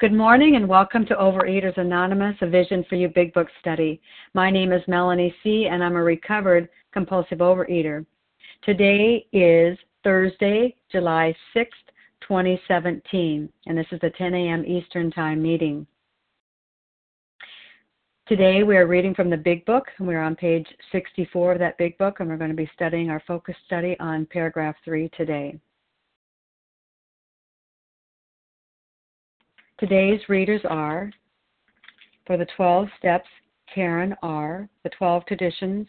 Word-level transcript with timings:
Good 0.00 0.12
morning 0.12 0.56
and 0.56 0.68
welcome 0.68 1.06
to 1.06 1.14
Overeaters 1.14 1.78
Anonymous, 1.78 2.34
a 2.40 2.48
Vision 2.48 2.84
for 2.88 2.96
You 2.96 3.06
Big 3.06 3.32
Book 3.32 3.46
study. 3.60 4.00
My 4.34 4.50
name 4.50 4.72
is 4.72 4.82
Melanie 4.88 5.32
C., 5.44 5.68
and 5.70 5.84
I'm 5.84 5.94
a 5.94 6.02
recovered 6.02 6.68
compulsive 6.92 7.38
overeater. 7.38 8.04
Today 8.64 9.24
is 9.32 9.78
Thursday, 10.02 10.74
July 10.90 11.32
6th, 11.54 11.68
2017, 12.22 13.48
and 13.66 13.78
this 13.78 13.86
is 13.92 14.00
the 14.00 14.10
10 14.18 14.34
a.m. 14.34 14.64
Eastern 14.66 15.12
Time 15.12 15.40
meeting. 15.40 15.86
Today 18.26 18.64
we 18.64 18.76
are 18.76 18.88
reading 18.88 19.14
from 19.14 19.30
the 19.30 19.36
Big 19.36 19.64
Book, 19.64 19.84
and 19.98 20.08
we're 20.08 20.22
on 20.22 20.34
page 20.34 20.66
64 20.90 21.52
of 21.52 21.58
that 21.60 21.78
Big 21.78 21.96
Book, 21.98 22.18
and 22.18 22.28
we're 22.28 22.36
going 22.36 22.50
to 22.50 22.56
be 22.56 22.70
studying 22.74 23.10
our 23.10 23.22
focus 23.28 23.54
study 23.64 23.96
on 24.00 24.26
paragraph 24.26 24.74
3 24.84 25.08
today. 25.16 25.56
Today's 29.84 30.20
readers 30.30 30.62
are 30.66 31.12
for 32.26 32.38
the 32.38 32.46
12 32.56 32.88
steps, 32.96 33.28
Karen 33.74 34.14
R., 34.22 34.66
the 34.82 34.88
12 34.88 35.26
traditions, 35.26 35.86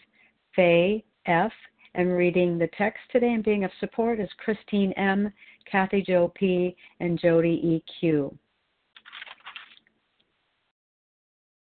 Faye 0.53 1.01
F., 1.27 1.53
and 1.93 2.11
reading 2.11 2.57
the 2.57 2.67
text 2.77 2.99
today 3.09 3.31
and 3.31 3.41
being 3.41 3.63
of 3.63 3.71
support 3.79 4.19
is 4.19 4.27
Christine 4.43 4.91
M., 4.97 5.31
Kathy 5.71 6.01
Jo 6.01 6.29
P., 6.35 6.75
and 6.99 7.17
Jody 7.17 7.61
E. 7.63 7.81
Q. 8.01 8.37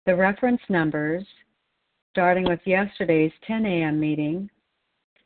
The 0.07 0.17
reference 0.17 0.63
numbers, 0.71 1.27
starting 2.13 2.45
with 2.45 2.61
yesterday's 2.65 3.33
10 3.47 3.67
a.m. 3.67 4.01
meeting, 4.01 4.49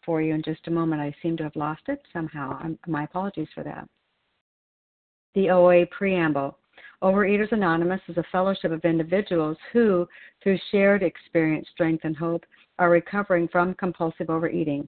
for 0.06 0.22
you 0.22 0.34
in 0.34 0.44
just 0.44 0.68
a 0.68 0.72
moment. 0.72 1.02
I 1.02 1.14
seem 1.22 1.36
to 1.38 1.44
have 1.44 1.56
lost 1.56 1.82
it 1.88 2.02
somehow. 2.14 2.58
I'm, 2.62 2.78
my 2.88 3.04
apologies 3.04 3.48
for 3.54 3.64
that. 3.64 3.88
The 5.34 5.50
OA 5.50 5.86
Preamble. 5.88 6.58
Overeaters 7.04 7.52
Anonymous 7.52 8.02
is 8.08 8.18
a 8.18 8.24
fellowship 8.32 8.72
of 8.72 8.86
individuals 8.86 9.58
who, 9.74 10.08
through 10.42 10.58
shared 10.72 11.04
experience, 11.04 11.68
strength, 11.74 12.06
and 12.06 12.16
hope, 12.16 12.46
are 12.80 12.90
recovering 12.90 13.48
from 13.48 13.74
compulsive 13.74 14.30
overeating. 14.30 14.88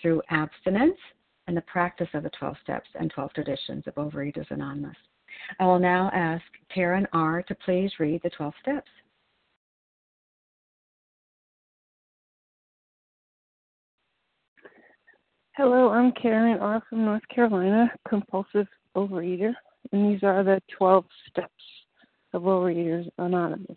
through 0.00 0.22
abstinence 0.30 0.98
and 1.46 1.56
the 1.56 1.62
practice 1.62 2.08
of 2.14 2.22
the 2.22 2.30
12 2.38 2.56
steps 2.62 2.88
and 2.98 3.10
12 3.10 3.32
traditions 3.34 3.84
of 3.86 3.94
Overeaters 3.94 4.50
Anonymous. 4.50 4.96
I 5.58 5.64
will 5.64 5.78
now 5.78 6.10
ask 6.12 6.44
Karen 6.72 7.06
R. 7.12 7.42
to 7.42 7.54
please 7.54 7.92
read 7.98 8.20
the 8.22 8.30
12 8.30 8.54
steps. 8.62 8.90
Hello, 15.56 15.90
I'm 15.90 16.12
Karen 16.12 16.58
R. 16.58 16.82
from 16.88 17.04
North 17.04 17.26
Carolina, 17.34 17.90
compulsive 18.08 18.66
overeater, 18.96 19.52
and 19.92 20.14
these 20.14 20.22
are 20.22 20.42
the 20.42 20.62
12 20.78 21.04
steps 21.28 21.64
of 22.32 22.42
Overeaters 22.42 23.08
Anonymous. 23.18 23.76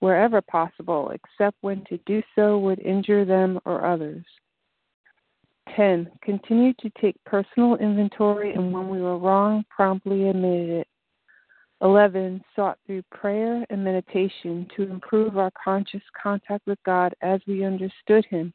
wherever 0.00 0.40
possible, 0.40 1.10
except 1.10 1.56
when 1.60 1.84
to 1.86 1.98
do 2.06 2.22
so 2.34 2.58
would 2.58 2.78
injure 2.80 3.24
them 3.24 3.58
or 3.64 3.84
others. 3.84 4.24
10. 5.74 6.10
Continued 6.22 6.78
to 6.78 6.90
take 7.00 7.16
personal 7.24 7.76
inventory 7.76 8.54
and 8.54 8.72
when 8.72 8.88
we 8.88 9.00
were 9.00 9.18
wrong, 9.18 9.64
promptly 9.68 10.28
admitted 10.28 10.70
it. 10.70 10.88
11. 11.82 12.42
Sought 12.54 12.78
through 12.86 13.02
prayer 13.10 13.64
and 13.68 13.84
meditation 13.84 14.66
to 14.76 14.84
improve 14.84 15.36
our 15.36 15.50
conscious 15.62 16.02
contact 16.20 16.66
with 16.66 16.78
God 16.86 17.14
as 17.20 17.40
we 17.46 17.64
understood 17.64 18.24
Him, 18.26 18.54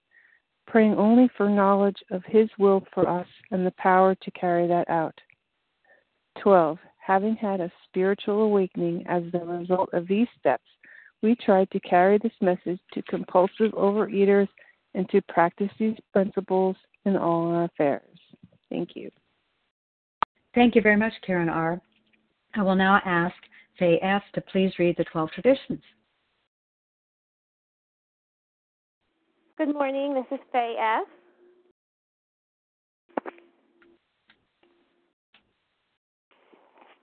praying 0.65 0.95
only 0.95 1.29
for 1.37 1.49
knowledge 1.49 1.97
of 2.09 2.23
His 2.25 2.49
will 2.57 2.83
for 2.93 3.07
us 3.07 3.27
and 3.51 3.65
the 3.65 3.73
power 3.77 4.15
to 4.15 4.31
carry 4.31 4.67
that 4.67 4.89
out. 4.89 5.13
12. 6.41 6.79
Having 6.97 7.35
had 7.35 7.59
a 7.59 7.71
spiritual 7.87 8.43
awakening 8.43 9.05
as 9.07 9.23
the 9.31 9.39
result 9.39 9.89
of 9.93 10.07
these 10.07 10.27
steps, 10.39 10.63
we 11.21 11.35
tried 11.35 11.69
to 11.71 11.79
carry 11.81 12.17
this 12.17 12.31
message 12.41 12.79
to 12.93 13.01
compulsive 13.03 13.71
overeaters 13.73 14.47
and 14.93 15.07
to 15.09 15.21
practice 15.23 15.69
these 15.79 15.95
principles 16.11 16.75
in 17.05 17.15
all 17.15 17.53
our 17.53 17.63
affairs. 17.65 18.19
Thank 18.69 18.95
you. 18.95 19.09
Thank 20.53 20.75
you 20.75 20.81
very 20.81 20.97
much, 20.97 21.13
Karen 21.25 21.49
R. 21.49 21.79
I 22.55 22.63
will 22.63 22.75
now 22.75 23.01
ask 23.05 23.35
Faye 23.79 23.99
F. 24.01 24.23
to 24.33 24.41
please 24.41 24.73
read 24.79 24.95
the 24.97 25.05
12 25.05 25.31
traditions. 25.31 25.81
Good 29.57 29.73
morning. 29.73 30.13
This 30.13 30.25
is 30.31 30.43
Faye 30.51 30.75
F. 30.79 31.07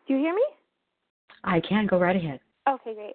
Do 0.06 0.14
you 0.14 0.20
hear 0.20 0.34
me? 0.34 0.42
I 1.44 1.60
can. 1.60 1.86
Go 1.86 1.98
right 1.98 2.16
ahead. 2.16 2.40
Okay, 2.68 2.94
great. 2.94 3.14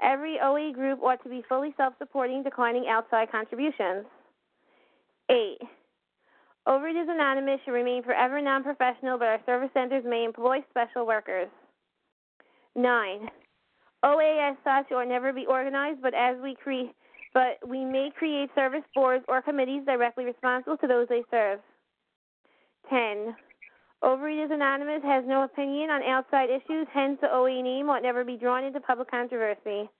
Every 0.00 0.38
OA 0.42 0.72
group 0.72 1.02
ought 1.02 1.22
to 1.24 1.28
be 1.28 1.42
fully 1.48 1.74
self 1.76 1.94
supporting, 1.98 2.42
declining 2.42 2.86
outside 2.88 3.30
contributions. 3.30 4.06
8. 5.30 5.58
Overeaters 6.66 7.10
Anonymous 7.10 7.60
should 7.64 7.72
remain 7.72 8.02
forever 8.02 8.40
non 8.40 8.62
professional, 8.62 9.18
but 9.18 9.28
our 9.28 9.40
service 9.46 9.70
centers 9.74 10.04
may 10.06 10.24
employ 10.24 10.58
special 10.70 11.06
workers. 11.06 11.48
9. 12.76 13.28
OA 14.04 14.50
as 14.50 14.56
such 14.62 14.92
ought 14.92 15.08
never 15.08 15.32
be 15.32 15.46
organized, 15.46 16.00
but 16.00 16.14
as 16.14 16.36
we 16.42 16.54
create 16.54 16.94
but 17.34 17.58
we 17.68 17.84
may 17.84 18.10
create 18.16 18.50
service 18.54 18.84
boards 18.94 19.24
or 19.28 19.42
committees 19.42 19.82
directly 19.84 20.24
responsible 20.24 20.76
to 20.78 20.86
those 20.86 21.06
they 21.08 21.22
serve. 21.30 21.60
10. 22.88 23.34
Overeaters 24.02 24.52
Anonymous 24.52 25.02
has 25.02 25.24
no 25.26 25.42
opinion 25.42 25.90
on 25.90 26.02
outside 26.04 26.50
issues, 26.50 26.86
hence 26.92 27.18
the 27.20 27.32
OA 27.32 27.62
name 27.62 27.90
ought 27.90 28.02
never 28.02 28.24
be 28.24 28.36
drawn 28.36 28.64
into 28.64 28.80
public 28.80 29.10
controversy. 29.10 29.90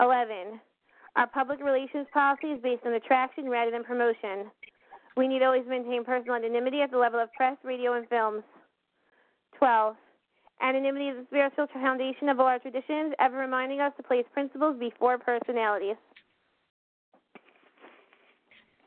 11. 0.00 0.60
Our 1.14 1.26
public 1.28 1.60
relations 1.62 2.06
policy 2.12 2.48
is 2.48 2.62
based 2.62 2.84
on 2.84 2.94
attraction 2.94 3.48
rather 3.48 3.70
than 3.70 3.84
promotion. 3.84 4.50
We 5.16 5.28
need 5.28 5.42
always 5.42 5.64
maintain 5.66 6.04
personal 6.04 6.34
anonymity 6.34 6.82
at 6.82 6.90
the 6.90 6.98
level 6.98 7.20
of 7.20 7.32
press, 7.32 7.56
radio, 7.64 7.94
and 7.94 8.08
films. 8.08 8.42
12. 9.58 9.96
Anonymity 10.60 11.08
is 11.08 11.16
the 11.18 11.26
spiritual 11.26 11.66
foundation 11.72 12.28
of 12.28 12.40
all 12.40 12.46
our 12.46 12.58
traditions, 12.58 13.14
ever 13.18 13.38
reminding 13.38 13.80
us 13.80 13.92
to 13.96 14.02
place 14.02 14.24
principles 14.32 14.78
before 14.78 15.16
personalities. 15.16 15.96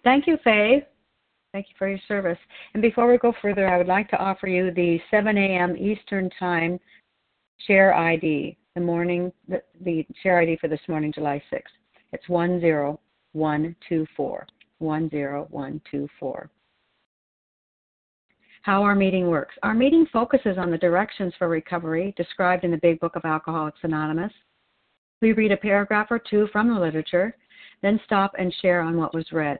Thank 0.04 0.27
you, 0.27 0.38
Faye. 0.44 0.86
Thank 1.51 1.69
you 1.69 1.75
for 1.80 1.90
your 1.90 1.98
service. 2.07 2.38
And 2.74 2.81
before 2.81 3.12
we 3.12 3.18
go 3.18 3.34
further, 3.42 3.68
I 3.68 3.78
would 3.78 3.88
like 3.88 4.07
to 4.10 4.18
offer 4.18 4.48
you 4.48 4.72
the 4.72 5.00
7 5.10 5.36
a.m. 5.36 5.75
Eastern 5.78 6.30
Time 6.40 6.80
share 7.66 7.96
ID, 7.96 8.56
the 8.75 8.81
morning, 8.81 9.31
the, 9.48 9.63
the 9.84 10.06
share 10.22 10.40
ID 10.40 10.57
for 10.62 10.68
this 10.68 10.80
morning, 10.88 11.12
July 11.12 11.42
6th. 11.51 11.63
It's 12.13 12.28
10124. 12.28 14.48
10124. 14.80 16.50
How 18.62 18.84
our 18.84 18.96
meeting 18.96 19.28
works. 19.28 19.56
Our 19.63 19.74
meeting 19.74 20.06
focuses 20.13 20.60
on 20.60 20.69
the 20.69 20.78
directions 20.78 21.34
for 21.40 21.48
recovery 21.48 22.13
described 22.16 22.63
in 22.63 22.69
the 22.72 22.78
Big 22.78 23.00
Book 23.00 23.16
of 23.16 23.25
Alcoholics 23.25 23.80
Anonymous. 23.84 24.34
We 25.22 25.34
read 25.34 25.51
a 25.51 25.57
paragraph 25.57 26.07
or 26.12 26.19
two 26.19 26.48
from 26.51 26.74
the 26.74 26.80
literature, 26.80 27.36
then 27.81 28.00
stop 28.06 28.36
and 28.38 28.54
share 28.62 28.81
on 28.81 28.98
what 28.98 29.16
was 29.16 29.31
read. 29.31 29.60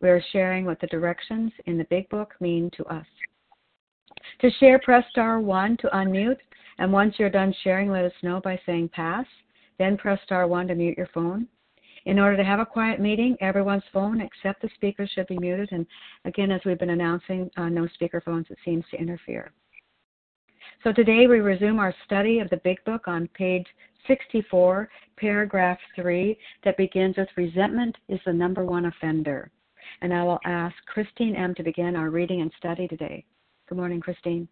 We 0.00 0.08
are 0.08 0.22
sharing 0.32 0.64
what 0.64 0.80
the 0.80 0.86
directions 0.86 1.52
in 1.66 1.76
the 1.76 1.84
Big 1.84 2.08
Book 2.08 2.34
mean 2.40 2.70
to 2.76 2.84
us. 2.86 3.06
To 4.40 4.50
share, 4.52 4.78
press 4.78 5.04
star 5.10 5.40
1 5.40 5.76
to 5.78 5.88
unmute, 5.88 6.38
and 6.78 6.90
once 6.90 7.16
you're 7.18 7.28
done 7.28 7.54
sharing, 7.62 7.90
let 7.90 8.06
us 8.06 8.22
know 8.22 8.40
by 8.40 8.58
saying 8.64 8.88
pass. 8.94 9.26
Then 9.78 9.98
press 9.98 10.18
star 10.24 10.46
1 10.46 10.68
to 10.68 10.74
mute 10.74 10.96
your 10.96 11.08
phone. 11.12 11.46
In 12.06 12.18
order 12.18 12.38
to 12.38 12.44
have 12.44 12.60
a 12.60 12.66
quiet 12.66 12.98
meeting, 12.98 13.36
everyone's 13.42 13.84
phone 13.92 14.22
except 14.22 14.62
the 14.62 14.70
speaker 14.74 15.06
should 15.06 15.26
be 15.26 15.38
muted. 15.38 15.70
And 15.72 15.86
again, 16.24 16.50
as 16.50 16.62
we've 16.64 16.78
been 16.78 16.90
announcing, 16.90 17.50
uh, 17.58 17.68
no 17.68 17.86
speaker 17.88 18.22
phones, 18.22 18.46
it 18.48 18.56
seems 18.64 18.84
to 18.90 18.98
interfere. 18.98 19.52
So 20.82 20.94
today 20.94 21.26
we 21.26 21.40
resume 21.40 21.78
our 21.78 21.94
study 22.06 22.38
of 22.38 22.48
the 22.48 22.56
Big 22.64 22.82
Book 22.86 23.06
on 23.06 23.28
page 23.34 23.66
64, 24.06 24.88
paragraph 25.16 25.78
3, 25.94 26.38
that 26.64 26.78
begins 26.78 27.18
with 27.18 27.28
resentment 27.36 27.94
is 28.08 28.20
the 28.24 28.32
number 28.32 28.64
one 28.64 28.86
offender 28.86 29.50
and 30.02 30.12
I 30.12 30.22
will 30.22 30.38
ask 30.44 30.74
Christine 30.86 31.36
M. 31.36 31.54
to 31.54 31.62
begin 31.62 31.96
our 31.96 32.10
reading 32.10 32.40
and 32.40 32.52
study 32.58 32.88
today. 32.88 33.24
Good 33.68 33.78
morning, 33.78 34.00
Christine. 34.00 34.48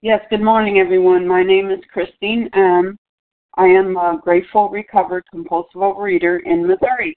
Yes, 0.00 0.20
good 0.30 0.42
morning, 0.42 0.78
everyone. 0.78 1.26
My 1.26 1.42
name 1.42 1.70
is 1.70 1.80
Christine 1.92 2.48
M. 2.54 2.96
I 3.56 3.66
am 3.66 3.96
a 3.96 4.20
grateful, 4.22 4.68
recovered, 4.68 5.24
compulsive 5.30 5.80
overeater 5.80 6.38
in 6.44 6.66
Missouri. 6.66 7.16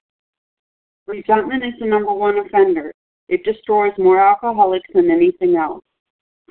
Resentment 1.06 1.64
is 1.64 1.74
the 1.78 1.86
number 1.86 2.12
one 2.12 2.38
offender. 2.38 2.92
It 3.28 3.44
destroys 3.44 3.92
more 3.98 4.20
alcoholics 4.20 4.88
than 4.94 5.10
anything 5.10 5.56
else. 5.56 5.82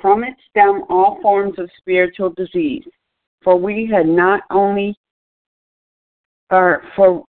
From 0.02 0.24
it 0.24 0.36
stem 0.50 0.84
all 0.90 1.20
forms 1.22 1.60
of 1.60 1.70
spiritual 1.78 2.34
disease. 2.38 2.84
For 3.44 3.58
we 3.58 3.90
had 3.92 4.08
not 4.08 4.44
only, 4.50 4.96
or 6.50 6.84
for 6.96 7.26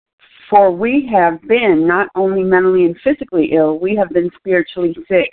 for 0.51 0.69
we 0.69 1.09
have 1.09 1.41
been 1.47 1.87
not 1.87 2.09
only 2.13 2.43
mentally 2.43 2.83
and 2.83 2.97
physically 3.05 3.53
ill, 3.53 3.79
we 3.79 3.95
have 3.95 4.09
been 4.09 4.29
spiritually 4.37 4.93
sick. 5.07 5.31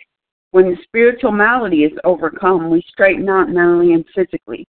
When 0.52 0.70
the 0.70 0.76
spiritual 0.84 1.32
malady 1.32 1.82
is 1.82 1.92
overcome, 2.04 2.70
we 2.70 2.82
straighten 2.88 3.28
out 3.28 3.50
mentally 3.50 3.94
and 3.94 4.04
physically. 4.14 4.64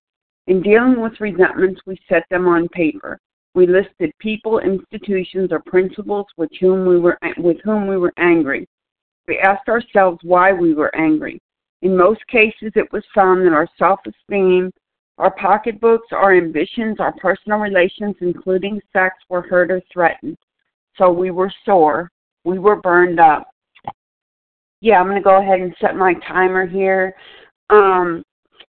In 0.46 0.60
dealing 0.60 1.01
with 1.01 1.19
resentments, 1.19 1.81
we 1.86 1.98
set 2.10 2.24
them 2.31 2.46
on 2.46 2.69
paper. 2.69 3.19
We 3.55 3.67
listed 3.67 4.13
people, 4.19 4.58
institutions, 4.58 5.51
or 5.51 5.60
principles 5.60 6.27
with 6.36 6.51
whom 6.60 6.86
we 6.86 6.98
were 6.98 7.19
with 7.39 7.56
whom 7.65 7.86
we 7.86 7.96
were 7.96 8.13
angry. 8.19 8.69
We 9.27 9.39
asked 9.39 9.70
ourselves 9.70 10.19
why 10.22 10.53
we 10.53 10.74
were 10.74 10.94
angry. 10.94 11.41
In 11.81 11.96
most 11.96 12.20
cases, 12.27 12.72
it 12.74 12.93
was 12.93 13.05
found 13.15 13.46
that 13.46 13.55
our 13.55 13.69
self-esteem, 13.79 14.70
our 15.19 15.31
pocketbooks, 15.33 16.09
our 16.13 16.35
ambitions, 16.35 16.97
our 16.99 17.13
personal 17.15 17.59
relations, 17.59 18.17
including 18.21 18.81
sex, 18.93 19.17
were 19.29 19.43
hurt 19.43 19.71
or 19.71 19.81
threatened. 19.93 20.37
So 20.99 21.11
we 21.11 21.31
were 21.31 21.53
sore. 21.65 22.11
We 22.44 22.59
were 22.59 22.77
burned 22.77 23.21
up. 23.21 23.49
Yeah, 24.81 25.01
I'm 25.01 25.06
going 25.06 25.17
to 25.17 25.23
go 25.23 25.41
ahead 25.41 25.61
and 25.61 25.75
set 25.81 25.97
my 25.97 26.15
timer 26.29 26.67
here. 26.67 27.15
Um, 27.71 28.23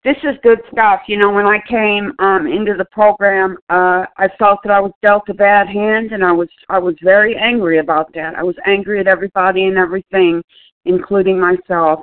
this 0.04 0.18
is 0.24 0.36
good 0.42 0.60
stuff. 0.72 1.02
You 1.08 1.18
know, 1.18 1.32
when 1.32 1.46
I 1.46 1.60
came 1.70 2.12
um, 2.20 2.48
into 2.48 2.74
the 2.76 2.86
program, 2.92 3.56
uh, 3.70 4.06
I 4.18 4.28
felt 4.40 4.60
that 4.64 4.72
I 4.72 4.80
was 4.80 4.92
dealt 5.04 5.30
a 5.30 5.34
bad 5.34 5.68
hand, 5.68 6.12
and 6.12 6.24
I 6.24 6.32
was 6.32 6.50
I 6.70 6.80
was 6.80 6.96
very 7.04 7.38
angry 7.38 7.78
about 7.78 8.12
that. 8.16 8.36
I 8.36 8.42
was 8.42 8.56
angry 8.66 9.00
at 9.00 9.08
everybody 9.08 9.66
and 9.66 9.78
everything, 9.78 10.42
including 10.86 11.40
myself 11.40 12.02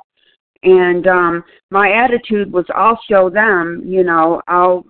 and 0.62 1.06
um 1.06 1.44
my 1.70 1.90
attitude 1.92 2.52
was 2.52 2.64
I'll 2.74 3.00
show 3.08 3.30
them, 3.30 3.82
you 3.84 4.04
know, 4.04 4.42
I'll 4.48 4.84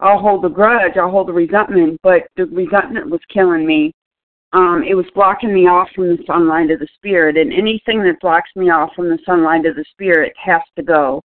I'll 0.00 0.18
hold 0.18 0.42
the 0.42 0.48
grudge, 0.48 0.96
I'll 0.96 1.10
hold 1.10 1.28
the 1.28 1.32
resentment, 1.32 2.00
but 2.02 2.22
the 2.36 2.46
resentment 2.46 3.08
was 3.08 3.20
killing 3.32 3.64
me. 3.64 3.92
Um, 4.52 4.84
it 4.86 4.94
was 4.94 5.06
blocking 5.14 5.54
me 5.54 5.66
off 5.66 5.88
from 5.94 6.08
the 6.08 6.22
sunlight 6.26 6.70
of 6.70 6.80
the 6.80 6.88
spirit, 6.96 7.36
and 7.38 7.52
anything 7.52 8.02
that 8.02 8.20
blocks 8.20 8.50
me 8.54 8.68
off 8.68 8.90
from 8.94 9.08
the 9.08 9.18
sunlight 9.24 9.64
of 9.64 9.76
the 9.76 9.84
spirit 9.92 10.34
has 10.36 10.60
to 10.76 10.82
go, 10.82 11.22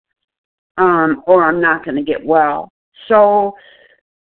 um, 0.77 1.23
or 1.27 1.43
I'm 1.43 1.59
not 1.59 1.83
going 1.83 1.97
to 1.97 2.03
get 2.03 2.23
well. 2.23 2.69
So, 3.07 3.55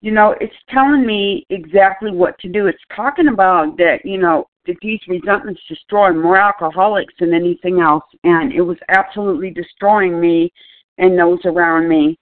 you 0.02 0.12
know, 0.12 0.34
it's 0.42 0.56
telling 0.70 1.06
me 1.06 1.46
exactly 1.50 2.12
what 2.12 2.40
to 2.40 2.50
do. 2.50 2.68
It's 2.68 2.82
talking 2.96 3.28
about 3.28 3.78
that, 3.78 4.00
you 4.04 4.18
know, 4.18 4.48
that 4.68 4.78
these 4.82 5.00
resentments 5.08 5.62
destroy 5.68 6.14
more 6.14 6.38
alcoholics 6.38 7.14
than 7.20 7.34
anything 7.34 7.80
else, 7.80 8.04
and 8.24 8.54
it 8.54 8.62
was 8.62 8.78
absolutely 8.90 9.50
destroying 9.50 10.20
me 10.20 10.52
and 10.98 11.18
those 11.18 11.40
around 11.46 11.88
me. 11.88 12.18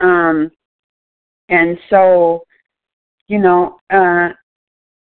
Um, 0.00 0.50
and 1.48 1.78
so, 1.90 2.44
you 3.28 3.38
know, 3.38 3.78
uh, 3.92 4.30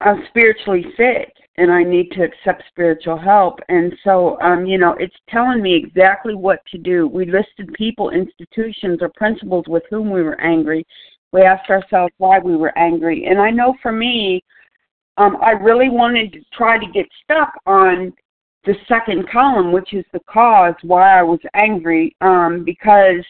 I'm 0.01 0.25
spiritually 0.29 0.85
sick, 0.97 1.33
and 1.57 1.71
I 1.73 1.83
need 1.83 2.11
to 2.13 2.23
accept 2.23 2.65
spiritual 2.69 3.19
help. 3.19 3.61
And 3.69 3.95
so, 4.03 4.39
um, 4.41 4.67
you 4.67 4.77
know, 4.79 4.95
it's 4.99 5.15
telling 5.29 5.63
me 5.63 5.75
exactly 5.75 6.35
what 6.35 6.61
to 6.73 6.79
do. 6.79 7.07
We 7.07 7.27
listed 7.27 7.73
people, 7.75 8.11
institutions, 8.11 8.99
or 9.01 9.11
principles 9.17 9.65
with 9.69 9.85
whom 9.89 10.11
we 10.11 10.23
were 10.23 10.41
angry. 10.41 10.85
We 11.33 11.43
asked 11.43 11.71
ourselves 11.71 12.13
why 12.19 12.39
we 12.39 12.57
were 12.57 12.77
angry. 12.77 13.27
And 13.27 13.41
I 13.41 13.51
know 13.51 13.75
for 13.83 13.93
me, 13.93 14.43
um, 15.17 15.37
I 15.43 15.53
really 15.53 15.89
wanted 15.89 16.33
to 16.33 16.41
try 16.53 16.79
to 16.79 16.93
get 16.93 17.07
stuck 17.23 17.53
on 17.67 18.13
the 18.65 18.75
second 18.89 19.29
column, 19.31 19.73
which 19.73 19.93
is 19.93 20.05
the 20.13 20.21
cause 20.29 20.75
why 20.83 21.19
I 21.19 21.23
was 21.23 21.41
angry, 21.55 22.17
um, 22.21 22.65
because 22.65 23.25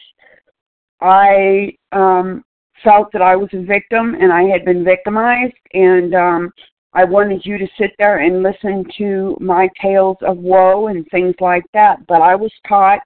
I 1.01 1.75
um, 1.91 2.43
felt 2.83 3.11
that 3.11 3.21
I 3.21 3.35
was 3.35 3.49
a 3.53 3.63
victim 3.63 4.15
and 4.15 4.31
I 4.31 4.43
had 4.43 4.65
been 4.65 4.83
victimized, 4.83 5.53
and 5.73 6.15
um, 6.15 6.51
I 6.93 7.03
wanted 7.03 7.45
you 7.45 7.57
to 7.57 7.67
sit 7.77 7.91
there 7.99 8.19
and 8.19 8.41
listen 8.41 8.85
to 8.97 9.37
my 9.41 9.69
tales 9.81 10.17
of 10.21 10.37
woe 10.37 10.87
and 10.87 11.05
things 11.11 11.35
like 11.41 11.65
that. 11.73 12.07
But 12.07 12.21
I 12.21 12.35
was 12.35 12.51
taught 12.67 13.01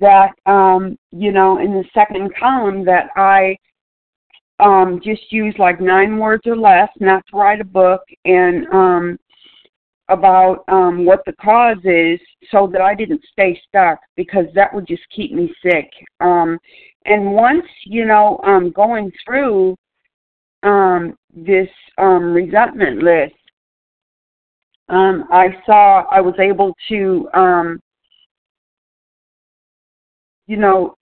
that, 0.00 0.32
um, 0.46 0.98
you 1.12 1.30
know, 1.30 1.58
in 1.58 1.72
the 1.72 1.84
second 1.94 2.34
column 2.36 2.84
that 2.84 3.10
I 3.16 3.56
um, 4.60 5.00
just 5.02 5.32
use 5.32 5.54
like 5.58 5.80
nine 5.80 6.18
words 6.18 6.42
or 6.46 6.56
less, 6.56 6.88
not 7.00 7.24
to 7.30 7.36
write 7.36 7.60
a 7.60 7.64
book, 7.64 8.02
and 8.24 8.66
um, 8.68 9.18
about 10.08 10.64
um, 10.68 11.04
what 11.04 11.22
the 11.26 11.32
cause 11.34 11.78
is 11.84 12.20
so 12.50 12.68
that 12.72 12.80
I 12.80 12.94
didn't 12.94 13.22
stay 13.32 13.60
stuck 13.68 13.98
because 14.16 14.46
that 14.54 14.72
would 14.74 14.86
just 14.86 15.02
keep 15.14 15.32
me 15.32 15.52
sick. 15.62 15.90
Um, 16.20 16.58
and 17.06 17.32
once, 17.32 17.66
you 17.84 18.04
know, 18.04 18.40
um, 18.44 18.70
going 18.70 19.10
through 19.24 19.76
um, 20.62 21.16
this 21.34 21.68
um, 21.98 22.32
resentment 22.32 23.02
list, 23.02 23.34
um, 24.88 25.24
I 25.30 25.48
saw 25.64 26.04
I 26.10 26.20
was 26.20 26.34
able 26.38 26.74
to, 26.88 27.28
um, 27.34 27.80
you 30.46 30.58
know, 30.58 30.96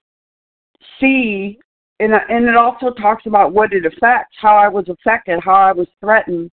see, 1.01 1.59
and 2.01 2.13
and 2.29 2.49
it 2.49 2.57
also 2.57 2.91
talks 2.91 3.27
about 3.27 3.53
what 3.53 3.73
it 3.73 3.87
affects, 3.87 4.37
how 4.41 4.57
I 4.57 4.69
was 4.69 4.89
affected, 4.89 5.41
how 5.43 5.55
I 5.55 5.73
was 5.73 5.89
threatened, 6.01 6.51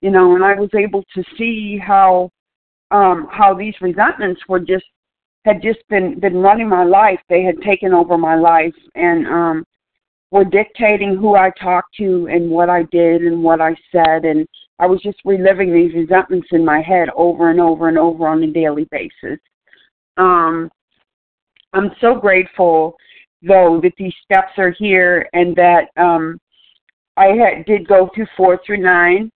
you 0.00 0.10
know, 0.10 0.34
and 0.34 0.44
I 0.44 0.54
was 0.54 0.70
able 0.74 1.04
to 1.14 1.24
see 1.36 1.78
how 1.78 2.30
um, 2.90 3.28
how 3.30 3.54
these 3.54 3.74
resentments 3.80 4.42
were 4.48 4.60
just 4.60 4.84
had 5.44 5.62
just 5.62 5.80
been 5.88 6.20
been 6.20 6.36
running 6.36 6.68
my 6.68 6.84
life. 6.84 7.20
They 7.28 7.42
had 7.42 7.60
taken 7.62 7.92
over 7.92 8.16
my 8.16 8.36
life, 8.36 8.74
and 8.94 9.26
um, 9.26 9.64
were 10.30 10.44
dictating 10.44 11.16
who 11.16 11.36
I 11.36 11.50
talked 11.60 11.94
to 11.98 12.26
and 12.30 12.50
what 12.50 12.70
I 12.70 12.84
did 12.84 13.22
and 13.22 13.42
what 13.42 13.60
I 13.60 13.76
said. 13.92 14.24
And 14.24 14.46
I 14.78 14.86
was 14.86 15.00
just 15.02 15.18
reliving 15.24 15.72
these 15.72 15.94
resentments 15.94 16.48
in 16.52 16.64
my 16.64 16.80
head 16.80 17.08
over 17.14 17.50
and 17.50 17.60
over 17.60 17.88
and 17.88 17.98
over 17.98 18.26
on 18.26 18.42
a 18.42 18.46
daily 18.46 18.88
basis. 18.90 19.38
Um, 20.16 20.70
I'm 21.74 21.90
so 22.00 22.14
grateful, 22.14 22.96
though, 23.42 23.80
that 23.82 23.92
these 23.98 24.14
steps 24.24 24.52
are 24.58 24.70
here 24.70 25.28
and 25.32 25.54
that 25.56 25.88
um, 25.96 26.38
I 27.16 27.26
had, 27.26 27.64
did 27.66 27.86
go 27.86 28.10
through 28.14 28.26
four 28.36 28.60
through 28.64 28.78
nine, 28.78 29.30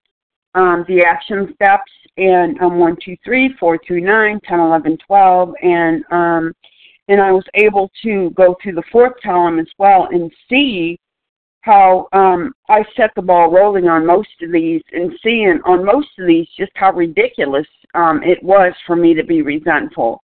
um, 0.55 0.85
the 0.87 1.03
action 1.03 1.53
steps, 1.55 1.91
and 2.17 2.59
um, 2.61 2.79
one, 2.79 2.97
two, 3.03 3.15
three, 3.23 3.53
four 3.59 3.79
through 3.85 4.01
nine, 4.01 4.39
ten, 4.47 4.59
eleven, 4.59 4.97
twelve, 5.05 5.53
and 5.61 6.03
um, 6.11 6.53
and 7.09 7.21
I 7.21 7.31
was 7.31 7.45
able 7.53 7.89
to 8.03 8.31
go 8.31 8.55
through 8.61 8.73
the 8.73 8.83
fourth 8.91 9.13
column 9.23 9.59
as 9.59 9.67
well 9.77 10.09
and 10.11 10.31
see 10.49 10.99
how 11.61 12.07
um, 12.13 12.53
I 12.69 12.83
set 12.95 13.11
the 13.15 13.21
ball 13.21 13.51
rolling 13.51 13.87
on 13.87 14.05
most 14.05 14.29
of 14.41 14.51
these 14.51 14.81
and 14.93 15.11
seeing 15.23 15.59
on 15.65 15.85
most 15.85 16.07
of 16.17 16.27
these 16.27 16.47
just 16.57 16.71
how 16.75 16.93
ridiculous 16.93 17.67
um, 17.93 18.21
it 18.23 18.41
was 18.41 18.73
for 18.85 18.95
me 18.95 19.13
to 19.13 19.23
be 19.23 19.41
resentful. 19.41 20.21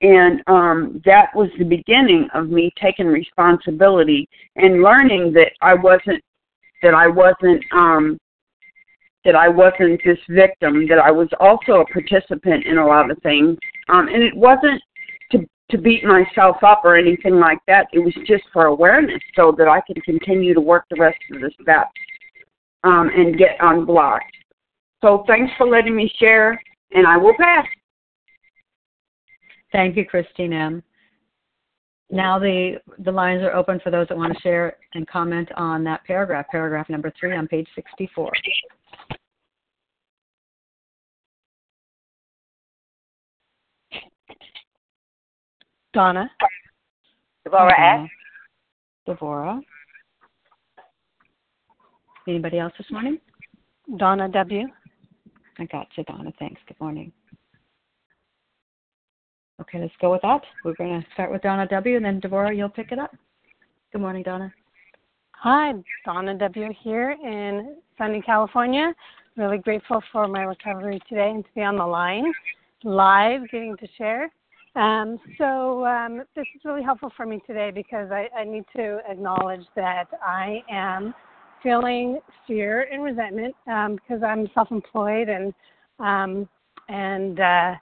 And 0.00 0.42
um, 0.46 1.02
that 1.04 1.34
was 1.34 1.48
the 1.58 1.64
beginning 1.64 2.28
of 2.34 2.48
me 2.48 2.72
taking 2.80 3.06
responsibility 3.06 4.28
and 4.56 4.82
learning 4.82 5.32
that 5.32 5.52
I 5.60 5.74
wasn't 5.74 6.22
that 6.82 6.94
I 6.94 7.08
wasn't 7.08 7.64
um, 7.72 8.18
that 9.24 9.34
I 9.34 9.48
wasn't 9.48 10.00
this 10.04 10.18
victim, 10.28 10.86
that 10.88 10.98
I 10.98 11.10
was 11.10 11.28
also 11.40 11.80
a 11.80 11.86
participant 11.86 12.64
in 12.66 12.78
a 12.78 12.86
lot 12.86 13.10
of 13.10 13.18
things. 13.22 13.58
Um, 13.88 14.06
and 14.06 14.22
it 14.22 14.36
wasn't 14.36 14.80
to 15.70 15.78
beat 15.78 16.02
myself 16.04 16.56
up 16.62 16.82
or 16.84 16.96
anything 16.96 17.38
like 17.38 17.58
that. 17.66 17.88
It 17.92 17.98
was 17.98 18.14
just 18.26 18.44
for 18.52 18.66
awareness 18.66 19.20
so 19.36 19.54
that 19.58 19.68
I 19.68 19.80
can 19.80 20.00
continue 20.02 20.54
to 20.54 20.60
work 20.60 20.84
the 20.90 20.96
rest 20.98 21.18
of 21.32 21.40
the 21.40 21.50
steps 21.60 21.90
um, 22.84 23.10
and 23.14 23.36
get 23.36 23.56
unblocked. 23.60 24.34
So 25.02 25.24
thanks 25.26 25.52
for 25.58 25.66
letting 25.68 25.94
me 25.94 26.10
share, 26.18 26.60
and 26.92 27.06
I 27.06 27.16
will 27.16 27.34
pass. 27.38 27.66
Thank 29.72 29.96
you, 29.96 30.04
Christine 30.04 30.52
M. 30.52 30.82
Now 32.10 32.38
the 32.38 32.80
the 33.00 33.12
lines 33.12 33.42
are 33.42 33.54
open 33.54 33.80
for 33.80 33.90
those 33.90 34.08
that 34.08 34.16
want 34.16 34.34
to 34.34 34.40
share 34.40 34.76
and 34.94 35.06
comment 35.06 35.50
on 35.56 35.84
that 35.84 36.04
paragraph, 36.04 36.46
paragraph 36.50 36.88
number 36.88 37.12
three 37.20 37.36
on 37.36 37.46
page 37.46 37.68
64. 37.74 38.32
Donna. 45.92 46.30
Devorah 47.46 48.04
S. 48.04 48.08
Devorah. 49.06 49.60
Anybody 52.26 52.58
else 52.58 52.72
this 52.78 52.90
morning? 52.90 53.18
Donna 53.96 54.28
W. 54.28 54.66
I 55.58 55.64
got 55.64 55.88
you, 55.96 56.04
Donna. 56.04 56.30
Thanks. 56.38 56.60
Good 56.68 56.78
morning. 56.78 57.10
Okay, 59.68 59.80
let's 59.80 59.92
go 60.00 60.12
with 60.12 60.22
that. 60.22 60.40
We're 60.64 60.74
going 60.74 61.00
to 61.00 61.06
start 61.12 61.30
with 61.30 61.42
Donna 61.42 61.66
W. 61.68 61.96
and 61.96 62.04
then 62.04 62.20
Devorah, 62.20 62.56
you'll 62.56 62.70
pick 62.70 62.90
it 62.90 62.98
up. 62.98 63.14
Good 63.92 64.00
morning, 64.00 64.22
Donna. 64.22 64.52
Hi, 65.32 65.72
Donna 66.06 66.38
W. 66.38 66.68
here 66.82 67.10
in 67.22 67.76
sunny 67.98 68.22
California. 68.22 68.94
Really 69.36 69.58
grateful 69.58 70.02
for 70.10 70.26
my 70.26 70.44
recovery 70.44 71.00
today 71.06 71.30
and 71.30 71.44
to 71.44 71.50
be 71.54 71.62
on 71.62 71.76
the 71.76 71.86
line 71.86 72.32
live, 72.84 73.42
getting 73.50 73.76
to 73.76 73.86
share. 73.98 74.30
Um, 74.74 75.18
so 75.36 75.84
um, 75.84 76.22
this 76.34 76.46
is 76.54 76.64
really 76.64 76.82
helpful 76.82 77.12
for 77.16 77.26
me 77.26 77.42
today 77.46 77.70
because 77.74 78.10
I, 78.10 78.28
I 78.36 78.44
need 78.44 78.64
to 78.76 79.00
acknowledge 79.08 79.64
that 79.76 80.06
I 80.24 80.62
am 80.70 81.14
feeling 81.62 82.20
fear 82.46 82.88
and 82.90 83.02
resentment 83.02 83.54
um, 83.66 83.96
because 83.96 84.22
I'm 84.22 84.48
self-employed 84.54 85.28
and 85.28 85.52
um, 85.98 86.48
and 86.88 87.40
uh, 87.40 87.74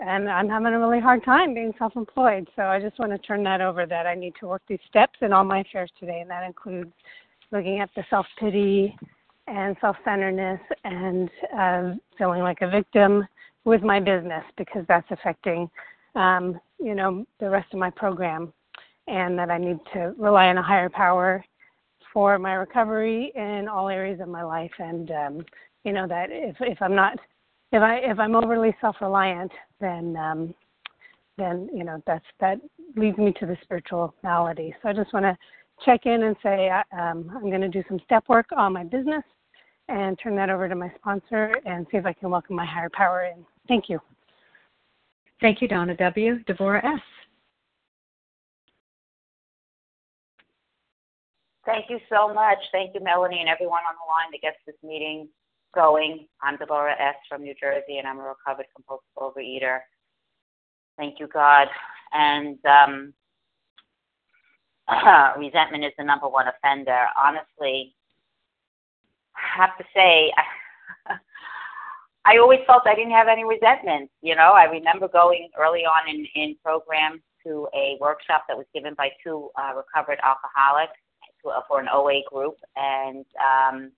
and 0.00 0.28
I'm 0.28 0.48
having 0.48 0.72
a 0.72 0.78
really 0.78 1.00
hard 1.00 1.24
time 1.24 1.54
being 1.54 1.72
self-employed. 1.78 2.48
So 2.56 2.62
I 2.62 2.80
just 2.80 2.98
want 2.98 3.12
to 3.12 3.18
turn 3.18 3.42
that 3.44 3.60
over 3.60 3.86
that 3.86 4.06
I 4.06 4.14
need 4.14 4.34
to 4.40 4.46
work 4.46 4.62
these 4.68 4.80
steps 4.88 5.18
in 5.20 5.32
all 5.32 5.44
my 5.44 5.60
affairs 5.60 5.90
today, 5.98 6.20
and 6.20 6.30
that 6.30 6.44
includes 6.44 6.92
looking 7.52 7.80
at 7.80 7.90
the 7.94 8.04
self-pity 8.10 8.96
and 9.46 9.76
self-centeredness 9.80 10.60
and 10.84 11.30
uh, 11.56 11.94
feeling 12.16 12.42
like 12.42 12.62
a 12.62 12.70
victim 12.70 13.26
with 13.64 13.82
my 13.82 14.00
business 14.00 14.44
because 14.56 14.84
that's 14.88 15.10
affecting 15.10 15.68
um, 16.14 16.60
you 16.78 16.94
know, 16.94 17.24
the 17.38 17.48
rest 17.48 17.72
of 17.72 17.78
my 17.78 17.90
program, 17.90 18.52
and 19.06 19.38
that 19.38 19.50
I 19.50 19.58
need 19.58 19.78
to 19.92 20.14
rely 20.18 20.46
on 20.46 20.58
a 20.58 20.62
higher 20.62 20.88
power 20.88 21.44
for 22.12 22.38
my 22.38 22.54
recovery 22.54 23.32
in 23.34 23.68
all 23.68 23.88
areas 23.88 24.20
of 24.20 24.28
my 24.28 24.42
life, 24.42 24.72
and 24.78 25.10
um, 25.10 25.44
you 25.84 25.92
know 25.92 26.06
that 26.08 26.28
if 26.30 26.56
if 26.60 26.80
I'm 26.82 26.94
not 26.94 27.18
if 27.72 27.82
I 27.82 27.96
if 27.96 28.18
I'm 28.18 28.34
overly 28.34 28.74
self-reliant, 28.80 29.52
then 29.80 30.16
um, 30.16 30.54
then 31.38 31.68
you 31.72 31.84
know 31.84 32.02
that's 32.06 32.24
that 32.40 32.58
leads 32.96 33.18
me 33.18 33.32
to 33.38 33.46
the 33.46 33.56
spiritual 33.62 34.14
malady. 34.22 34.74
So 34.82 34.88
I 34.88 34.92
just 34.92 35.12
want 35.12 35.24
to 35.24 35.36
check 35.84 36.06
in 36.06 36.24
and 36.24 36.36
say 36.42 36.70
um, 36.92 37.30
I'm 37.34 37.48
going 37.48 37.60
to 37.60 37.68
do 37.68 37.82
some 37.88 38.00
step 38.04 38.24
work 38.28 38.46
on 38.56 38.72
my 38.72 38.84
business 38.84 39.22
and 39.88 40.18
turn 40.22 40.36
that 40.36 40.50
over 40.50 40.68
to 40.68 40.74
my 40.74 40.92
sponsor 40.96 41.54
and 41.64 41.86
see 41.90 41.96
if 41.96 42.06
I 42.06 42.12
can 42.12 42.30
welcome 42.30 42.56
my 42.56 42.66
higher 42.66 42.90
power 42.92 43.24
in. 43.24 43.44
Thank 43.66 43.88
you. 43.88 43.98
Thank 45.40 45.62
you, 45.62 45.68
Donna 45.68 45.96
W. 45.96 46.44
Devorah 46.44 46.84
S. 46.84 47.00
Thank 51.64 51.86
you 51.88 51.98
so 52.08 52.32
much. 52.32 52.58
Thank 52.72 52.94
you, 52.94 53.00
Melanie, 53.00 53.40
and 53.40 53.48
everyone 53.48 53.82
on 53.88 53.94
the 53.94 54.08
line 54.10 54.30
that 54.32 54.40
gets 54.42 54.56
this 54.66 54.76
meeting 54.82 55.28
going. 55.74 56.26
I'm 56.42 56.56
Deborah 56.56 56.96
S. 57.00 57.16
from 57.28 57.42
New 57.42 57.54
Jersey, 57.60 57.98
and 57.98 58.06
I'm 58.06 58.18
a 58.18 58.22
recovered 58.22 58.66
compulsive 58.74 59.06
overeater. 59.16 59.80
Thank 60.96 61.20
you, 61.20 61.28
God. 61.28 61.68
And 62.12 62.58
um, 62.66 63.14
resentment 65.38 65.84
is 65.84 65.92
the 65.98 66.04
number 66.04 66.28
one 66.28 66.46
offender. 66.48 67.06
Honestly, 67.16 67.94
I 69.36 69.62
have 69.62 69.78
to 69.78 69.84
say, 69.94 70.32
I 72.24 72.38
always 72.38 72.60
felt 72.66 72.82
I 72.86 72.94
didn't 72.94 73.12
have 73.12 73.28
any 73.28 73.44
resentment. 73.44 74.10
You 74.22 74.36
know, 74.36 74.52
I 74.52 74.64
remember 74.64 75.08
going 75.08 75.48
early 75.58 75.80
on 75.80 76.08
in, 76.08 76.26
in 76.34 76.56
programs 76.62 77.20
to 77.46 77.66
a 77.74 77.96
workshop 78.00 78.44
that 78.48 78.56
was 78.56 78.66
given 78.74 78.94
by 78.94 79.10
two 79.24 79.48
uh, 79.56 79.72
recovered 79.74 80.18
alcoholics 80.22 80.98
to, 81.42 81.50
uh, 81.50 81.60
for 81.68 81.80
an 81.80 81.88
OA 81.92 82.20
group, 82.30 82.56
and 82.76 83.24
um, 83.40 83.92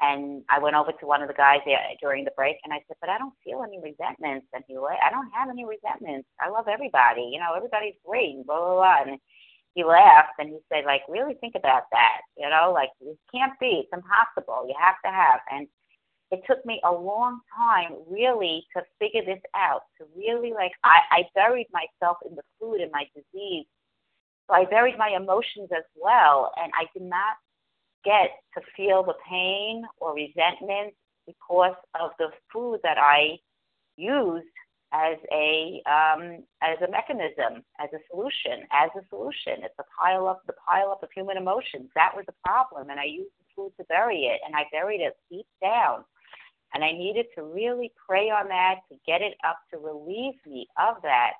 and 0.00 0.42
I 0.48 0.58
went 0.58 0.76
over 0.76 0.92
to 0.92 1.06
one 1.06 1.22
of 1.22 1.28
the 1.28 1.34
guys 1.34 1.60
there 1.66 1.78
during 2.00 2.24
the 2.24 2.32
break, 2.36 2.56
and 2.64 2.72
I 2.72 2.78
said, 2.88 2.96
"But 3.00 3.10
I 3.10 3.18
don't 3.18 3.34
feel 3.44 3.62
any 3.62 3.80
resentments." 3.80 4.46
And 4.52 4.64
he, 4.66 4.76
I 4.76 5.10
don't 5.10 5.30
have 5.32 5.50
any 5.50 5.64
resentments. 5.64 6.28
I 6.40 6.48
love 6.48 6.68
everybody. 6.68 7.30
You 7.32 7.40
know, 7.40 7.54
everybody's 7.54 7.96
great. 8.06 8.44
Blah 8.46 8.58
blah 8.58 8.74
blah. 8.74 9.02
And 9.06 9.20
he 9.74 9.84
laughed 9.84 10.38
and 10.38 10.48
he 10.48 10.58
said, 10.72 10.84
"Like, 10.84 11.02
really 11.08 11.34
think 11.34 11.54
about 11.54 11.84
that. 11.92 12.20
You 12.36 12.48
know, 12.48 12.72
like 12.72 12.90
it 13.00 13.18
can't 13.32 13.58
be. 13.60 13.84
It's 13.84 13.92
impossible. 13.92 14.66
You 14.66 14.74
have 14.80 14.96
to 15.04 15.10
have." 15.10 15.40
And 15.50 15.68
it 16.30 16.42
took 16.46 16.64
me 16.64 16.80
a 16.84 16.92
long 16.92 17.40
time 17.54 17.96
really 18.08 18.64
to 18.76 18.82
figure 18.98 19.24
this 19.24 19.42
out. 19.54 19.82
To 19.98 20.06
really 20.16 20.52
like, 20.52 20.72
I, 20.84 21.00
I 21.10 21.22
buried 21.34 21.66
myself 21.72 22.18
in 22.28 22.36
the 22.36 22.42
food 22.58 22.80
and 22.80 22.90
my 22.92 23.04
disease. 23.14 23.66
So 24.48 24.54
I 24.54 24.64
buried 24.64 24.96
my 24.96 25.10
emotions 25.10 25.70
as 25.76 25.84
well, 25.96 26.52
and 26.56 26.72
I 26.74 26.86
did 26.94 27.02
not 27.02 27.36
get 28.04 28.30
to 28.54 28.60
feel 28.76 29.02
the 29.02 29.14
pain 29.28 29.84
or 30.00 30.14
resentment 30.14 30.94
because 31.26 31.76
of 32.00 32.10
the 32.18 32.28
food 32.52 32.80
that 32.82 32.98
I 32.98 33.38
used 33.96 34.46
as 34.92 35.16
a 35.32 35.82
um, 35.86 36.42
as 36.62 36.78
a 36.82 36.90
mechanism, 36.90 37.62
as 37.78 37.88
a 37.94 38.02
solution, 38.10 38.66
as 38.72 38.90
a 38.96 39.06
solution. 39.08 39.62
It's 39.62 39.78
a 39.78 39.84
pile 40.00 40.26
up 40.26 40.42
the 40.46 40.54
pile 40.66 40.90
up 40.90 41.02
of 41.02 41.10
human 41.14 41.36
emotions. 41.36 41.90
That 41.94 42.12
was 42.16 42.24
the 42.26 42.34
problem, 42.44 42.90
and 42.90 42.98
I 42.98 43.04
used 43.04 43.30
the 43.38 43.46
food 43.54 43.72
to 43.78 43.84
bury 43.84 44.22
it, 44.22 44.40
and 44.44 44.54
I 44.56 44.64
buried 44.72 45.00
it 45.00 45.16
deep 45.30 45.46
down. 45.62 46.04
And 46.72 46.84
I 46.84 46.92
needed 46.92 47.26
to 47.34 47.42
really 47.42 47.92
pray 48.06 48.30
on 48.30 48.48
that 48.48 48.76
to 48.90 48.96
get 49.06 49.22
it 49.22 49.34
up 49.46 49.58
to 49.72 49.78
relieve 49.78 50.34
me 50.46 50.68
of 50.78 51.02
that. 51.02 51.32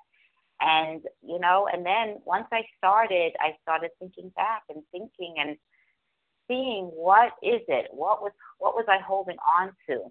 And 0.61 1.01
you 1.21 1.39
know, 1.39 1.67
and 1.71 1.85
then 1.85 2.21
once 2.25 2.47
I 2.51 2.61
started, 2.77 3.33
I 3.39 3.55
started 3.63 3.91
thinking 3.99 4.31
back 4.35 4.63
and 4.69 4.83
thinking 4.91 5.35
and 5.39 5.57
seeing 6.51 6.85
what 6.93 7.31
is 7.41 7.61
it, 7.67 7.87
what 7.91 8.21
was 8.21 8.31
what 8.59 8.75
was 8.75 8.85
I 8.89 8.99
holding 8.99 9.37
on 9.47 9.71
to, 9.87 10.03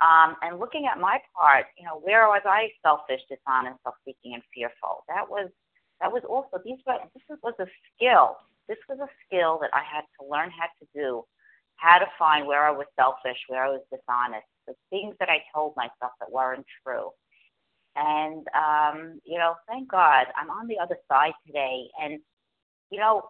um, 0.00 0.36
and 0.42 0.58
looking 0.58 0.86
at 0.86 1.00
my 1.00 1.18
part, 1.34 1.66
you 1.76 1.84
know, 1.84 2.00
where 2.00 2.26
was 2.28 2.42
I 2.46 2.70
selfish, 2.82 3.20
dishonest, 3.28 3.82
self-seeking, 3.82 4.34
and 4.34 4.42
fearful? 4.54 5.04
That 5.08 5.28
was 5.28 5.50
that 6.00 6.10
was 6.10 6.22
also 6.28 6.62
these 6.64 6.78
were 6.86 6.98
this 7.12 7.38
was 7.42 7.54
a 7.58 7.66
skill. 7.94 8.36
This 8.68 8.78
was 8.88 8.98
a 9.00 9.10
skill 9.26 9.58
that 9.60 9.70
I 9.74 9.82
had 9.82 10.04
to 10.18 10.30
learn 10.30 10.50
how 10.50 10.68
to 10.78 10.86
do, 10.94 11.24
how 11.76 11.98
to 11.98 12.06
find 12.18 12.46
where 12.46 12.64
I 12.64 12.70
was 12.70 12.86
selfish, 12.94 13.38
where 13.48 13.64
I 13.64 13.68
was 13.68 13.82
dishonest, 13.92 14.46
the 14.68 14.74
things 14.90 15.16
that 15.18 15.28
I 15.28 15.42
told 15.52 15.74
myself 15.76 16.12
that 16.20 16.30
weren't 16.30 16.66
true. 16.86 17.10
And 17.96 18.46
um, 18.54 19.20
you 19.24 19.36
know, 19.36 19.56
thank 19.68 19.90
God 19.90 20.28
I'm 20.34 20.50
on 20.50 20.68
the 20.68 20.78
other 20.78 20.96
side 21.10 21.34
today. 21.46 21.88
And 22.00 22.20
you 22.90 23.00
know, 23.00 23.28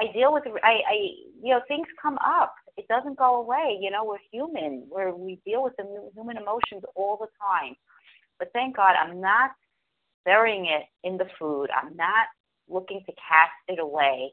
I 0.00 0.12
deal 0.12 0.32
with 0.32 0.44
I, 0.62 0.80
I 0.88 0.94
you 1.42 1.52
know 1.52 1.60
things 1.68 1.86
come 2.00 2.18
up. 2.18 2.54
It 2.76 2.88
doesn't 2.88 3.18
go 3.18 3.40
away. 3.40 3.78
You 3.80 3.90
know, 3.90 4.04
we're 4.04 4.18
human. 4.30 4.86
Where 4.88 5.14
we 5.14 5.40
deal 5.44 5.62
with 5.62 5.74
the 5.76 6.10
human 6.14 6.36
emotions 6.36 6.82
all 6.94 7.18
the 7.20 7.28
time. 7.40 7.74
But 8.38 8.50
thank 8.52 8.76
God, 8.76 8.94
I'm 9.00 9.20
not 9.20 9.50
burying 10.24 10.66
it 10.66 10.84
in 11.06 11.16
the 11.18 11.26
food. 11.38 11.68
I'm 11.70 11.94
not 11.96 12.26
looking 12.68 13.02
to 13.06 13.12
cast 13.12 13.52
it 13.68 13.78
away. 13.78 14.32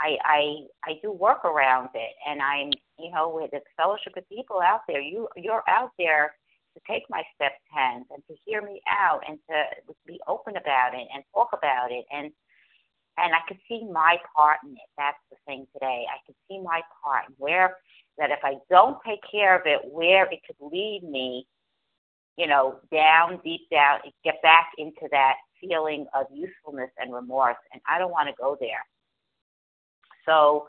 I 0.00 0.16
I 0.24 0.40
I 0.84 0.92
do 1.02 1.12
work 1.12 1.44
around 1.44 1.90
it, 1.94 2.12
and 2.26 2.40
I'm 2.40 2.70
you 2.98 3.10
know 3.10 3.30
with 3.34 3.50
the 3.50 3.60
fellowship 3.76 4.14
of 4.16 4.28
people 4.28 4.60
out 4.60 4.80
there. 4.88 5.00
You 5.00 5.28
you're 5.36 5.64
out 5.68 5.90
there 5.98 6.34
to 6.74 6.80
take 6.88 7.02
my 7.10 7.22
steps 7.34 7.60
hands 7.74 8.06
and 8.10 8.22
to 8.28 8.34
hear 8.44 8.62
me 8.62 8.80
out 8.88 9.20
and 9.28 9.38
to 9.50 9.94
be 10.06 10.18
open 10.26 10.56
about 10.56 10.94
it 10.94 11.06
and 11.14 11.22
talk 11.34 11.50
about 11.52 11.92
it 11.92 12.04
and 12.10 12.32
and 13.18 13.34
I 13.34 13.38
could 13.46 13.58
see 13.68 13.84
my 13.90 14.16
part 14.34 14.58
in 14.64 14.72
it. 14.72 14.88
That's 14.96 15.18
the 15.30 15.36
thing 15.46 15.66
today. 15.72 16.04
I 16.08 16.18
could 16.26 16.36
see 16.48 16.60
my 16.60 16.80
part 17.04 17.24
and 17.28 17.34
where 17.38 17.76
that 18.18 18.30
if 18.30 18.38
I 18.42 18.54
don't 18.70 18.98
take 19.06 19.20
care 19.30 19.56
of 19.56 19.62
it, 19.66 19.80
where 19.90 20.24
it 20.30 20.40
could 20.46 20.56
lead 20.60 21.02
me, 21.02 21.46
you 22.36 22.46
know, 22.46 22.78
down 22.90 23.40
deep 23.44 23.62
down, 23.70 24.00
get 24.24 24.40
back 24.42 24.68
into 24.78 25.08
that 25.10 25.34
feeling 25.60 26.06
of 26.14 26.26
usefulness 26.32 26.90
and 26.98 27.12
remorse, 27.12 27.56
and 27.72 27.80
I 27.88 27.98
don't 27.98 28.10
want 28.10 28.28
to 28.28 28.34
go 28.40 28.56
there. 28.58 28.84
So, 30.26 30.68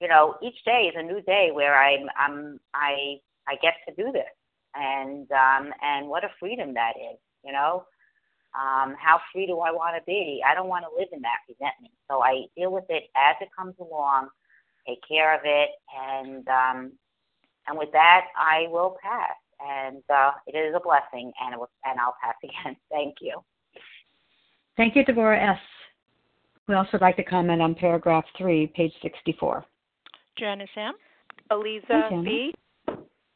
you 0.00 0.08
know, 0.08 0.36
each 0.42 0.64
day 0.64 0.90
is 0.92 0.94
a 0.96 1.02
new 1.02 1.20
day 1.22 1.50
where 1.52 1.76
I'm, 1.76 2.08
I'm, 2.18 2.60
I, 2.74 3.20
I 3.48 3.56
get 3.62 3.74
to 3.88 3.94
do 3.94 4.12
this, 4.12 4.24
and 4.74 5.30
um, 5.32 5.72
and 5.82 6.08
what 6.08 6.24
a 6.24 6.28
freedom 6.38 6.74
that 6.74 6.92
is, 6.96 7.18
you 7.44 7.52
know. 7.52 7.84
Um, 8.58 8.96
how 8.98 9.20
free 9.32 9.46
do 9.46 9.60
I 9.60 9.70
want 9.70 9.94
to 9.96 10.02
be? 10.04 10.42
I 10.44 10.52
don't 10.54 10.68
want 10.68 10.84
to 10.84 10.98
live 10.98 11.08
in 11.12 11.22
that 11.22 11.46
resentment. 11.48 11.92
So 12.10 12.22
I 12.22 12.46
deal 12.56 12.72
with 12.72 12.86
it 12.88 13.04
as 13.14 13.36
it 13.40 13.48
comes 13.56 13.74
along, 13.80 14.28
take 14.86 14.98
care 15.06 15.32
of 15.32 15.42
it, 15.44 15.70
and 15.96 16.48
um, 16.48 16.92
and 17.68 17.78
with 17.78 17.92
that, 17.92 18.26
I 18.36 18.66
will 18.68 18.96
pass. 19.00 19.36
And 19.60 20.02
uh, 20.12 20.32
it 20.46 20.56
is 20.56 20.74
a 20.74 20.80
blessing, 20.80 21.32
and 21.40 21.54
it 21.54 21.58
will, 21.58 21.70
and 21.84 22.00
I'll 22.00 22.16
pass 22.20 22.34
again. 22.42 22.76
Thank 22.90 23.16
you. 23.20 23.42
Thank 24.76 24.96
you, 24.96 25.04
Deborah 25.04 25.52
S. 25.52 25.58
We 26.66 26.74
also 26.74 26.98
like 27.00 27.16
to 27.16 27.24
comment 27.24 27.62
on 27.62 27.74
paragraph 27.74 28.24
three, 28.36 28.66
page 28.74 28.92
64. 29.02 29.64
Janice 30.36 30.68
M. 30.76 30.94
Aliza 31.50 32.24
B. 32.24 32.54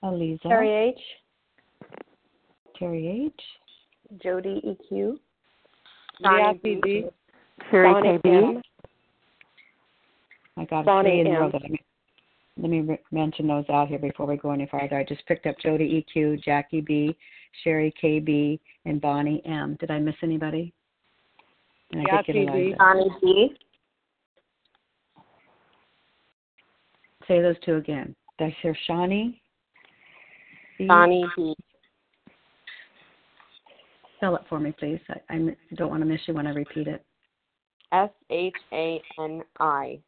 Aliza. 0.03 0.43
Terry 0.43 0.71
H. 0.71 1.01
Terry 2.77 3.27
H. 3.27 3.43
Jody 4.20 4.61
EQ. 4.66 5.18
Bonnie 6.20 6.61
B. 6.62 7.07
Bonnie 7.70 8.18
KB. 8.18 8.62
I 10.57 10.64
got 10.66 10.85
Bonnie 10.85 11.11
three 11.11 11.20
in 11.20 11.27
a 11.29 11.31
M. 11.31 11.40
row 11.42 11.51
that 11.51 11.62
let 12.59 12.70
me 12.70 12.81
re- 12.81 12.98
mention 13.11 13.46
those 13.46 13.64
out 13.70 13.88
here 13.88 13.98
before 13.98 14.27
we 14.27 14.37
go 14.37 14.51
any 14.51 14.66
farther. 14.66 14.98
I 14.98 15.05
just 15.05 15.25
picked 15.27 15.46
up 15.46 15.59
Jody 15.59 16.05
EQ, 16.14 16.42
Jackie 16.42 16.83
B, 16.83 17.16
Sherry 17.64 17.92
KB, 18.03 18.61
and 18.85 19.01
Bonnie 19.01 19.42
M. 19.46 19.77
Did 19.81 19.90
I 19.90 19.98
miss 19.98 20.14
anybody? 20.22 20.72
And 21.92 22.03
I 22.03 22.05
did 22.05 22.27
get 22.27 22.46
Jackie 22.46 22.68
B. 22.70 22.75
Bonnie 22.79 23.11
B. 23.22 23.57
Say 27.27 27.40
those 27.40 27.57
two 27.64 27.77
again. 27.77 28.14
Did 28.38 28.46
I 28.46 28.57
hear 28.61 28.77
Shawnee? 28.87 29.40
B? 30.77 30.87
Bonnie 30.87 31.27
B. 31.37 31.55
Spell 34.23 34.37
it 34.37 34.43
for 34.49 34.61
me, 34.61 34.73
please. 34.79 35.01
I 35.31 35.37
don't 35.75 35.91
want 35.91 36.01
to 36.01 36.07
miss 36.07 36.21
you 36.27 36.35
when 36.35 36.47
I 36.47 36.51
repeat 36.51 36.87
it. 36.87 37.05
S 37.91 38.09
H 38.31 38.55
A 38.73 39.03
N 39.19 39.43
I. 39.59 39.99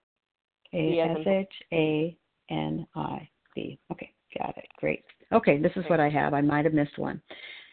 S 0.72 1.16
H 1.26 1.48
A 1.72 2.16
N 2.48 2.86
I 2.94 3.28
B. 3.56 3.76
Okay, 3.90 4.12
got 4.38 4.56
it. 4.56 4.68
Great. 4.78 5.02
Okay, 5.32 5.58
this 5.60 5.72
is 5.74 5.84
what 5.88 5.98
I 5.98 6.08
have. 6.10 6.32
I 6.32 6.42
might 6.42 6.64
have 6.64 6.74
missed 6.74 6.96
one. 6.96 7.20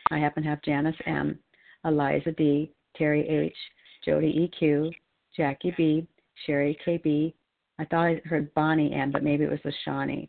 I 0.10 0.18
happen 0.18 0.42
to 0.42 0.50
have 0.50 0.64
Janice 0.64 0.96
M, 1.06 1.38
Eliza 1.86 2.32
D, 2.32 2.72
Terry 2.96 3.30
H, 3.30 3.56
Jody 4.04 4.50
EQ, 4.52 4.92
Jackie 5.38 5.76
B, 5.78 6.08
Sherry 6.48 6.76
K 6.84 7.00
B. 7.04 7.36
I 7.78 7.86
thought 7.86 8.08
I 8.08 8.22
heard 8.26 8.52
Bonnie 8.56 8.94
M, 8.94 9.12
but 9.12 9.24
maybe 9.24 9.44
it 9.44 9.52
was 9.52 9.60
the 9.64 9.74
Shawnee. 9.86 10.28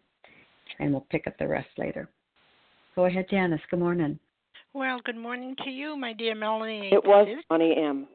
And 0.78 0.92
we'll 0.92 1.06
pick 1.08 1.26
up 1.26 1.38
the 1.38 1.48
rest 1.48 1.70
later. 1.78 2.10
Go 2.96 3.06
ahead, 3.06 3.30
Janice. 3.30 3.62
Good 3.70 3.80
morning. 3.80 4.18
Well, 4.74 5.00
good 5.04 5.16
morning 5.16 5.54
to 5.64 5.70
you, 5.70 5.96
my 5.96 6.14
dear 6.14 6.34
Melanie. 6.34 6.90
It 6.92 7.04
was 7.04 7.26
This 7.26 7.38
is- 7.38 7.44
Bonnie 7.48 7.76
M. 7.76 8.08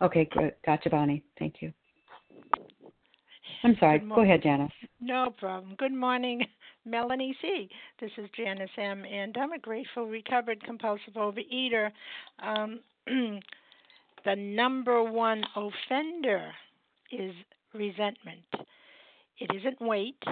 Okay, 0.00 0.24
good. 0.24 0.54
Gotcha, 0.64 0.88
Bonnie. 0.88 1.22
Thank 1.38 1.60
you. 1.60 1.72
I'm 3.62 3.76
sorry. 3.76 3.98
Go 4.00 4.22
ahead, 4.22 4.42
Janice. 4.42 4.72
No 5.00 5.30
problem. 5.38 5.74
Good 5.76 5.92
morning, 5.92 6.46
Melanie 6.86 7.36
C. 7.42 7.68
This 8.00 8.10
is 8.16 8.28
Janice 8.30 8.70
M. 8.78 9.04
And 9.04 9.36
I'm 9.36 9.52
a 9.52 9.58
grateful, 9.58 10.06
recovered, 10.06 10.62
compulsive 10.64 11.14
overeater. 11.14 11.92
Um, 12.40 12.80
the 13.06 14.34
number 14.36 15.02
one 15.02 15.44
offender 15.54 16.50
is 17.12 17.34
resentment. 17.74 18.40
It 19.38 19.54
isn't 19.54 19.80
weight. 19.82 20.22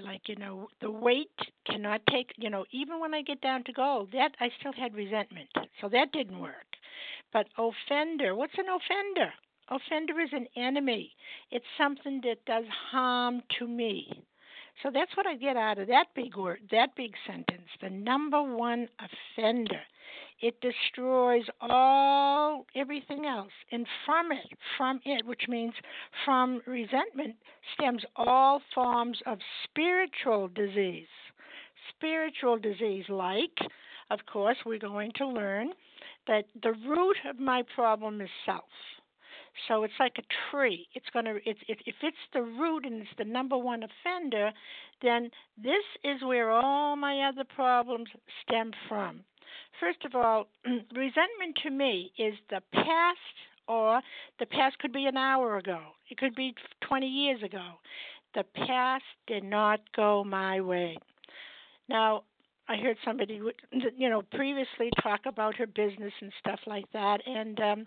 Like, 0.00 0.28
you 0.28 0.36
know, 0.36 0.68
the 0.80 0.90
weight 0.90 1.38
cannot 1.66 2.00
take, 2.10 2.32
you 2.36 2.50
know, 2.50 2.64
even 2.70 3.00
when 3.00 3.14
I 3.14 3.22
get 3.22 3.40
down 3.40 3.64
to 3.64 3.72
gold, 3.72 4.10
that 4.12 4.32
I 4.40 4.50
still 4.58 4.72
had 4.72 4.94
resentment. 4.94 5.48
So 5.80 5.88
that 5.88 6.12
didn't 6.12 6.40
work. 6.40 6.66
But 7.32 7.46
offender, 7.58 8.34
what's 8.34 8.58
an 8.58 8.66
offender? 8.68 9.32
Offender 9.68 10.20
is 10.20 10.30
an 10.32 10.46
enemy. 10.56 11.12
It's 11.50 11.64
something 11.78 12.20
that 12.24 12.44
does 12.44 12.64
harm 12.90 13.42
to 13.58 13.66
me. 13.66 14.24
So 14.82 14.90
that's 14.92 15.16
what 15.16 15.26
I 15.26 15.36
get 15.36 15.56
out 15.56 15.78
of 15.78 15.88
that 15.88 16.06
big 16.14 16.36
word, 16.36 16.60
that 16.70 16.94
big 16.96 17.14
sentence. 17.26 17.68
The 17.80 17.90
number 17.90 18.42
one 18.42 18.88
offender. 18.98 19.80
It 20.40 20.60
destroys 20.60 21.44
all 21.60 22.66
everything 22.74 23.26
else. 23.26 23.52
And 23.72 23.86
from 24.04 24.32
it, 24.32 24.58
from 24.76 25.00
it, 25.04 25.24
which 25.24 25.44
means 25.48 25.74
from 26.24 26.60
resentment, 26.66 27.36
stems 27.74 28.04
all 28.16 28.60
forms 28.74 29.18
of 29.26 29.38
spiritual 29.64 30.48
disease. 30.48 31.06
Spiritual 31.96 32.58
disease, 32.58 33.04
like, 33.08 33.58
of 34.10 34.20
course, 34.26 34.56
we're 34.66 34.78
going 34.78 35.12
to 35.16 35.26
learn 35.26 35.70
that 36.26 36.44
the 36.62 36.72
root 36.72 37.16
of 37.28 37.38
my 37.38 37.62
problem 37.74 38.20
is 38.20 38.30
self. 38.44 38.64
So 39.68 39.84
it's 39.84 39.94
like 40.00 40.16
a 40.18 40.22
tree. 40.50 40.88
It's 40.94 41.06
to 41.12 41.36
it's 41.48 41.60
it, 41.68 41.78
if 41.86 41.94
it's 42.02 42.16
the 42.32 42.42
root 42.42 42.84
and 42.84 43.02
it's 43.02 43.10
the 43.16 43.24
number 43.24 43.56
one 43.56 43.82
offender, 43.84 44.50
then 45.00 45.30
this 45.56 45.84
is 46.02 46.22
where 46.22 46.50
all 46.50 46.96
my 46.96 47.28
other 47.28 47.44
problems 47.44 48.08
stem 48.42 48.72
from. 48.88 49.20
First 49.80 50.04
of 50.04 50.14
all, 50.14 50.48
resentment 50.64 51.58
to 51.62 51.70
me 51.70 52.12
is 52.18 52.34
the 52.50 52.62
past 52.72 53.18
or 53.66 54.00
the 54.38 54.46
past 54.46 54.78
could 54.78 54.92
be 54.92 55.06
an 55.06 55.16
hour 55.16 55.56
ago. 55.56 55.80
It 56.10 56.18
could 56.18 56.34
be 56.34 56.54
20 56.88 57.06
years 57.06 57.42
ago. 57.42 57.74
The 58.34 58.44
past 58.66 59.04
did 59.26 59.44
not 59.44 59.80
go 59.94 60.24
my 60.24 60.60
way. 60.60 60.98
Now, 61.88 62.24
I 62.68 62.76
heard 62.76 62.96
somebody, 63.04 63.40
you 63.96 64.08
know, 64.08 64.22
previously 64.32 64.90
talk 65.02 65.20
about 65.26 65.56
her 65.56 65.66
business 65.66 66.12
and 66.20 66.32
stuff 66.38 66.60
like 66.66 66.90
that, 66.92 67.20
and 67.26 67.60
um, 67.60 67.86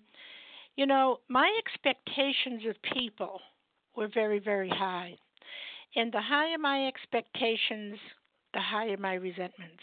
you 0.76 0.86
know, 0.86 1.20
my 1.30 1.52
expectations 1.58 2.62
of 2.70 2.76
people 2.94 3.40
were 3.96 4.08
very, 4.14 4.38
very 4.38 4.70
high, 4.70 5.18
and 5.96 6.12
the 6.12 6.22
higher 6.22 6.60
my 6.60 6.86
expectations, 6.88 7.98
the 8.54 8.62
higher 8.62 8.98
my 8.98 9.16
resentments, 9.16 9.82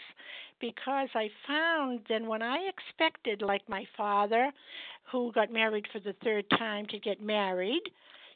because 0.59 1.09
I 1.15 1.29
found 1.47 2.01
then 2.09 2.27
when 2.27 2.41
I 2.41 2.69
expected, 2.69 3.41
like 3.41 3.67
my 3.67 3.85
father, 3.97 4.51
who 5.11 5.31
got 5.31 5.51
married 5.51 5.85
for 5.91 5.99
the 5.99 6.15
third 6.23 6.49
time 6.51 6.85
to 6.87 6.99
get 6.99 7.21
married, 7.21 7.83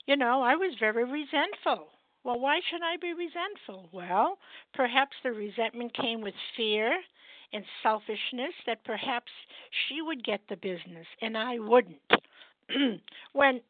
you 0.06 0.16
know, 0.16 0.42
I 0.42 0.56
was 0.56 0.76
very 0.80 1.04
resentful 1.04 1.90
well, 2.24 2.40
why 2.40 2.60
should 2.70 2.82
I 2.84 2.98
be 2.98 3.14
resentful? 3.14 3.90
Well, 3.92 4.38
perhaps 4.74 5.16
the 5.24 5.32
resentment 5.32 5.94
came 5.94 6.22
with 6.22 6.34
fear 6.56 6.94
and 7.54 7.64
selfishness 7.82 8.54
that 8.68 8.84
perhaps 8.84 9.32
she 9.88 10.02
would 10.02 10.24
get 10.24 10.42
the 10.50 10.58
business 10.58 11.08
and 11.22 11.38
I 11.38 11.60
wouldn't. 11.60 12.02
when 13.34 13.62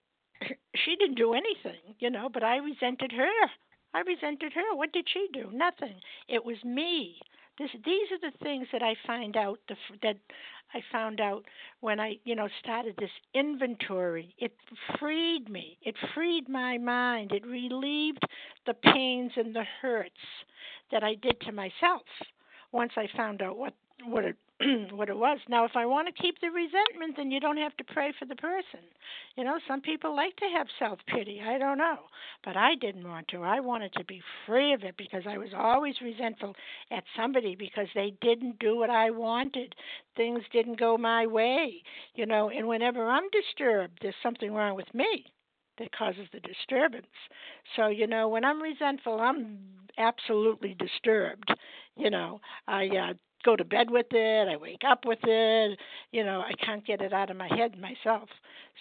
she 0.76 0.96
didn't 0.96 1.16
do 1.16 1.34
anything, 1.34 1.96
you 2.00 2.10
know, 2.10 2.30
but 2.34 2.44
I 2.44 2.58
resented 2.58 3.12
her. 3.12 3.48
I 3.94 4.02
resented 4.02 4.54
her. 4.54 4.76
What 4.76 4.92
did 4.92 5.08
she 5.12 5.28
do? 5.34 5.50
Nothing. 5.54 5.96
It 6.28 6.44
was 6.44 6.58
me. 6.64 7.20
This, 7.60 7.70
these 7.86 8.08
are 8.12 8.32
the 8.32 8.38
things 8.42 8.68
that 8.72 8.82
I 8.82 8.96
find 9.06 9.36
out 9.36 9.60
the, 9.68 9.76
that 10.02 10.16
I 10.74 10.80
found 10.92 11.20
out 11.20 11.44
when 11.82 12.00
I, 12.00 12.16
you 12.24 12.36
know, 12.36 12.48
started 12.64 12.96
this 12.98 13.12
inventory. 13.34 14.34
It 14.38 14.54
freed 14.98 15.50
me. 15.50 15.78
It 15.82 15.96
freed 16.16 16.48
my 16.48 16.78
mind. 16.78 17.34
It 17.34 17.46
relieved 17.46 18.24
the 18.66 18.74
pains 18.74 19.34
and 19.36 19.54
the 19.54 19.66
hurts 19.82 20.12
that 20.92 21.04
I 21.04 21.16
did 21.16 21.42
to 21.42 21.52
myself 21.52 22.04
once 22.72 22.94
I 22.96 23.08
found 23.16 23.42
out 23.42 23.58
what 23.58 23.74
what 24.06 24.24
it 24.24 24.38
what 24.92 25.10
it 25.10 25.18
was. 25.18 25.40
Now, 25.48 25.64
if 25.66 25.72
I 25.76 25.86
want 25.86 26.08
to 26.08 26.22
keep 26.22 26.36
the 26.42 26.50
resentment, 26.50 27.16
then 27.16 27.32
you 27.32 27.40
don't 27.40 27.58
have 27.58 27.76
to 27.78 27.84
pray 27.84 28.14
for 28.20 28.26
the 28.26 28.36
person. 28.36 28.82
You 29.36 29.46
know, 29.46 29.58
some 29.68 29.82
people 29.82 30.16
like 30.16 30.36
to 30.38 30.46
have 30.56 30.68
self 30.78 31.00
pity. 31.08 31.42
I 31.42 31.58
don't 31.58 31.78
know. 31.78 32.00
But 32.44 32.58
I 32.58 32.76
didn't 32.76 33.08
want 33.08 33.30
to. 33.30 33.44
I 33.44 33.62
wanted 33.62 33.94
to 33.94 34.04
be 34.04 34.22
free 34.46 34.74
of 34.74 34.84
it 34.84 34.96
because 34.98 35.24
I 35.28 35.38
was 35.38 35.50
always 35.58 35.96
resentful 36.02 36.56
at 36.92 37.04
somebody 37.16 37.56
because 37.56 37.88
they 37.96 38.14
didn't 38.22 38.60
do 38.60 38.78
what 38.78 38.90
I 38.90 39.12
wanted. 39.12 39.76
Things 40.18 40.44
didn't 40.52 40.80
go 40.80 40.98
my 40.98 41.26
way. 41.26 41.82
You 42.16 42.26
know, 42.26 42.50
and 42.50 42.68
whenever 42.68 43.10
I'm 43.10 43.30
disturbed, 43.32 44.00
there's 44.02 44.16
something 44.22 44.54
wrong 44.54 44.76
with 44.76 44.94
me 44.94 45.26
that 45.78 45.96
causes 45.96 46.28
the 46.34 46.42
disturbance. 46.42 47.08
So, 47.78 47.88
you 47.88 48.08
know, 48.08 48.28
when 48.28 48.44
I'm 48.44 48.62
resentful, 48.62 49.22
I'm 49.22 49.60
absolutely 49.98 50.76
disturbed. 50.78 51.50
You 51.96 52.10
know, 52.10 52.42
I 52.68 52.88
uh, 52.88 53.14
go 53.44 53.56
to 53.56 53.64
bed 53.64 53.90
with 53.90 54.08
it, 54.12 54.48
I 54.50 54.58
wake 54.58 54.82
up 54.90 55.06
with 55.06 55.20
it, 55.24 55.78
you 56.12 56.24
know, 56.24 56.42
I 56.42 56.54
can't 56.64 56.86
get 56.86 57.02
it 57.02 57.14
out 57.14 57.30
of 57.30 57.38
my 57.38 57.48
head 57.48 57.80
myself. 57.80 58.30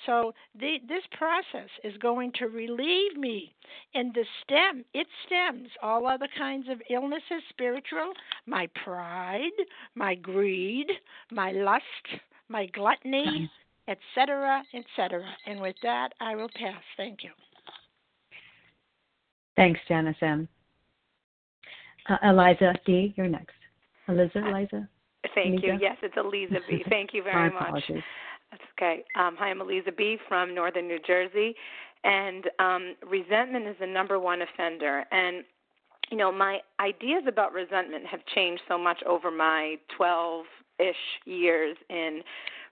So 0.07 0.33
the, 0.59 0.77
this 0.89 1.03
process 1.17 1.69
is 1.85 1.97
going 1.99 2.33
to 2.39 2.47
relieve 2.47 3.17
me. 3.17 3.53
And 3.95 4.15
the 4.15 4.25
stem, 4.43 4.85
it 4.95 5.07
stems 5.27 5.69
all 5.83 6.07
other 6.07 6.29
kinds 6.37 6.69
of 6.69 6.81
illnesses, 6.91 7.43
spiritual, 7.51 8.13
my 8.47 8.69
pride, 8.85 9.51
my 9.95 10.15
greed, 10.15 10.87
my 11.31 11.53
lust, 11.53 11.83
my 12.49 12.67
gluttony, 12.67 13.51
etc., 13.89 14.63
etc. 14.75 15.25
And 15.47 15.61
with 15.61 15.77
that, 15.83 16.11
I 16.21 16.37
will 16.37 16.51
pass. 16.55 16.83
Thank 16.97 17.25
you. 17.25 17.31
Thanks, 19.57 19.81
Janice 19.89 20.17
M. 20.23 20.49
Uh, 22.09 22.17
Eliza 22.23 22.75
D., 22.87 23.13
you're 23.17 23.27
next. 23.27 23.58
Eliza, 24.09 24.39
Eliza? 24.39 24.89
Thank 25.35 25.63
you. 25.63 25.79
Yes, 25.81 25.97
it's 26.03 26.15
Eliza 26.17 26.61
B. 26.69 26.83
Thank 26.89 27.13
you 27.13 27.23
very 27.23 27.51
much. 27.51 27.83
That's 27.89 28.63
okay. 28.79 29.05
Um, 29.15 29.37
hi, 29.39 29.51
I'm 29.51 29.61
Eliza 29.61 29.93
B. 29.93 30.17
from 30.27 30.55
Northern 30.55 30.89
New 30.89 30.99
Jersey, 31.07 31.55
and 32.05 32.45
um, 32.59 32.95
resentment 33.07 33.67
is 33.67 33.77
the 33.79 33.87
number 33.87 34.19
one 34.19 34.41
offender. 34.43 35.05
And 35.13 35.45
you 36.11 36.17
know, 36.17 36.33
my 36.33 36.61
ideas 36.81 37.25
about 37.27 37.53
resentment 37.53 38.07
have 38.07 38.21
changed 38.35 38.63
so 38.67 38.79
much 38.79 39.03
over 39.05 39.31
my 39.31 39.77
12 39.97 40.47
ish 40.79 40.97
years 41.27 41.77
in 41.91 42.23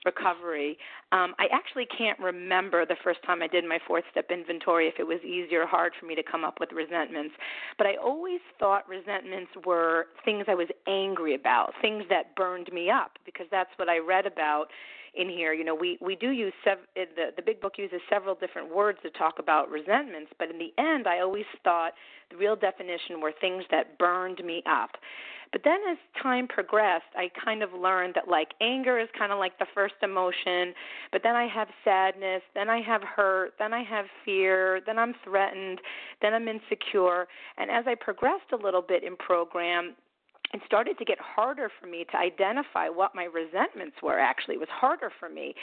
recovery. 0.06 0.78
Um, 1.12 1.34
I 1.38 1.46
actually 1.52 1.86
can't 1.86 2.18
remember 2.18 2.86
the 2.86 2.96
first 3.04 3.20
time 3.26 3.42
I 3.42 3.48
did 3.48 3.64
my 3.64 3.78
fourth 3.86 4.04
step 4.10 4.30
inventory 4.30 4.86
if 4.86 4.94
it 4.98 5.06
was 5.06 5.18
easy 5.22 5.56
or 5.56 5.66
hard 5.66 5.92
for 5.98 6.06
me 6.06 6.14
to 6.14 6.22
come 6.22 6.44
up 6.44 6.58
with 6.60 6.70
resentments. 6.72 7.34
But 7.76 7.86
I 7.88 7.96
always 7.96 8.40
thought 8.58 8.88
resentments 8.88 9.50
were 9.66 10.06
things 10.24 10.46
I 10.48 10.54
was 10.54 10.68
angry 10.86 11.34
about, 11.34 11.72
things 11.82 12.04
that 12.08 12.34
burned 12.36 12.70
me 12.72 12.88
up, 12.90 13.18
because 13.26 13.46
that's 13.50 13.70
what 13.76 13.88
I 13.88 13.98
read 13.98 14.26
about 14.26 14.66
in 15.16 15.28
here. 15.28 15.52
You 15.52 15.64
know, 15.64 15.74
we 15.74 15.98
we 16.00 16.16
do 16.16 16.30
use 16.30 16.52
sev- 16.64 16.86
eh, 16.96 17.06
the 17.14 17.30
the 17.36 17.42
big 17.42 17.60
book 17.60 17.74
uses 17.78 18.00
several 18.08 18.34
different 18.34 18.74
words 18.74 18.98
to 19.02 19.10
talk 19.10 19.38
about 19.38 19.70
resentments, 19.70 20.32
but 20.38 20.50
in 20.50 20.58
the 20.58 20.72
end, 20.78 21.06
I 21.06 21.20
always 21.20 21.46
thought 21.64 21.92
the 22.30 22.36
real 22.36 22.56
definition 22.56 23.20
were 23.20 23.32
things 23.40 23.64
that 23.70 23.98
burned 23.98 24.44
me 24.44 24.62
up. 24.66 24.90
But 25.52 25.62
then 25.64 25.78
as 25.90 25.96
time 26.22 26.48
progressed, 26.48 27.06
I 27.14 27.30
kind 27.44 27.62
of 27.62 27.72
learned 27.72 28.14
that 28.14 28.28
like 28.28 28.48
anger 28.60 28.98
is 28.98 29.08
kind 29.16 29.32
of 29.32 29.38
like 29.38 29.58
the 29.58 29.66
first 29.74 29.94
emotion, 30.02 30.74
but 31.12 31.22
then 31.22 31.34
I 31.36 31.46
have 31.46 31.68
sadness, 31.84 32.42
then 32.54 32.68
I 32.68 32.80
have 32.82 33.02
hurt, 33.02 33.54
then 33.58 33.72
I 33.72 33.82
have 33.84 34.06
fear, 34.24 34.80
then 34.86 34.98
I'm 34.98 35.14
threatened, 35.24 35.80
then 36.20 36.34
I'm 36.34 36.48
insecure. 36.48 37.26
And 37.58 37.70
as 37.70 37.84
I 37.86 37.94
progressed 37.94 38.52
a 38.52 38.56
little 38.56 38.82
bit 38.82 39.04
in 39.04 39.16
program, 39.16 39.94
it 40.56 40.62
started 40.66 40.98
to 40.98 41.04
get 41.04 41.18
harder 41.20 41.70
for 41.80 41.86
me 41.86 42.04
to 42.10 42.16
identify 42.16 42.88
what 42.88 43.14
my 43.14 43.24
resentments 43.24 43.96
were 44.02 44.18
actually. 44.18 44.54
It 44.54 44.60
was 44.60 44.68
harder 44.70 45.10
for 45.20 45.28
me 45.28 45.54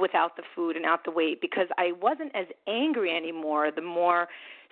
without 0.00 0.36
the 0.36 0.42
food 0.54 0.76
and 0.76 0.84
out 0.84 1.04
the 1.04 1.10
weight 1.10 1.40
because 1.40 1.68
i 1.78 1.92
wasn't 1.92 2.34
as 2.34 2.46
angry 2.66 3.16
anymore. 3.16 3.70
The 3.74 3.82
more 3.82 4.28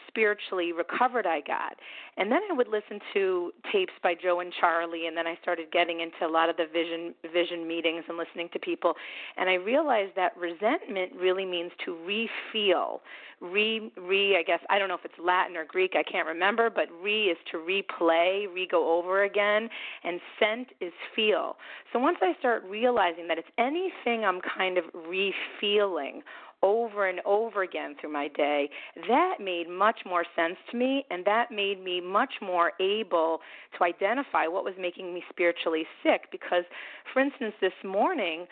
spiritually 0.08 0.72
recovered 0.72 1.26
I 1.26 1.40
got. 1.40 1.76
And 2.16 2.30
then 2.30 2.40
I 2.50 2.54
would 2.54 2.68
listen 2.68 2.98
to 3.14 3.52
tapes 3.72 3.92
by 4.02 4.14
Joe 4.20 4.40
and 4.40 4.52
Charlie 4.60 5.06
and 5.06 5.16
then 5.16 5.26
I 5.26 5.36
started 5.42 5.70
getting 5.70 6.00
into 6.00 6.26
a 6.26 6.30
lot 6.30 6.48
of 6.48 6.56
the 6.56 6.66
vision 6.72 7.14
vision 7.32 7.66
meetings 7.68 8.04
and 8.08 8.18
listening 8.18 8.48
to 8.52 8.58
people 8.58 8.94
and 9.36 9.48
I 9.48 9.54
realized 9.54 10.12
that 10.16 10.36
resentment 10.36 11.12
really 11.16 11.44
means 11.44 11.70
to 11.84 11.96
re-feel. 12.06 13.00
Re 13.40 13.92
re 13.96 14.36
I 14.36 14.42
guess 14.42 14.58
I 14.68 14.80
don't 14.80 14.88
know 14.88 14.96
if 14.96 15.04
it's 15.04 15.14
Latin 15.22 15.56
or 15.56 15.64
Greek, 15.64 15.92
I 15.94 16.02
can't 16.02 16.26
remember, 16.26 16.70
but 16.70 16.88
re 17.00 17.26
is 17.26 17.38
to 17.52 17.58
replay, 17.58 18.52
re 18.52 18.66
go 18.68 18.98
over 18.98 19.22
again 19.22 19.68
and 20.02 20.20
sent 20.40 20.68
is 20.80 20.92
feel. 21.14 21.56
So 21.92 22.00
once 22.00 22.18
I 22.20 22.34
start 22.40 22.64
realizing 22.68 23.28
that 23.28 23.38
it's 23.38 23.48
anything 23.56 24.24
I'm 24.24 24.40
kind 24.40 24.76
of 24.76 24.84
re-feeling 25.08 26.22
over 26.62 27.08
and 27.08 27.20
over 27.24 27.62
again 27.62 27.94
through 28.00 28.12
my 28.12 28.28
day, 28.28 28.68
that 29.08 29.36
made 29.40 29.68
much 29.68 30.00
more 30.04 30.24
sense 30.34 30.56
to 30.70 30.76
me, 30.76 31.04
and 31.10 31.24
that 31.24 31.50
made 31.50 31.82
me 31.82 32.00
much 32.00 32.34
more 32.42 32.72
able 32.80 33.40
to 33.76 33.84
identify 33.84 34.46
what 34.46 34.64
was 34.64 34.74
making 34.78 35.14
me 35.14 35.22
spiritually 35.30 35.86
sick. 36.02 36.22
Because, 36.32 36.64
for 37.12 37.20
instance, 37.20 37.54
this 37.60 37.72
morning, 37.84 38.46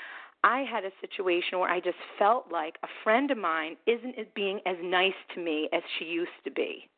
I 0.44 0.60
had 0.60 0.84
a 0.84 0.90
situation 1.00 1.58
where 1.58 1.70
I 1.70 1.80
just 1.80 1.96
felt 2.18 2.46
like 2.52 2.76
a 2.82 2.88
friend 3.02 3.30
of 3.30 3.38
mine 3.38 3.76
isn't 3.86 4.16
being 4.34 4.60
as 4.66 4.76
nice 4.82 5.14
to 5.34 5.40
me 5.40 5.68
as 5.72 5.82
she 5.98 6.04
used 6.04 6.30
to 6.44 6.50
be. 6.50 6.88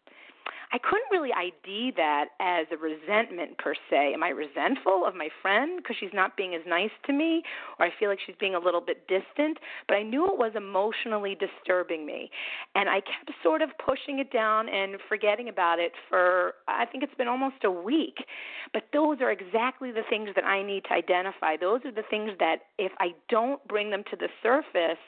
I 0.73 0.79
couldn't 0.79 1.11
really 1.11 1.31
ID 1.33 1.93
that 1.97 2.27
as 2.41 2.67
a 2.73 2.77
resentment 2.77 3.59
per 3.59 3.75
se. 3.91 4.13
Am 4.15 4.23
I 4.23 4.29
resentful 4.29 5.05
of 5.07 5.15
my 5.15 5.29
friend 5.43 5.79
because 5.79 5.97
she's 5.99 6.13
not 6.13 6.37
being 6.37 6.55
as 6.55 6.63
nice 6.67 6.91
to 7.07 7.13
me, 7.13 7.43
or 7.79 7.87
I 7.87 7.91
feel 7.99 8.09
like 8.09 8.19
she's 8.25 8.37
being 8.39 8.55
a 8.55 8.59
little 8.59 8.81
bit 8.81 9.07
distant? 9.09 9.59
But 9.87 9.97
I 9.97 10.03
knew 10.03 10.27
it 10.27 10.39
was 10.39 10.53
emotionally 10.57 11.37
disturbing 11.37 12.07
me, 12.07 12.31
and 12.75 12.89
I 12.89 13.01
kept 13.01 13.31
sort 13.43 13.63
of 13.63 13.71
pushing 13.85 14.19
it 14.19 14.33
down 14.33 14.69
and 14.69 14.97
forgetting 15.09 15.49
about 15.49 15.79
it 15.79 15.93
for 16.09 16.55
I 16.67 16.85
think 16.87 17.03
it's 17.03 17.15
been 17.15 17.29
almost 17.29 17.65
a 17.65 17.71
week. 17.71 18.25
But 18.73 18.85
those 18.93 19.21
are 19.21 19.31
exactly 19.31 19.91
the 19.93 20.03
things 20.09 20.31
that 20.35 20.45
I 20.45 20.63
need 20.63 20.85
to 20.85 20.93
identify. 20.93 21.57
Those 21.57 21.81
are 21.85 21.93
the 21.93 22.05
things 22.11 22.33
that 22.39 22.63
if 22.79 22.93
I 23.01 23.15
don't 23.29 23.67
bring 23.69 23.91
them 23.91 24.05
to 24.11 24.17
the 24.17 24.29
surface, 24.43 24.99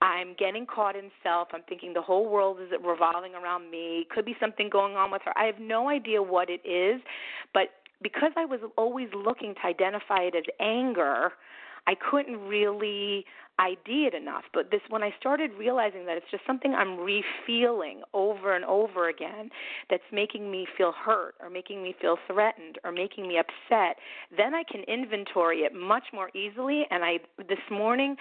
I'm 0.00 0.34
getting 0.38 0.66
caught 0.66 0.96
in 0.96 1.10
self. 1.22 1.48
I'm 1.52 1.62
thinking 1.68 1.92
the 1.92 2.02
whole 2.02 2.28
world 2.28 2.58
is 2.60 2.70
revolving 2.84 3.34
around 3.34 3.70
me. 3.70 4.06
Could 4.10 4.24
be 4.24 4.36
something 4.40 4.68
going 4.70 4.94
on 4.94 5.10
with 5.10 5.22
her. 5.24 5.32
I 5.36 5.44
have 5.44 5.58
no 5.60 5.88
idea 5.88 6.22
what 6.22 6.48
it 6.50 6.60
is, 6.68 7.00
but 7.52 7.68
because 8.02 8.30
I 8.36 8.44
was 8.44 8.60
always 8.76 9.08
looking 9.14 9.54
to 9.56 9.66
identify 9.66 10.20
it 10.20 10.34
as 10.36 10.44
anger, 10.60 11.32
I 11.86 11.94
couldn't 11.94 12.38
really 12.40 13.24
ID 13.58 14.06
it 14.06 14.14
enough. 14.14 14.44
But 14.54 14.70
this, 14.70 14.80
when 14.88 15.02
I 15.02 15.10
started 15.18 15.50
realizing 15.58 16.06
that 16.06 16.16
it's 16.16 16.30
just 16.30 16.46
something 16.46 16.74
I'm 16.74 16.98
refeeling 16.98 18.00
over 18.14 18.54
and 18.54 18.64
over 18.64 19.08
again 19.08 19.50
that's 19.90 20.02
making 20.12 20.50
me 20.50 20.66
feel 20.76 20.92
hurt 20.92 21.34
or 21.42 21.50
making 21.50 21.82
me 21.82 21.94
feel 22.00 22.18
threatened 22.26 22.78
or 22.84 22.92
making 22.92 23.26
me 23.26 23.38
upset, 23.38 23.96
then 24.36 24.54
I 24.54 24.62
can 24.62 24.82
inventory 24.82 25.60
it 25.60 25.74
much 25.74 26.04
more 26.12 26.30
easily. 26.36 26.84
And 26.90 27.04
I, 27.04 27.18
this 27.48 27.58
morning, 27.70 28.16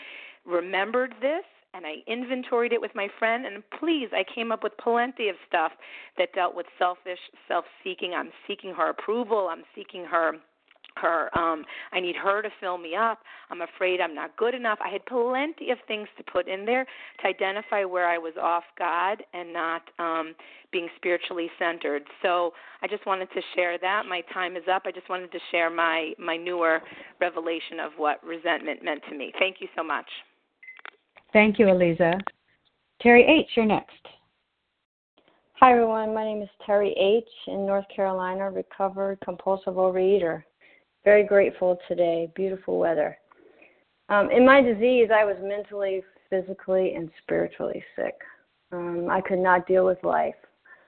remembered 0.45 1.13
this 1.21 1.43
and 1.73 1.86
I 1.86 1.95
inventoried 2.08 2.73
it 2.73 2.82
with 2.82 2.91
my 2.95 3.08
friend 3.19 3.45
and 3.45 3.63
please 3.80 4.10
I 4.12 4.23
came 4.34 4.51
up 4.51 4.63
with 4.63 4.73
plenty 4.77 5.30
of 5.30 5.36
stuff 5.47 5.71
that 6.17 6.34
dealt 6.34 6.56
with 6.56 6.65
selfish 6.77 7.19
self-seeking. 7.47 8.13
I'm 8.13 8.32
seeking 8.47 8.73
her 8.73 8.89
approval, 8.89 9.49
I'm 9.51 9.63
seeking 9.75 10.06
her 10.06 10.34
her 11.01 11.30
um 11.38 11.63
I 11.91 11.99
need 11.99 12.15
her 12.15 12.41
to 12.41 12.49
fill 12.60 12.77
me 12.77 12.95
up. 12.95 13.19
I'm 13.49 13.62
afraid 13.62 14.01
I'm 14.01 14.15
not 14.15 14.36
good 14.38 14.53
enough. 14.53 14.80
I 14.84 14.89
had 14.89 15.06
plenty 15.06 15.71
of 15.71 15.77
things 15.88 16.08
to 16.17 16.23
put 16.23 16.47
in 16.47 16.65
there 16.65 16.86
to 17.21 17.27
identify 17.27 17.84
where 17.86 18.08
I 18.08 18.17
was 18.17 18.34
off 18.41 18.63
God 18.77 19.23
and 19.34 19.53
not 19.53 19.84
um 19.99 20.34
being 20.71 20.88
spiritually 20.97 21.49
centered. 21.60 22.03
So 22.21 22.51
I 22.82 22.88
just 22.88 23.06
wanted 23.06 23.30
to 23.32 23.41
share 23.56 23.77
that. 23.80 24.03
My 24.08 24.21
time 24.34 24.58
is 24.58 24.63
up. 24.71 24.84
I 24.86 24.91
just 24.91 25.10
wanted 25.10 25.32
to 25.32 25.39
share 25.51 25.69
my 25.69 26.13
my 26.17 26.38
newer 26.38 26.82
revelation 27.21 27.80
of 27.80 27.91
what 27.97 28.23
resentment 28.23 28.84
meant 28.84 29.01
to 29.10 29.15
me. 29.15 29.32
Thank 29.39 29.58
you 29.60 29.67
so 29.75 29.84
much. 29.84 30.08
Thank 31.33 31.59
you, 31.59 31.67
Eliza. 31.67 32.13
Terry 33.01 33.23
H, 33.23 33.49
you're 33.55 33.65
next. 33.65 33.91
Hi, 35.59 35.71
everyone. 35.71 36.13
My 36.13 36.23
name 36.23 36.41
is 36.41 36.49
Terry 36.65 36.93
H. 36.93 37.27
in 37.47 37.65
North 37.65 37.85
Carolina, 37.93 38.49
recovered 38.49 39.19
compulsive 39.23 39.73
overeater. 39.73 40.43
Very 41.03 41.23
grateful 41.23 41.77
today. 41.87 42.31
Beautiful 42.35 42.79
weather. 42.79 43.17
Um, 44.09 44.31
in 44.31 44.45
my 44.45 44.61
disease, 44.61 45.09
I 45.13 45.25
was 45.25 45.35
mentally, 45.41 46.03
physically, 46.29 46.93
and 46.95 47.09
spiritually 47.23 47.83
sick. 47.95 48.15
Um, 48.71 49.07
I 49.09 49.21
could 49.21 49.39
not 49.39 49.67
deal 49.67 49.85
with 49.85 50.03
life. 50.03 50.35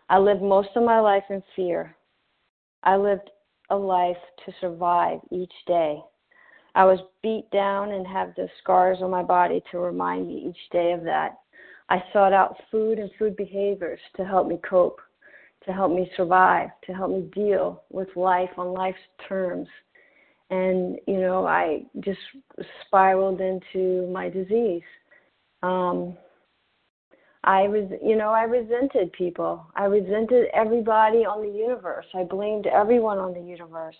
I 0.10 0.20
lived 0.20 0.42
most 0.42 0.70
of 0.76 0.84
my 0.84 1.00
life 1.00 1.24
in 1.30 1.44
fear. 1.56 1.96
I 2.84 2.96
lived 2.96 3.30
a 3.70 3.76
life 3.76 4.18
to 4.46 4.54
survive 4.62 5.20
each 5.32 5.54
day. 5.68 6.00
I 6.76 6.86
was 6.86 7.00
beat 7.24 7.50
down 7.52 7.92
and 7.92 8.06
have 8.08 8.36
the 8.36 8.48
scars 8.62 9.00
on 9.02 9.10
my 9.10 9.24
body 9.24 9.62
to 9.72 9.80
remind 9.80 10.28
me 10.28 10.48
each 10.50 10.72
day 10.72 10.92
of 10.92 11.04
that. 11.04 11.40
I 11.90 12.04
sought 12.14 12.34
out 12.34 12.56
food 12.70 13.00
and 13.00 13.10
food 13.18 13.36
behaviors 13.36 14.00
to 14.16 14.24
help 14.24 14.48
me 14.48 14.60
cope, 14.68 15.00
to 15.66 15.74
help 15.74 15.92
me 15.92 16.10
survive, 16.16 16.70
to 16.86 16.94
help 16.94 17.12
me 17.12 17.30
deal 17.34 17.84
with 17.90 18.16
life 18.16 18.52
on 18.58 18.74
life's 18.74 19.00
terms. 19.28 19.68
And 20.52 20.98
you 21.08 21.20
know 21.20 21.46
i 21.46 21.84
just 22.00 22.20
spiraled 22.86 23.42
into 23.42 24.08
my 24.12 24.30
disease. 24.30 24.82
Um 25.62 26.18
i 27.44 27.68
was 27.68 27.90
you 28.04 28.16
know 28.16 28.30
i 28.30 28.44
resented 28.44 29.12
people. 29.14 29.66
I 29.76 29.86
resented 29.86 30.48
everybody 30.54 31.20
on 31.20 31.42
the 31.42 31.56
universe. 31.56 32.06
I 32.14 32.24
blamed 32.24 32.68
everyone 32.68 33.18
on 33.18 33.34
the 33.34 33.42
universe. 33.42 33.98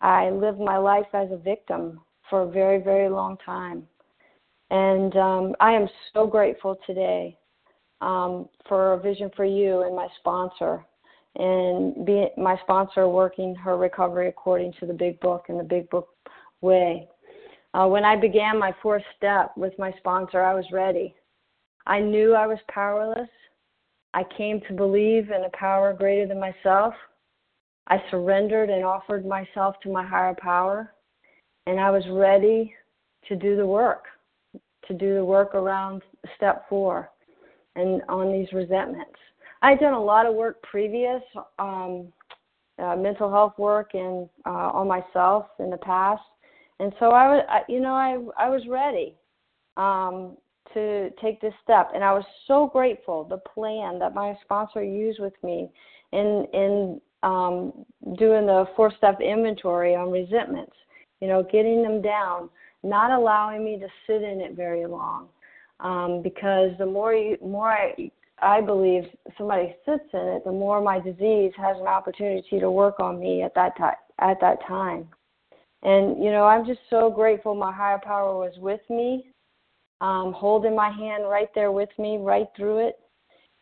I 0.00 0.30
lived 0.30 0.60
my 0.60 0.76
life 0.76 1.06
as 1.14 1.30
a 1.30 1.38
victim 1.38 2.00
for 2.30 2.42
a 2.42 2.50
very 2.50 2.82
very 2.82 3.08
long 3.08 3.36
time 3.44 3.82
and 4.70 5.16
um 5.16 5.54
i 5.60 5.72
am 5.72 5.88
so 6.12 6.26
grateful 6.26 6.76
today 6.86 7.36
um 8.00 8.48
for 8.68 8.94
a 8.94 9.00
vision 9.00 9.30
for 9.36 9.44
you 9.44 9.82
and 9.82 9.94
my 9.94 10.08
sponsor 10.18 10.84
and 11.38 12.06
be 12.06 12.28
my 12.36 12.56
sponsor 12.62 13.08
working 13.08 13.54
her 13.54 13.76
recovery 13.76 14.28
according 14.28 14.72
to 14.80 14.86
the 14.86 14.92
big 14.92 15.20
book 15.20 15.44
and 15.48 15.60
the 15.60 15.64
big 15.64 15.88
book 15.90 16.08
way. 16.60 17.08
Uh, 17.74 17.86
when 17.86 18.04
I 18.04 18.16
began 18.16 18.58
my 18.58 18.72
fourth 18.82 19.02
step 19.16 19.52
with 19.56 19.78
my 19.78 19.92
sponsor, 19.98 20.42
I 20.42 20.54
was 20.54 20.64
ready. 20.72 21.14
I 21.86 22.00
knew 22.00 22.34
I 22.34 22.46
was 22.46 22.58
powerless. 22.68 23.28
I 24.14 24.22
came 24.36 24.62
to 24.62 24.72
believe 24.72 25.30
in 25.30 25.44
a 25.44 25.56
power 25.56 25.92
greater 25.92 26.26
than 26.26 26.40
myself. 26.40 26.94
I 27.88 28.02
surrendered 28.10 28.70
and 28.70 28.82
offered 28.82 29.26
myself 29.26 29.76
to 29.82 29.92
my 29.92 30.04
higher 30.04 30.34
power, 30.34 30.94
and 31.66 31.80
I 31.80 31.90
was 31.90 32.04
ready 32.10 32.74
to 33.28 33.36
do 33.36 33.56
the 33.56 33.66
work, 33.66 34.04
to 34.88 34.94
do 34.94 35.14
the 35.14 35.24
work 35.24 35.54
around 35.54 36.02
step 36.36 36.68
four 36.68 37.10
and 37.74 38.02
on 38.08 38.32
these 38.32 38.52
resentments. 38.52 39.18
I'd 39.62 39.80
done 39.80 39.94
a 39.94 40.02
lot 40.02 40.26
of 40.26 40.34
work 40.34 40.62
previous, 40.62 41.22
um, 41.58 42.12
uh, 42.78 42.94
mental 42.94 43.30
health 43.30 43.54
work 43.58 43.90
and 43.94 44.28
uh, 44.44 44.70
on 44.72 44.86
myself 44.86 45.46
in 45.58 45.70
the 45.70 45.78
past, 45.78 46.22
and 46.78 46.92
so 46.98 47.06
I 47.06 47.34
was, 47.34 47.44
I, 47.48 47.60
you 47.68 47.80
know, 47.80 47.94
I 47.94 48.18
I 48.38 48.48
was 48.50 48.62
ready 48.68 49.14
um, 49.78 50.36
to 50.74 51.10
take 51.22 51.40
this 51.40 51.54
step, 51.64 51.92
and 51.94 52.04
I 52.04 52.12
was 52.12 52.24
so 52.46 52.68
grateful 52.70 53.24
the 53.24 53.38
plan 53.38 53.98
that 53.98 54.14
my 54.14 54.36
sponsor 54.42 54.84
used 54.84 55.20
with 55.20 55.32
me 55.42 55.70
in 56.12 56.46
in 56.52 57.00
um, 57.22 57.72
doing 58.18 58.44
the 58.46 58.66
four 58.76 58.92
step 58.98 59.20
inventory 59.22 59.94
on 59.94 60.10
resentments. 60.10 60.76
You 61.20 61.28
know, 61.28 61.42
getting 61.42 61.82
them 61.82 62.02
down, 62.02 62.50
not 62.82 63.10
allowing 63.10 63.64
me 63.64 63.78
to 63.78 63.88
sit 64.06 64.22
in 64.22 64.40
it 64.40 64.54
very 64.54 64.86
long, 64.86 65.28
um, 65.80 66.22
because 66.22 66.70
the 66.78 66.86
more 66.86 67.14
you 67.14 67.36
more 67.42 67.70
I 67.70 68.10
I 68.40 68.60
believe 68.60 69.04
somebody 69.38 69.74
sits 69.86 70.04
in 70.12 70.20
it, 70.20 70.44
the 70.44 70.52
more 70.52 70.80
my 70.82 71.00
disease 71.00 71.52
has 71.56 71.76
an 71.78 71.86
opportunity 71.86 72.60
to 72.60 72.70
work 72.70 73.00
on 73.00 73.18
me 73.18 73.42
at 73.42 73.54
that 73.54 73.76
time. 73.76 73.94
At 74.18 74.40
that 74.40 74.66
time, 74.66 75.08
and 75.82 76.22
you 76.22 76.30
know, 76.30 76.44
I'm 76.44 76.64
just 76.64 76.80
so 76.88 77.10
grateful. 77.10 77.54
My 77.54 77.72
higher 77.72 78.00
power 78.02 78.36
was 78.36 78.54
with 78.58 78.80
me, 78.88 79.26
um, 80.00 80.32
holding 80.32 80.74
my 80.74 80.90
hand 80.90 81.28
right 81.28 81.48
there 81.54 81.70
with 81.70 81.90
me, 81.98 82.16
right 82.18 82.46
through 82.56 82.88
it, 82.88 82.98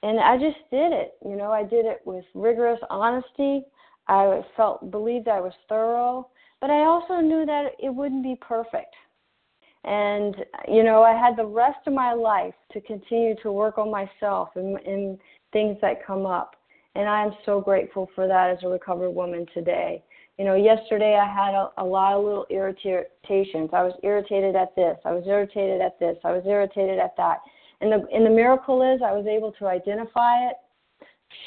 and 0.04 0.20
I 0.20 0.36
just 0.36 0.58
did 0.70 0.92
it. 0.92 1.14
You 1.24 1.36
know, 1.36 1.50
I 1.50 1.64
did 1.64 1.86
it 1.86 2.02
with 2.04 2.24
rigorous 2.34 2.80
honesty. 2.88 3.64
I 4.06 4.42
felt 4.56 4.90
believed 4.90 5.28
I 5.28 5.40
was 5.40 5.54
thorough, 5.68 6.28
but 6.64 6.70
I 6.70 6.86
also 6.86 7.20
knew 7.20 7.44
that 7.44 7.72
it 7.78 7.94
wouldn't 7.94 8.22
be 8.22 8.38
perfect. 8.40 8.94
And 9.84 10.34
you 10.66 10.82
know, 10.82 11.02
I 11.02 11.12
had 11.12 11.36
the 11.36 11.44
rest 11.44 11.80
of 11.86 11.92
my 11.92 12.14
life 12.14 12.54
to 12.72 12.80
continue 12.80 13.34
to 13.42 13.52
work 13.52 13.76
on 13.76 13.90
myself 13.90 14.48
and, 14.54 14.78
and 14.78 15.18
things 15.52 15.76
that 15.82 16.06
come 16.06 16.24
up. 16.24 16.56
And 16.94 17.06
I 17.06 17.22
am 17.22 17.32
so 17.44 17.60
grateful 17.60 18.08
for 18.14 18.26
that 18.26 18.48
as 18.48 18.56
a 18.62 18.68
recovered 18.68 19.10
woman 19.10 19.44
today. 19.52 20.02
You 20.38 20.46
know, 20.46 20.54
yesterday 20.54 21.20
I 21.20 21.26
had 21.26 21.52
a, 21.52 21.68
a 21.76 21.84
lot 21.84 22.14
of 22.14 22.24
little 22.24 22.46
irritations. 22.48 23.68
I 23.74 23.82
was 23.82 23.92
irritated 24.02 24.56
at 24.56 24.74
this. 24.74 24.96
I 25.04 25.12
was 25.12 25.24
irritated 25.26 25.82
at 25.82 26.00
this. 26.00 26.16
I 26.24 26.32
was 26.32 26.44
irritated 26.46 26.98
at 26.98 27.14
that. 27.18 27.40
And 27.82 27.92
the 27.92 28.06
and 28.10 28.24
the 28.24 28.30
miracle 28.30 28.80
is 28.80 29.02
I 29.02 29.12
was 29.12 29.26
able 29.26 29.52
to 29.58 29.66
identify 29.66 30.48
it, 30.48 30.56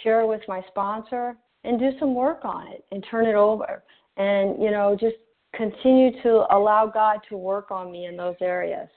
share 0.03 0.21
it 0.21 0.27
with 0.27 0.41
my 0.47 0.61
sponsor, 0.67 1.35
and 1.63 1.79
do 1.79 1.89
some 1.97 2.13
work 2.13 2.45
on 2.45 2.67
it 2.67 2.85
and 2.91 3.03
turn 3.09 3.25
it 3.25 3.33
over. 3.33 3.81
And 4.17 4.61
you 4.61 4.71
know, 4.71 4.97
just 4.99 5.15
continue 5.55 6.11
to 6.23 6.45
allow 6.51 6.87
God 6.87 7.19
to 7.29 7.37
work 7.37 7.71
on 7.71 7.91
me 7.91 8.05
in 8.05 8.17
those 8.17 8.35
areas. 8.41 8.89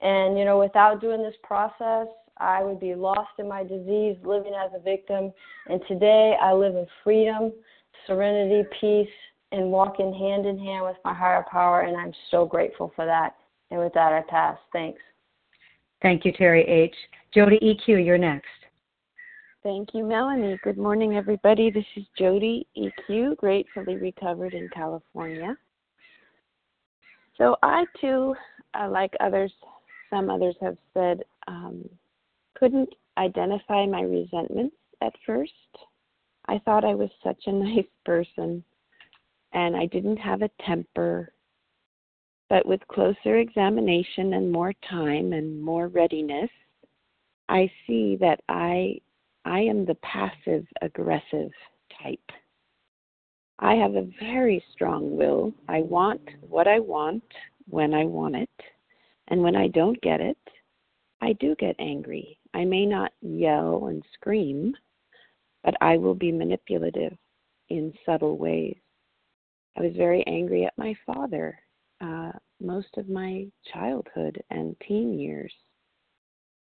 And, 0.00 0.36
you 0.36 0.44
know, 0.44 0.58
without 0.58 1.00
doing 1.00 1.22
this 1.22 1.34
process, 1.44 2.08
I 2.38 2.62
would 2.62 2.80
be 2.80 2.94
lost 2.94 3.30
in 3.38 3.48
my 3.48 3.62
disease, 3.62 4.16
living 4.24 4.52
as 4.54 4.72
a 4.74 4.82
victim. 4.82 5.32
And 5.68 5.80
today 5.86 6.34
I 6.40 6.52
live 6.52 6.74
in 6.74 6.86
freedom, 7.04 7.52
serenity, 8.06 8.68
peace, 8.80 9.08
and 9.52 9.70
walking 9.70 10.12
hand 10.12 10.46
in 10.46 10.58
hand 10.58 10.84
with 10.84 10.96
my 11.04 11.14
higher 11.14 11.44
power. 11.50 11.82
And 11.82 11.96
I'm 11.96 12.12
so 12.30 12.44
grateful 12.46 12.92
for 12.96 13.06
that. 13.06 13.36
And 13.70 13.78
with 13.78 13.92
that, 13.94 14.12
I 14.12 14.22
pass. 14.28 14.58
Thanks. 14.72 15.00
Thank 16.00 16.24
you, 16.24 16.32
Terry 16.32 16.64
H. 16.64 16.94
Jody 17.32 17.58
EQ, 17.62 18.04
you're 18.04 18.18
next. 18.18 18.48
Thank 19.62 19.90
you, 19.94 20.04
Melanie. 20.04 20.58
Good 20.64 20.76
morning, 20.76 21.14
everybody. 21.14 21.70
This 21.70 21.84
is 21.94 22.04
Jody 22.18 22.66
EQ, 22.76 23.36
gratefully 23.36 23.94
recovered 23.94 24.54
in 24.54 24.68
California. 24.74 25.56
So 27.38 27.54
I 27.62 27.84
too, 28.00 28.34
uh, 28.74 28.88
like 28.90 29.14
others, 29.20 29.52
some 30.10 30.30
others 30.30 30.56
have 30.60 30.76
said, 30.92 31.22
um, 31.46 31.88
couldn't 32.58 32.88
identify 33.18 33.86
my 33.86 34.00
resentments 34.00 34.74
at 35.00 35.12
first. 35.24 35.52
I 36.48 36.58
thought 36.64 36.84
I 36.84 36.94
was 36.94 37.10
such 37.22 37.44
a 37.46 37.52
nice 37.52 37.86
person 38.04 38.64
and 39.52 39.76
I 39.76 39.86
didn't 39.86 40.16
have 40.16 40.42
a 40.42 40.50
temper. 40.66 41.32
But 42.48 42.66
with 42.66 42.80
closer 42.88 43.36
examination 43.36 44.34
and 44.34 44.50
more 44.50 44.72
time 44.90 45.32
and 45.32 45.62
more 45.62 45.86
readiness, 45.86 46.50
I 47.48 47.70
see 47.86 48.16
that 48.16 48.40
I 48.48 48.98
I 49.44 49.60
am 49.60 49.84
the 49.84 49.96
passive 49.96 50.66
aggressive 50.82 51.50
type. 52.02 52.30
I 53.58 53.74
have 53.74 53.94
a 53.94 54.08
very 54.20 54.64
strong 54.72 55.16
will. 55.16 55.52
I 55.68 55.80
want 55.80 56.20
what 56.40 56.66
I 56.66 56.78
want 56.78 57.22
when 57.68 57.94
I 57.94 58.04
want 58.04 58.36
it. 58.36 58.50
And 59.28 59.42
when 59.42 59.56
I 59.56 59.68
don't 59.68 60.00
get 60.02 60.20
it, 60.20 60.38
I 61.20 61.32
do 61.34 61.54
get 61.56 61.76
angry. 61.78 62.38
I 62.54 62.64
may 62.64 62.84
not 62.84 63.12
yell 63.20 63.86
and 63.86 64.02
scream, 64.14 64.74
but 65.62 65.74
I 65.80 65.96
will 65.96 66.14
be 66.14 66.32
manipulative 66.32 67.16
in 67.68 67.94
subtle 68.04 68.36
ways. 68.36 68.76
I 69.76 69.82
was 69.82 69.96
very 69.96 70.24
angry 70.26 70.66
at 70.66 70.76
my 70.76 70.94
father 71.06 71.58
uh, 72.02 72.32
most 72.60 72.88
of 72.96 73.08
my 73.08 73.46
childhood 73.72 74.42
and 74.50 74.76
teen 74.86 75.18
years. 75.18 75.52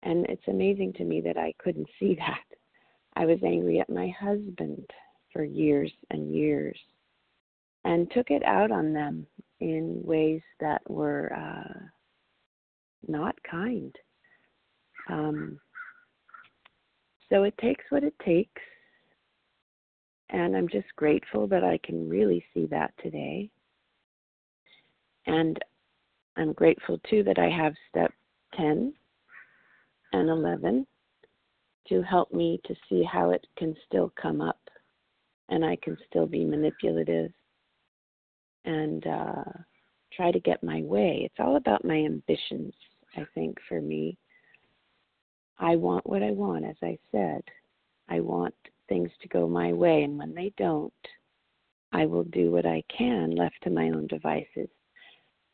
And 0.02 0.26
it's 0.26 0.46
amazing 0.48 0.92
to 0.94 1.04
me 1.04 1.20
that 1.22 1.36
I 1.36 1.52
couldn't 1.58 1.88
see 1.98 2.14
that. 2.16 2.44
I 3.16 3.26
was 3.26 3.38
angry 3.44 3.80
at 3.80 3.88
my 3.88 4.08
husband 4.18 4.88
for 5.32 5.44
years 5.44 5.92
and 6.10 6.34
years 6.34 6.78
and 7.84 8.10
took 8.10 8.30
it 8.30 8.42
out 8.44 8.70
on 8.70 8.92
them 8.92 9.26
in 9.60 10.00
ways 10.04 10.40
that 10.60 10.80
were 10.90 11.32
uh, 11.32 11.78
not 13.06 13.36
kind. 13.48 13.94
Um, 15.08 15.60
so 17.28 17.44
it 17.44 17.56
takes 17.58 17.84
what 17.90 18.04
it 18.04 18.14
takes. 18.24 18.62
And 20.30 20.56
I'm 20.56 20.68
just 20.68 20.88
grateful 20.96 21.46
that 21.48 21.62
I 21.62 21.78
can 21.84 22.08
really 22.08 22.44
see 22.52 22.66
that 22.66 22.92
today. 23.02 23.50
And 25.26 25.58
I'm 26.36 26.52
grateful 26.52 26.98
too 27.08 27.22
that 27.24 27.38
I 27.38 27.48
have 27.48 27.74
step 27.90 28.12
10 28.56 28.92
and 30.12 30.28
11 30.28 30.86
to 31.88 32.02
help 32.02 32.32
me 32.32 32.60
to 32.64 32.74
see 32.88 33.02
how 33.02 33.30
it 33.30 33.46
can 33.56 33.76
still 33.86 34.12
come 34.20 34.40
up 34.40 34.58
and 35.48 35.64
I 35.64 35.76
can 35.76 35.96
still 36.08 36.26
be 36.26 36.44
manipulative 36.44 37.30
and 38.64 39.06
uh, 39.06 39.44
try 40.12 40.32
to 40.32 40.40
get 40.40 40.62
my 40.62 40.80
way. 40.82 41.22
It's 41.24 41.38
all 41.38 41.56
about 41.56 41.84
my 41.84 41.96
ambitions, 41.96 42.72
I 43.16 43.26
think, 43.34 43.58
for 43.68 43.80
me. 43.80 44.16
I 45.58 45.76
want 45.76 46.06
what 46.06 46.22
I 46.22 46.30
want, 46.30 46.64
as 46.64 46.76
I 46.82 46.98
said. 47.12 47.42
I 48.08 48.20
want 48.20 48.54
things 48.88 49.10
to 49.22 49.28
go 49.28 49.48
my 49.48 49.72
way, 49.72 50.02
and 50.02 50.18
when 50.18 50.34
they 50.34 50.52
don't, 50.56 50.92
I 51.92 52.06
will 52.06 52.24
do 52.24 52.50
what 52.50 52.66
I 52.66 52.82
can 52.96 53.36
left 53.36 53.56
to 53.62 53.70
my 53.70 53.90
own 53.90 54.06
devices. 54.08 54.68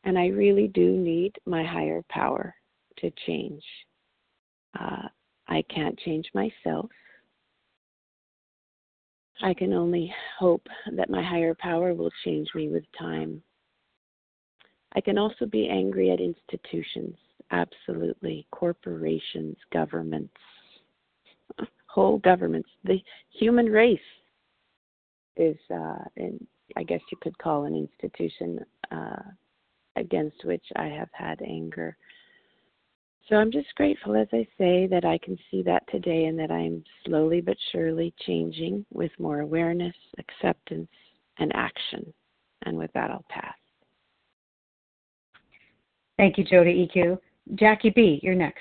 And 0.03 0.17
I 0.17 0.27
really 0.27 0.67
do 0.67 0.97
need 0.97 1.35
my 1.45 1.63
higher 1.63 2.03
power 2.09 2.55
to 2.97 3.11
change. 3.27 3.63
Uh, 4.79 5.07
I 5.51 5.63
can't 5.63 5.99
change 5.99 6.31
myself. 6.33 6.89
I 9.41 9.53
can 9.53 9.73
only 9.73 10.13
hope 10.39 10.65
that 10.95 11.09
my 11.09 11.21
higher 11.21 11.53
power 11.53 11.93
will 11.93 12.11
change 12.23 12.47
me 12.55 12.69
with 12.69 12.85
time. 12.97 13.43
I 14.95 15.01
can 15.01 15.17
also 15.17 15.45
be 15.45 15.67
angry 15.67 16.09
at 16.11 16.21
institutions, 16.21 17.17
absolutely, 17.51 18.47
corporations, 18.51 19.57
governments, 19.73 20.33
whole 21.85 22.19
governments. 22.19 22.69
The 22.85 23.01
human 23.29 23.65
race 23.65 23.99
is, 25.35 25.57
uh, 25.73 26.05
in, 26.15 26.47
I 26.77 26.83
guess 26.83 27.01
you 27.11 27.17
could 27.21 27.37
call 27.39 27.65
an 27.65 27.75
institution 27.75 28.59
uh, 28.89 29.21
against 29.97 30.45
which 30.45 30.65
I 30.77 30.85
have 30.85 31.09
had 31.11 31.41
anger. 31.41 31.97
So 33.29 33.35
I'm 33.37 33.51
just 33.51 33.73
grateful, 33.75 34.15
as 34.15 34.27
I 34.33 34.45
say, 34.57 34.87
that 34.87 35.05
I 35.05 35.17
can 35.19 35.37
see 35.49 35.61
that 35.63 35.83
today 35.89 36.25
and 36.25 36.37
that 36.37 36.51
I'm 36.51 36.83
slowly 37.05 37.39
but 37.39 37.55
surely 37.71 38.13
changing 38.25 38.85
with 38.91 39.11
more 39.19 39.39
awareness, 39.39 39.95
acceptance, 40.17 40.89
and 41.39 41.55
action. 41.55 42.13
And 42.63 42.77
with 42.77 42.91
that, 42.93 43.09
I'll 43.09 43.25
pass. 43.29 43.55
Thank 46.17 46.37
you, 46.37 46.43
Jody 46.43 46.89
EQ. 46.93 47.17
Jackie 47.55 47.89
B., 47.89 48.19
you're 48.21 48.35
next. 48.35 48.59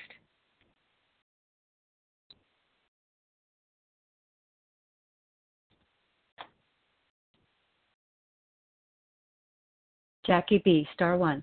Jackie 10.25 10.63
B., 10.65 10.87
star 10.95 11.17
one. 11.17 11.43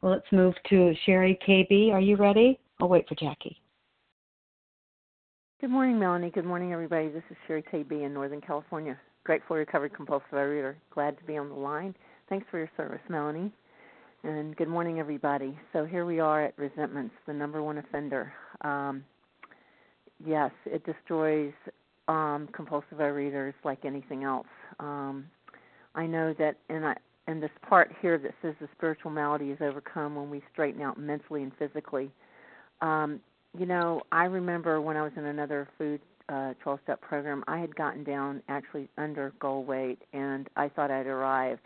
Well, 0.00 0.12
let's 0.12 0.30
move 0.30 0.54
to 0.70 0.94
Sherry 1.04 1.38
KB. 1.46 1.92
Are 1.92 2.00
you 2.00 2.16
ready? 2.16 2.58
I'll 2.80 2.88
wait 2.88 3.08
for 3.08 3.16
Jackie. 3.16 3.60
Good 5.60 5.70
morning, 5.70 5.98
Melanie. 5.98 6.30
Good 6.30 6.44
morning, 6.44 6.72
everybody. 6.72 7.08
This 7.08 7.24
is 7.30 7.36
Sherry 7.46 7.64
KB 7.64 8.04
in 8.06 8.14
Northern 8.14 8.40
California. 8.40 8.96
Grateful 9.24 9.56
recovered 9.56 9.92
compulsive 9.92 10.30
reader. 10.30 10.76
Glad 10.94 11.18
to 11.18 11.24
be 11.24 11.36
on 11.36 11.48
the 11.48 11.54
line. 11.54 11.96
Thanks 12.28 12.46
for 12.48 12.58
your 12.58 12.70
service, 12.76 13.00
Melanie. 13.08 13.52
And 14.22 14.54
good 14.56 14.68
morning, 14.68 15.00
everybody. 15.00 15.58
So 15.72 15.84
here 15.84 16.06
we 16.06 16.20
are 16.20 16.44
at 16.44 16.58
resentments, 16.58 17.14
the 17.26 17.32
number 17.32 17.62
one 17.62 17.78
offender. 17.78 18.32
Um, 18.60 19.04
yes, 20.24 20.52
it 20.64 20.84
destroys 20.86 21.52
um, 22.06 22.48
compulsive 22.52 22.98
readers 22.98 23.54
like 23.64 23.84
anything 23.84 24.22
else. 24.22 24.46
Um, 24.78 25.26
I 25.94 26.06
know 26.06 26.34
that, 26.38 26.56
and 26.68 26.86
I, 26.86 26.96
and 27.28 27.42
this 27.42 27.50
part 27.68 27.92
here 28.00 28.16
that 28.16 28.32
says 28.40 28.54
the 28.58 28.68
spiritual 28.74 29.10
malady 29.10 29.50
is 29.50 29.58
overcome 29.60 30.16
when 30.16 30.30
we 30.30 30.42
straighten 30.50 30.80
out 30.80 30.98
mentally 30.98 31.42
and 31.42 31.52
physically. 31.58 32.10
Um, 32.80 33.20
you 33.56 33.66
know, 33.66 34.00
I 34.10 34.24
remember 34.24 34.80
when 34.80 34.96
I 34.96 35.02
was 35.02 35.12
in 35.14 35.26
another 35.26 35.68
food 35.76 36.00
uh, 36.30 36.54
12 36.62 36.80
step 36.84 37.00
program, 37.02 37.44
I 37.46 37.58
had 37.58 37.76
gotten 37.76 38.02
down 38.02 38.42
actually 38.48 38.88
under 38.96 39.32
goal 39.40 39.62
weight 39.62 39.98
and 40.14 40.48
I 40.56 40.70
thought 40.70 40.90
I'd 40.90 41.06
arrived. 41.06 41.60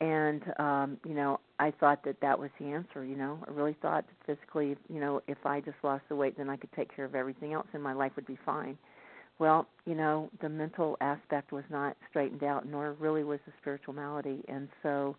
And, 0.00 0.42
um, 0.58 0.96
you 1.06 1.14
know, 1.14 1.38
I 1.58 1.70
thought 1.70 2.02
that 2.04 2.16
that 2.22 2.38
was 2.38 2.50
the 2.58 2.66
answer, 2.66 3.04
you 3.04 3.14
know. 3.14 3.38
I 3.46 3.50
really 3.52 3.76
thought 3.82 4.04
that 4.06 4.26
physically, 4.26 4.76
you 4.88 5.00
know, 5.00 5.20
if 5.28 5.38
I 5.44 5.60
just 5.60 5.76
lost 5.84 6.04
the 6.08 6.16
weight, 6.16 6.36
then 6.38 6.48
I 6.48 6.56
could 6.56 6.72
take 6.72 6.94
care 6.96 7.04
of 7.04 7.14
everything 7.14 7.52
else 7.52 7.68
and 7.74 7.82
my 7.82 7.92
life 7.92 8.12
would 8.16 8.26
be 8.26 8.38
fine. 8.44 8.78
Well, 9.42 9.66
you 9.86 9.96
know, 9.96 10.30
the 10.40 10.48
mental 10.48 10.96
aspect 11.00 11.50
was 11.50 11.64
not 11.68 11.96
straightened 12.08 12.44
out, 12.44 12.64
nor 12.64 12.92
really 12.92 13.24
was 13.24 13.40
the 13.44 13.52
spiritual 13.60 13.92
malady. 13.92 14.44
And 14.46 14.68
so, 14.84 15.16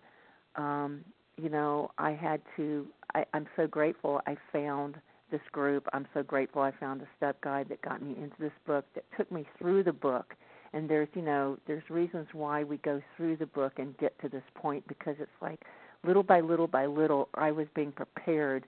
um, 0.55 1.03
you 1.35 1.49
know, 1.49 1.91
I 1.97 2.11
had 2.11 2.39
to, 2.55 2.87
I, 3.15 3.25
I'm 3.33 3.47
so 3.57 3.67
grateful 3.67 4.21
I 4.25 4.37
found 4.53 4.95
this 5.29 5.41
group. 5.51 5.89
I'm 5.91 6.07
so 6.13 6.23
grateful 6.23 6.61
I 6.61 6.71
found 6.79 7.01
a 7.01 7.07
step 7.17 7.41
guide 7.41 7.67
that 7.67 7.81
got 7.81 8.01
me 8.01 8.15
into 8.17 8.37
this 8.39 8.53
book, 8.65 8.85
that 8.95 9.03
took 9.17 9.29
me 9.29 9.45
through 9.59 9.83
the 9.83 9.91
book. 9.91 10.35
And 10.71 10.89
there's, 10.89 11.09
you 11.15 11.21
know, 11.21 11.57
there's 11.67 11.83
reasons 11.89 12.27
why 12.31 12.63
we 12.63 12.77
go 12.77 13.01
through 13.17 13.35
the 13.35 13.47
book 13.47 13.73
and 13.75 13.97
get 13.97 14.17
to 14.21 14.29
this 14.29 14.43
point 14.55 14.87
because 14.87 15.17
it's 15.19 15.31
like 15.41 15.59
little 16.05 16.23
by 16.23 16.39
little 16.39 16.67
by 16.67 16.85
little, 16.85 17.27
I 17.33 17.51
was 17.51 17.67
being 17.75 17.91
prepared 17.91 18.63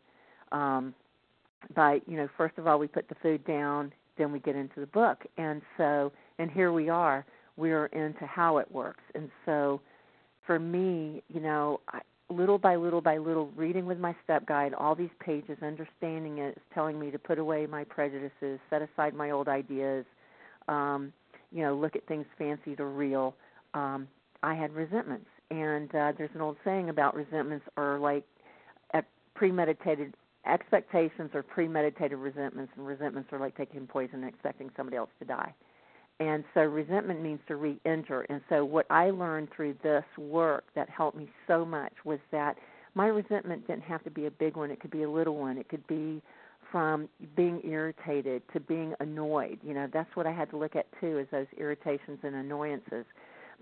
um, 0.51 0.93
by, 1.73 2.01
you 2.07 2.17
know, 2.17 2.27
first 2.35 2.57
of 2.57 2.67
all, 2.67 2.77
we 2.77 2.87
put 2.87 3.07
the 3.07 3.15
food 3.23 3.45
down 3.45 3.93
then 4.17 4.31
we 4.31 4.39
get 4.39 4.55
into 4.55 4.79
the 4.79 4.87
book. 4.87 5.23
And 5.37 5.61
so, 5.77 6.11
and 6.39 6.49
here 6.51 6.71
we 6.71 6.89
are, 6.89 7.25
we're 7.57 7.87
into 7.87 8.25
how 8.25 8.57
it 8.57 8.71
works. 8.71 9.03
And 9.13 9.29
so, 9.45 9.81
for 10.45 10.59
me, 10.59 11.23
you 11.33 11.39
know, 11.39 11.79
I, 11.89 12.01
little 12.29 12.57
by 12.57 12.75
little 12.75 13.01
by 13.01 13.17
little, 13.17 13.51
reading 13.55 13.85
with 13.85 13.99
my 13.99 14.15
step 14.23 14.45
guide, 14.45 14.73
all 14.73 14.95
these 14.95 15.09
pages, 15.19 15.57
understanding 15.61 16.39
it 16.39 16.57
is 16.57 16.63
telling 16.73 16.99
me 16.99 17.11
to 17.11 17.19
put 17.19 17.39
away 17.39 17.65
my 17.65 17.83
prejudices, 17.83 18.59
set 18.69 18.81
aside 18.81 19.13
my 19.13 19.31
old 19.31 19.47
ideas, 19.47 20.05
um, 20.67 21.13
you 21.51 21.63
know, 21.63 21.75
look 21.75 21.95
at 21.95 22.05
things 22.07 22.25
fancied 22.37 22.79
or 22.79 22.89
real. 22.89 23.35
Um, 23.73 24.07
I 24.43 24.55
had 24.55 24.73
resentments, 24.73 25.27
and 25.51 25.93
uh, 25.95 26.11
there's 26.17 26.29
an 26.33 26.41
old 26.41 26.57
saying 26.63 26.89
about 26.89 27.15
resentments 27.15 27.65
are 27.77 27.97
like 27.99 28.25
premeditated 29.35 30.13
expectations 30.47 31.31
are 31.33 31.43
premeditated 31.43 32.17
resentments, 32.17 32.71
and 32.75 32.85
resentments 32.85 33.31
are 33.31 33.39
like 33.39 33.55
taking 33.57 33.87
poison 33.87 34.23
and 34.23 34.29
expecting 34.29 34.69
somebody 34.75 34.97
else 34.97 35.09
to 35.19 35.25
die. 35.25 35.53
And 36.19 36.43
so 36.53 36.61
resentment 36.61 37.21
means 37.21 37.39
to 37.47 37.55
re 37.57 37.77
injure. 37.85 38.21
And 38.29 38.41
so 38.47 38.63
what 38.63 38.85
I 38.89 39.09
learned 39.09 39.49
through 39.55 39.75
this 39.83 40.05
work 40.17 40.63
that 40.75 40.89
helped 40.89 41.17
me 41.17 41.29
so 41.47 41.65
much 41.65 41.93
was 42.05 42.19
that 42.31 42.55
my 42.93 43.07
resentment 43.07 43.67
didn't 43.67 43.83
have 43.83 44.03
to 44.05 44.09
be 44.09 44.25
a 44.25 44.31
big 44.31 44.55
one, 44.55 44.71
it 44.71 44.79
could 44.79 44.91
be 44.91 45.03
a 45.03 45.09
little 45.09 45.35
one. 45.35 45.57
It 45.57 45.67
could 45.67 45.85
be 45.87 46.21
from 46.71 47.09
being 47.35 47.61
irritated 47.63 48.41
to 48.53 48.59
being 48.59 48.93
annoyed. 48.99 49.59
You 49.63 49.73
know, 49.73 49.87
that's 49.91 50.15
what 50.15 50.25
I 50.25 50.31
had 50.31 50.49
to 50.51 50.57
look 50.57 50.75
at 50.75 50.87
too, 50.99 51.19
is 51.19 51.27
those 51.31 51.47
irritations 51.57 52.19
and 52.23 52.35
annoyances 52.35 53.05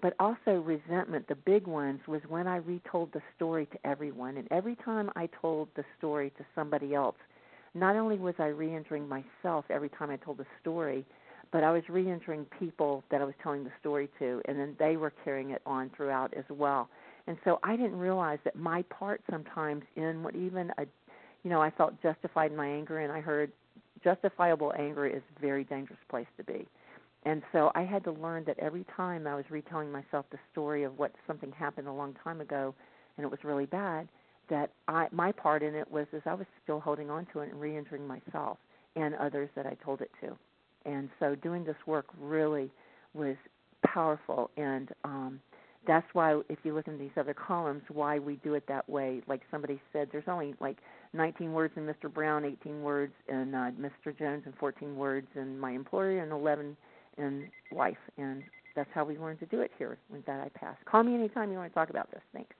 but 0.03 0.13
also 0.19 0.61
resentment, 0.61 1.25
the 1.29 1.35
big 1.35 1.65
ones, 1.65 2.01
was 2.09 2.21
when 2.27 2.45
I 2.45 2.57
retold 2.57 3.13
the 3.13 3.21
story 3.37 3.65
to 3.67 3.87
everyone. 3.87 4.35
And 4.35 4.49
every 4.51 4.75
time 4.75 5.09
I 5.15 5.29
told 5.41 5.69
the 5.77 5.85
story 5.97 6.29
to 6.37 6.43
somebody 6.53 6.93
else, 6.93 7.15
not 7.73 7.95
only 7.95 8.17
was 8.17 8.35
I 8.37 8.47
re 8.47 8.75
injuring 8.75 9.07
myself 9.07 9.63
every 9.69 9.87
time 9.87 10.09
I 10.09 10.17
told 10.17 10.39
the 10.39 10.45
story, 10.59 11.05
but 11.53 11.63
I 11.63 11.71
was 11.71 11.83
re 11.87 12.11
injuring 12.11 12.45
people 12.59 13.01
that 13.11 13.21
I 13.21 13.23
was 13.23 13.33
telling 13.41 13.63
the 13.63 13.71
story 13.79 14.09
to, 14.19 14.41
and 14.45 14.59
then 14.59 14.75
they 14.77 14.97
were 14.97 15.13
carrying 15.23 15.51
it 15.51 15.61
on 15.65 15.89
throughout 15.95 16.33
as 16.33 16.43
well. 16.49 16.89
And 17.25 17.37
so 17.45 17.59
I 17.63 17.77
didn't 17.77 17.97
realize 17.97 18.39
that 18.43 18.57
my 18.57 18.81
part 18.89 19.21
sometimes 19.31 19.83
in 19.95 20.21
what 20.21 20.35
even 20.35 20.69
a, 20.77 20.85
you 21.43 21.49
know, 21.49 21.61
I 21.61 21.71
felt 21.71 21.93
justified 22.03 22.51
in 22.51 22.57
my 22.57 22.67
anger, 22.67 22.99
and 22.99 23.09
I 23.09 23.21
heard 23.21 23.53
justifiable 24.03 24.73
anger 24.77 25.07
is 25.07 25.21
a 25.37 25.39
very 25.39 25.63
dangerous 25.63 25.99
place 26.09 26.27
to 26.35 26.43
be. 26.43 26.67
And 27.25 27.41
so 27.51 27.71
I 27.73 27.83
had 27.83 28.03
to 28.03 28.11
learn 28.11 28.43
that 28.45 28.59
every 28.59 28.85
time 28.95 29.27
I 29.27 29.35
was 29.35 29.45
retelling 29.49 29.91
myself 29.91 30.25
the 30.31 30.39
story 30.51 30.83
of 30.83 30.97
what 30.97 31.13
something 31.25 31.51
happened 31.51 31.87
a 31.87 31.93
long 31.93 32.15
time 32.23 32.41
ago 32.41 32.75
and 33.17 33.23
it 33.23 33.29
was 33.29 33.39
really 33.43 33.65
bad, 33.65 34.07
that 34.49 34.71
I 34.87 35.07
my 35.11 35.31
part 35.31 35.63
in 35.63 35.73
it 35.75 35.89
was 35.89 36.07
as 36.13 36.21
I 36.25 36.33
was 36.33 36.47
still 36.63 36.79
holding 36.79 37.09
on 37.09 37.25
to 37.33 37.39
it 37.39 37.51
and 37.51 37.61
re-injuring 37.61 38.05
myself 38.05 38.57
and 38.95 39.15
others 39.15 39.49
that 39.55 39.65
I 39.65 39.75
told 39.83 40.01
it 40.01 40.11
to. 40.21 40.35
And 40.85 41.09
so 41.19 41.35
doing 41.35 41.63
this 41.63 41.77
work 41.85 42.07
really 42.19 42.69
was 43.13 43.35
powerful 43.85 44.49
and 44.57 44.89
um 45.03 45.39
that's 45.85 46.07
why 46.13 46.39
if 46.47 46.59
you 46.63 46.73
look 46.73 46.87
in 46.87 46.97
these 46.97 47.11
other 47.17 47.33
columns 47.33 47.83
why 47.89 48.17
we 48.17 48.37
do 48.37 48.53
it 48.53 48.63
that 48.67 48.87
way 48.89 49.21
like 49.27 49.41
somebody 49.51 49.81
said 49.91 50.07
there's 50.11 50.23
only 50.27 50.55
like 50.61 50.77
19 51.11 51.51
words 51.51 51.73
in 51.75 51.85
Mr. 51.85 52.11
Brown 52.11 52.45
18 52.45 52.81
words 52.81 53.13
in 53.27 53.53
uh, 53.53 53.71
Mr. 53.79 54.17
Jones 54.17 54.43
and 54.45 54.55
14 54.55 54.95
words 54.95 55.27
in 55.35 55.59
my 55.59 55.71
employer 55.71 56.23
and 56.23 56.31
11 56.31 56.77
in 57.17 57.49
life 57.71 57.97
and 58.17 58.43
that's 58.75 58.89
how 58.93 59.05
we 59.05 59.17
learned 59.17 59.39
to 59.39 59.45
do 59.45 59.61
it 59.61 59.71
here 59.77 59.97
with 60.09 60.25
that 60.25 60.41
I 60.41 60.49
pass. 60.57 60.75
Call 60.85 61.03
me 61.03 61.13
anytime 61.13 61.51
you 61.51 61.57
want 61.57 61.71
to 61.71 61.75
talk 61.75 61.89
about 61.89 62.09
this. 62.11 62.21
Thanks. 62.33 62.55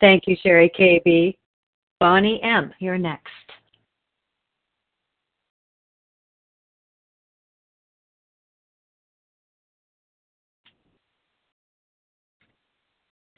Thank 0.00 0.24
you 0.26 0.36
Sherry. 0.42 0.70
KB 0.78 1.36
Bonnie 2.00 2.40
M 2.42 2.72
you're 2.78 2.98
next. 2.98 3.28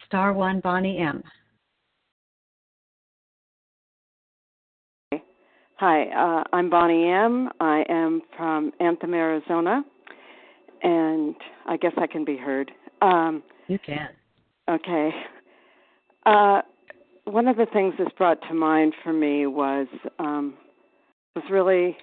Star 0.07 0.33
one 0.33 0.59
Bonnie 0.59 0.99
M. 0.99 1.23
Hi, 5.81 6.03
uh, 6.11 6.45
I'm 6.53 6.69
Bonnie 6.69 7.09
M. 7.09 7.49
I 7.59 7.87
am 7.89 8.21
from 8.37 8.71
Anthem, 8.81 9.15
Arizona, 9.15 9.83
and 10.83 11.35
I 11.65 11.79
guess 11.79 11.95
I 11.97 12.07
can 12.07 12.23
be 12.23 12.37
heard. 12.37 12.71
Um, 13.01 13.43
you 13.67 13.79
can. 13.79 14.11
Okay. 14.69 15.09
Uh, 16.27 16.61
one 17.25 17.49
of 17.49 17.57
the 17.57 17.65
things 17.65 17.95
this 17.97 18.09
brought 18.19 18.43
to 18.49 18.53
mind 18.53 18.93
for 19.03 19.15
me 19.15 19.47
was 19.47 19.87
um, 20.19 20.53
was 21.35 21.45
really 21.51 21.97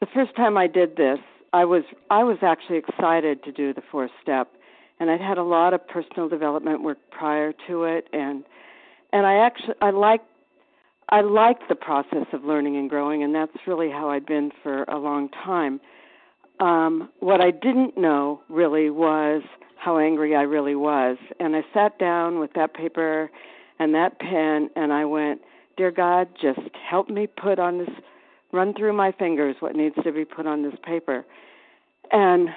the 0.00 0.08
first 0.12 0.34
time 0.34 0.56
I 0.56 0.66
did 0.66 0.96
this. 0.96 1.20
I 1.52 1.64
was 1.64 1.84
I 2.10 2.24
was 2.24 2.38
actually 2.42 2.78
excited 2.78 3.44
to 3.44 3.52
do 3.52 3.72
the 3.72 3.82
fourth 3.92 4.10
step 4.20 4.48
and 4.98 5.08
I'd 5.08 5.20
had 5.20 5.38
a 5.38 5.44
lot 5.44 5.72
of 5.72 5.86
personal 5.86 6.28
development 6.28 6.82
work 6.82 6.98
prior 7.12 7.52
to 7.68 7.84
it 7.84 8.08
and 8.12 8.42
and 9.12 9.24
I 9.24 9.36
actually 9.36 9.74
I 9.80 9.90
like 9.90 10.22
I 11.10 11.22
liked 11.22 11.68
the 11.68 11.74
process 11.74 12.26
of 12.32 12.44
learning 12.44 12.76
and 12.76 12.88
growing 12.88 13.22
and 13.22 13.34
that's 13.34 13.52
really 13.66 13.90
how 13.90 14.10
I'd 14.10 14.26
been 14.26 14.52
for 14.62 14.84
a 14.84 14.98
long 14.98 15.28
time. 15.28 15.80
Um 16.60 17.08
what 17.20 17.40
I 17.40 17.50
didn't 17.50 17.98
know 17.98 18.40
really 18.48 18.90
was 18.90 19.42
how 19.76 19.98
angry 19.98 20.36
I 20.36 20.42
really 20.42 20.76
was 20.76 21.16
and 21.38 21.56
I 21.56 21.62
sat 21.74 21.98
down 21.98 22.38
with 22.38 22.52
that 22.54 22.74
paper 22.74 23.30
and 23.78 23.94
that 23.94 24.18
pen 24.20 24.70
and 24.76 24.92
I 24.92 25.04
went, 25.04 25.40
"Dear 25.76 25.90
God, 25.90 26.28
just 26.40 26.60
help 26.88 27.08
me 27.08 27.26
put 27.26 27.58
on 27.58 27.78
this 27.78 27.90
run 28.52 28.74
through 28.74 28.92
my 28.92 29.12
fingers 29.12 29.56
what 29.60 29.74
needs 29.74 29.94
to 30.04 30.12
be 30.12 30.24
put 30.24 30.46
on 30.46 30.62
this 30.62 30.78
paper." 30.84 31.24
And 32.12 32.50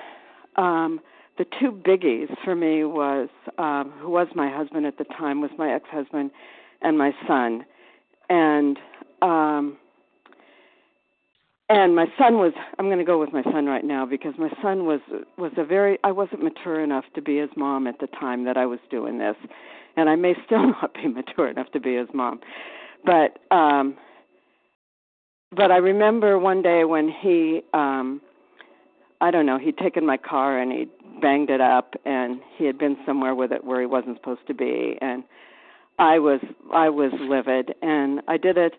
um 0.58 1.00
the 1.38 1.46
two 1.60 1.72
biggies 1.72 2.30
for 2.44 2.56
me 2.56 2.84
was 2.84 3.30
um, 3.58 3.92
who 4.00 4.10
was 4.10 4.28
my 4.36 4.50
husband 4.56 4.86
at 4.86 4.98
the 5.00 5.06
time 5.06 5.42
was 5.42 5.50
my 5.58 5.74
ex-husband 5.74 6.30
and 6.84 6.98
my 6.98 7.12
son, 7.28 7.66
and 8.30 8.78
um, 9.22 9.78
and 11.70 11.96
my 11.96 12.08
son 12.18 12.38
was 12.38 12.54
I'm 12.78 12.86
going 12.86 13.00
to 13.00 13.04
go 13.04 13.20
with 13.20 13.34
my 13.34 13.44
son 13.44 13.66
right 13.66 13.84
now 13.84 14.06
because 14.06 14.34
my 14.38 14.50
son 14.62 14.86
was 14.86 15.02
was 15.38 15.52
a 15.58 15.64
very 15.64 15.98
I 16.04 16.12
wasn't 16.12 16.44
mature 16.44 16.82
enough 16.84 17.06
to 17.16 17.22
be 17.22 17.38
his 17.38 17.50
mom 17.56 17.88
at 17.88 18.00
the 18.00 18.08
time 18.08 18.46
that 18.46 18.58
I 18.58 18.66
was 18.66 18.80
doing 18.90 19.18
this, 19.18 19.36
and 19.96 20.10
I 20.10 20.16
may 20.16 20.36
still 20.46 20.68
not 20.82 20.94
be 20.94 21.08
mature 21.08 21.48
enough 21.48 21.72
to 21.72 21.80
be 21.80 21.96
his 21.96 22.10
mom, 22.14 22.42
but 23.06 23.40
um, 23.52 23.96
but 25.56 25.72
I 25.72 25.78
remember 25.78 26.38
one 26.38 26.62
day 26.62 26.84
when 26.84 27.10
he 27.10 27.62
um 27.74 28.22
I 29.22 29.32
don't 29.32 29.46
know, 29.46 29.58
he'd 29.58 29.78
taken 29.78 30.06
my 30.06 30.18
car 30.18 30.60
and 30.60 30.70
he 30.72 30.88
banged 31.22 31.50
it 31.50 31.62
up 31.62 31.96
and 32.04 32.42
he 32.58 32.66
had 32.66 32.78
been 32.78 32.98
somewhere 33.06 33.34
with 33.34 33.54
it 33.54 33.64
where 33.64 33.80
he 33.80 33.86
wasn't 33.86 34.18
supposed 34.18 34.46
to 34.48 34.54
be 34.54 34.98
and 35.02 35.24
I 36.00 36.20
was 36.20 36.40
I 36.74 36.90
was 36.90 37.12
livid 37.20 37.76
and 37.82 38.22
I 38.28 38.38
did 38.38 38.58
it 38.58 38.74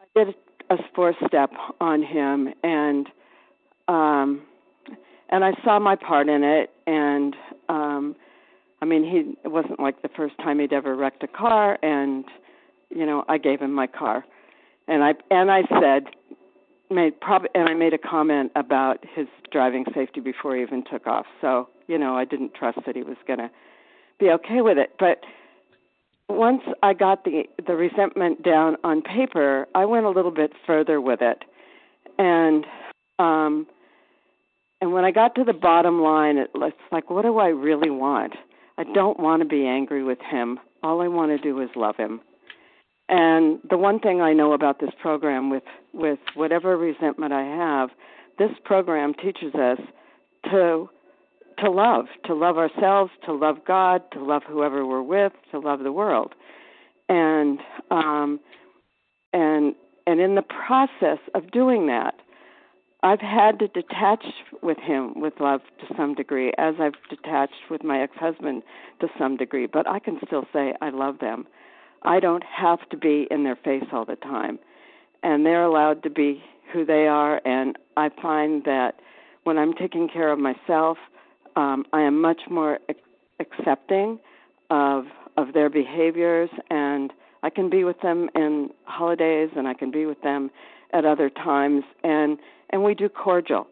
I 0.00 0.24
did 0.24 0.34
a 0.70 0.76
fourth 0.94 1.16
step 1.26 1.50
on 1.80 2.02
him 2.02 2.48
and 2.62 3.06
um 3.88 4.42
and 5.30 5.44
I 5.44 5.52
saw 5.64 5.78
my 5.78 5.96
part 5.96 6.28
in 6.28 6.44
it 6.44 6.70
and 6.86 7.34
um 7.68 8.16
I 8.80 8.84
mean 8.84 9.04
he 9.04 9.36
it 9.44 9.50
wasn't 9.50 9.80
like 9.80 10.02
the 10.02 10.10
first 10.10 10.36
time 10.38 10.58
he'd 10.58 10.72
ever 10.72 10.94
wrecked 10.94 11.22
a 11.22 11.28
car 11.28 11.78
and 11.82 12.24
you 12.90 13.06
know 13.06 13.24
I 13.28 13.38
gave 13.38 13.60
him 13.60 13.72
my 13.72 13.86
car 13.86 14.24
and 14.88 15.02
I 15.02 15.14
and 15.30 15.50
I 15.50 15.62
said 15.80 16.04
made 16.92 17.20
prob 17.20 17.44
and 17.54 17.68
I 17.68 17.74
made 17.74 17.94
a 17.94 17.98
comment 17.98 18.52
about 18.54 19.04
his 19.14 19.26
driving 19.50 19.84
safety 19.94 20.20
before 20.20 20.54
he 20.56 20.62
even 20.62 20.84
took 20.84 21.06
off. 21.06 21.26
So, 21.40 21.68
you 21.86 21.98
know, 21.98 22.16
I 22.16 22.24
didn't 22.24 22.54
trust 22.54 22.78
that 22.86 22.94
he 22.94 23.02
was 23.02 23.16
to 23.26 23.50
be 24.18 24.30
okay 24.30 24.60
with 24.60 24.78
it. 24.78 24.92
But 24.98 25.24
once 26.28 26.62
I 26.82 26.94
got 26.94 27.24
the 27.24 27.44
the 27.66 27.74
resentment 27.74 28.42
down 28.42 28.76
on 28.84 29.02
paper, 29.02 29.66
I 29.74 29.84
went 29.84 30.06
a 30.06 30.10
little 30.10 30.30
bit 30.30 30.52
further 30.66 31.00
with 31.00 31.20
it. 31.22 31.44
And 32.18 32.64
um 33.18 33.66
and 34.80 34.92
when 34.92 35.04
I 35.04 35.12
got 35.12 35.34
to 35.36 35.44
the 35.44 35.52
bottom 35.52 36.02
line, 36.02 36.38
it, 36.38 36.50
it's 36.54 36.76
like 36.90 37.10
what 37.10 37.22
do 37.22 37.38
I 37.38 37.48
really 37.48 37.90
want? 37.90 38.34
I 38.78 38.84
don't 38.84 39.20
want 39.20 39.42
to 39.42 39.48
be 39.48 39.66
angry 39.66 40.02
with 40.02 40.18
him. 40.20 40.58
All 40.82 41.00
I 41.00 41.08
want 41.08 41.30
to 41.30 41.38
do 41.38 41.60
is 41.60 41.68
love 41.76 41.96
him. 41.96 42.20
And 43.08 43.58
the 43.68 43.76
one 43.76 44.00
thing 44.00 44.20
I 44.20 44.32
know 44.32 44.52
about 44.52 44.80
this 44.80 44.90
program, 45.00 45.50
with 45.50 45.64
with 45.92 46.18
whatever 46.34 46.76
resentment 46.76 47.32
I 47.32 47.42
have, 47.42 47.90
this 48.38 48.50
program 48.64 49.12
teaches 49.14 49.54
us 49.54 49.78
to 50.50 50.88
to 51.62 51.70
love, 51.70 52.06
to 52.26 52.34
love 52.34 52.58
ourselves, 52.58 53.10
to 53.24 53.32
love 53.32 53.56
God, 53.66 54.02
to 54.12 54.22
love 54.22 54.42
whoever 54.46 54.86
we're 54.86 55.02
with, 55.02 55.32
to 55.50 55.58
love 55.58 55.80
the 55.80 55.92
world. 55.92 56.34
And 57.08 57.58
um 57.90 58.40
and 59.32 59.74
and 60.06 60.20
in 60.20 60.34
the 60.34 60.42
process 60.42 61.18
of 61.34 61.50
doing 61.50 61.86
that, 61.86 62.14
I've 63.02 63.20
had 63.20 63.58
to 63.58 63.68
detach 63.68 64.24
with 64.62 64.78
him 64.78 65.20
with 65.20 65.34
love 65.40 65.60
to 65.80 65.94
some 65.96 66.14
degree, 66.14 66.52
as 66.58 66.74
I've 66.78 66.94
detached 67.10 67.70
with 67.70 67.82
my 67.82 68.00
ex 68.00 68.12
husband 68.16 68.62
to 69.00 69.08
some 69.18 69.36
degree, 69.36 69.66
but 69.66 69.88
I 69.88 69.98
can 69.98 70.18
still 70.24 70.44
say 70.52 70.74
I 70.80 70.90
love 70.90 71.18
them. 71.18 71.46
I 72.02 72.20
don't 72.20 72.44
have 72.44 72.88
to 72.90 72.96
be 72.96 73.26
in 73.30 73.44
their 73.44 73.56
face 73.56 73.84
all 73.92 74.04
the 74.04 74.16
time. 74.16 74.58
And 75.22 75.46
they're 75.46 75.64
allowed 75.64 76.02
to 76.04 76.10
be 76.10 76.42
who 76.72 76.84
they 76.84 77.06
are. 77.06 77.40
And 77.44 77.76
I 77.96 78.10
find 78.20 78.64
that 78.64 78.96
when 79.44 79.58
I'm 79.58 79.72
taking 79.72 80.08
care 80.08 80.30
of 80.32 80.38
myself, 80.38 80.98
um, 81.56 81.84
I 81.92 82.02
am 82.02 82.20
much 82.20 82.42
more 82.50 82.78
accepting 83.40 84.18
of 84.70 85.04
of 85.36 85.54
their 85.54 85.70
behaviors, 85.70 86.50
and 86.70 87.12
I 87.42 87.50
can 87.50 87.70
be 87.70 87.84
with 87.84 88.00
them 88.00 88.28
in 88.34 88.70
holidays, 88.84 89.50
and 89.56 89.66
I 89.66 89.74
can 89.74 89.90
be 89.90 90.04
with 90.04 90.20
them 90.22 90.50
at 90.92 91.04
other 91.04 91.30
times, 91.30 91.84
and 92.04 92.38
and 92.70 92.84
we 92.84 92.94
do 92.94 93.08
cordial, 93.08 93.66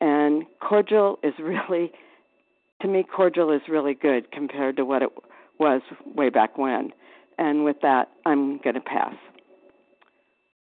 and 0.00 0.44
cordial 0.60 1.18
is 1.22 1.34
really, 1.38 1.92
to 2.80 2.88
me, 2.88 3.04
cordial 3.04 3.52
is 3.52 3.62
really 3.68 3.94
good 3.94 4.30
compared 4.32 4.76
to 4.76 4.84
what 4.84 5.02
it 5.02 5.10
was 5.58 5.82
way 6.14 6.28
back 6.28 6.58
when. 6.58 6.92
And 7.38 7.64
with 7.64 7.76
that, 7.82 8.10
I'm 8.26 8.58
going 8.58 8.74
to 8.74 8.80
pass. 8.80 9.14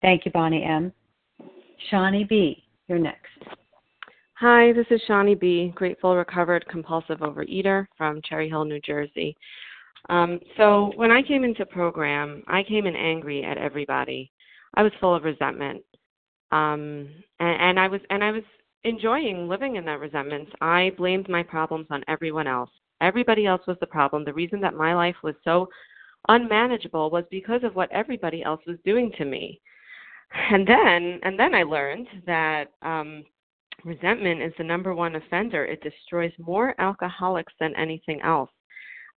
Thank 0.02 0.26
you, 0.26 0.32
Bonnie 0.32 0.64
M. 0.64 0.94
Shawnee 1.90 2.24
B., 2.24 2.64
you're 2.88 3.00
next. 3.00 3.28
Hi, 4.40 4.72
this 4.72 4.86
is 4.92 5.02
Shawnee 5.08 5.34
B., 5.34 5.72
grateful, 5.74 6.16
recovered, 6.16 6.64
compulsive 6.68 7.22
overeater 7.22 7.88
from 7.98 8.22
Cherry 8.22 8.48
Hill, 8.48 8.66
New 8.66 8.80
Jersey. 8.82 9.36
Um, 10.10 10.40
so 10.58 10.92
when 10.96 11.10
I 11.10 11.24
came 11.24 11.44
into 11.44 11.66
program, 11.66 12.44
I 12.46 12.62
came 12.62 12.86
in 12.86 12.96
angry 12.96 13.44
at 13.44 13.58
everybody. 13.58 14.32
I 14.76 14.84
was 14.84 14.92
full 15.02 15.16
of 15.16 15.24
resentment, 15.24 15.82
um, 16.52 17.10
and, 17.40 17.62
and 17.62 17.80
I 17.80 17.88
was 17.88 18.00
and 18.12 18.24
I 18.24 18.30
was 18.30 18.44
enjoying 18.84 19.48
living 19.48 19.78
in 19.78 19.86
that 19.86 20.00
resentment. 20.00 20.50
I 20.62 20.92
blamed 21.00 21.28
my 21.30 21.42
problems 21.42 21.88
on 21.90 22.04
everyone 22.08 22.46
else. 22.46 22.70
Everybody 23.02 23.48
else 23.48 23.66
was 23.66 23.78
the 23.80 23.88
problem. 23.88 24.24
The 24.24 24.34
reason 24.34 24.62
that 24.62 24.76
my 24.76 24.94
life 24.94 25.16
was 25.24 25.34
so 25.44 25.68
unmanageable 26.28 27.10
was 27.10 27.24
because 27.32 27.64
of 27.64 27.76
what 27.76 27.92
everybody 27.92 28.44
else 28.44 28.62
was 28.68 28.78
doing 28.86 29.12
to 29.18 29.26
me. 29.26 29.60
And 30.52 30.68
then 30.68 31.22
and 31.24 31.40
then 31.40 31.56
I 31.56 31.64
learned 31.64 32.08
that 32.28 32.66
um 32.84 33.24
resentment 33.88 34.42
is 34.42 34.54
the 34.58 34.64
number 34.64 34.94
one 34.94 35.16
offender. 35.16 35.66
It 35.66 35.82
destroys 35.82 36.32
more 36.38 36.76
alcoholics 36.80 37.54
than 37.60 37.76
anything 37.76 38.22
else. 38.22 38.50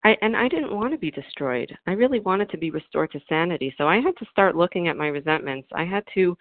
I 0.04 0.16
and 0.22 0.36
I 0.36 0.48
didn't 0.48 0.74
want 0.74 0.92
to 0.92 0.98
be 0.98 1.10
destroyed. 1.10 1.76
I 1.86 1.92
really 1.92 2.20
wanted 2.20 2.48
to 2.50 2.58
be 2.58 2.70
restored 2.70 3.12
to 3.12 3.20
sanity. 3.28 3.74
So 3.76 3.86
I 3.86 4.00
had 4.00 4.16
to 4.18 4.26
start 4.30 4.56
looking 4.56 4.88
at 4.88 4.96
my 4.96 5.08
resentments. 5.08 5.68
I 5.74 5.84
had 5.84 6.04
to 6.14 6.36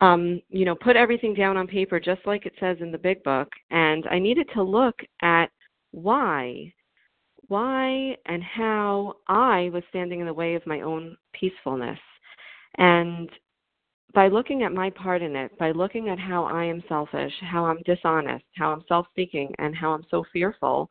um, 0.00 0.40
you 0.48 0.64
know, 0.64 0.76
put 0.76 0.94
everything 0.94 1.34
down 1.34 1.56
on 1.56 1.66
paper 1.66 1.98
just 1.98 2.20
like 2.24 2.46
it 2.46 2.52
says 2.60 2.76
in 2.80 2.92
the 2.92 2.98
big 2.98 3.20
book 3.24 3.48
and 3.72 4.06
I 4.08 4.20
needed 4.20 4.48
to 4.54 4.62
look 4.62 4.94
at 5.22 5.50
why 5.90 6.72
why 7.48 8.14
and 8.26 8.42
how 8.42 9.14
I 9.26 9.70
was 9.72 9.82
standing 9.88 10.20
in 10.20 10.26
the 10.26 10.32
way 10.32 10.54
of 10.54 10.66
my 10.66 10.82
own 10.82 11.16
peacefulness. 11.32 11.98
And 12.76 13.28
by 14.14 14.28
looking 14.28 14.62
at 14.62 14.72
my 14.72 14.90
part 14.90 15.22
in 15.22 15.36
it, 15.36 15.56
by 15.58 15.70
looking 15.70 16.08
at 16.08 16.18
how 16.18 16.44
I 16.44 16.64
am 16.64 16.82
selfish, 16.88 17.32
how 17.42 17.66
I'm 17.66 17.82
dishonest, 17.84 18.44
how 18.56 18.72
I'm 18.72 18.84
self 18.88 19.06
seeking, 19.14 19.54
and 19.58 19.74
how 19.76 19.92
I'm 19.92 20.04
so 20.10 20.24
fearful, 20.32 20.88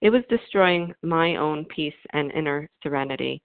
it 0.00 0.10
was 0.10 0.22
destroying 0.28 0.94
my 1.02 1.36
own 1.36 1.64
peace 1.66 1.94
and 2.12 2.32
inner 2.32 2.68
serenity. 2.82 3.42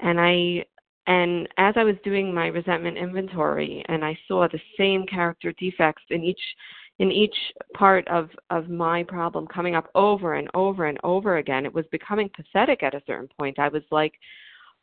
And 0.00 0.20
I 0.20 0.64
and 1.06 1.48
as 1.56 1.74
I 1.76 1.84
was 1.84 1.96
doing 2.04 2.34
my 2.34 2.48
resentment 2.48 2.98
inventory 2.98 3.82
and 3.88 4.04
I 4.04 4.16
saw 4.28 4.46
the 4.46 4.60
same 4.76 5.06
character 5.06 5.52
defects 5.58 6.04
in 6.10 6.22
each 6.22 6.40
in 6.98 7.10
each 7.10 7.34
part 7.74 8.06
of 8.08 8.28
of 8.50 8.68
my 8.68 9.02
problem 9.04 9.46
coming 9.46 9.74
up 9.74 9.88
over 9.94 10.34
and 10.34 10.48
over 10.54 10.86
and 10.86 10.98
over 11.04 11.38
again, 11.38 11.64
it 11.64 11.74
was 11.74 11.86
becoming 11.90 12.30
pathetic 12.36 12.82
at 12.82 12.94
a 12.94 13.02
certain 13.06 13.28
point. 13.38 13.58
I 13.58 13.68
was 13.68 13.84
like, 13.90 14.12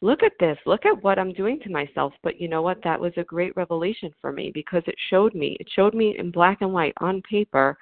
look 0.02 0.24
at 0.24 0.34
this, 0.40 0.58
look 0.66 0.86
at 0.86 1.04
what 1.04 1.18
I'm 1.20 1.34
doing 1.34 1.60
to 1.62 1.70
myself. 1.70 2.14
But 2.24 2.40
you 2.40 2.48
know 2.48 2.62
what? 2.62 2.84
That 2.84 3.00
was 3.00 3.14
a 3.18 3.24
great 3.24 3.56
revelation 3.56 4.12
for 4.22 4.32
me 4.32 4.52
because 4.54 4.84
it 4.88 4.96
showed 5.10 5.34
me, 5.34 5.58
it 5.60 5.68
showed 5.76 5.94
me 5.94 6.16
in 6.18 6.32
black 6.32 6.62
and 6.62 6.74
white 6.74 6.94
on 7.00 7.22
paper 7.24 7.78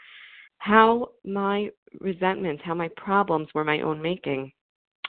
how 0.60 1.10
my 1.26 1.70
resentments, 2.00 2.64
how 2.64 2.74
my 2.74 2.90
problems 2.96 3.50
were 3.54 3.66
my 3.66 3.82
own 3.82 4.02
making. 4.02 4.52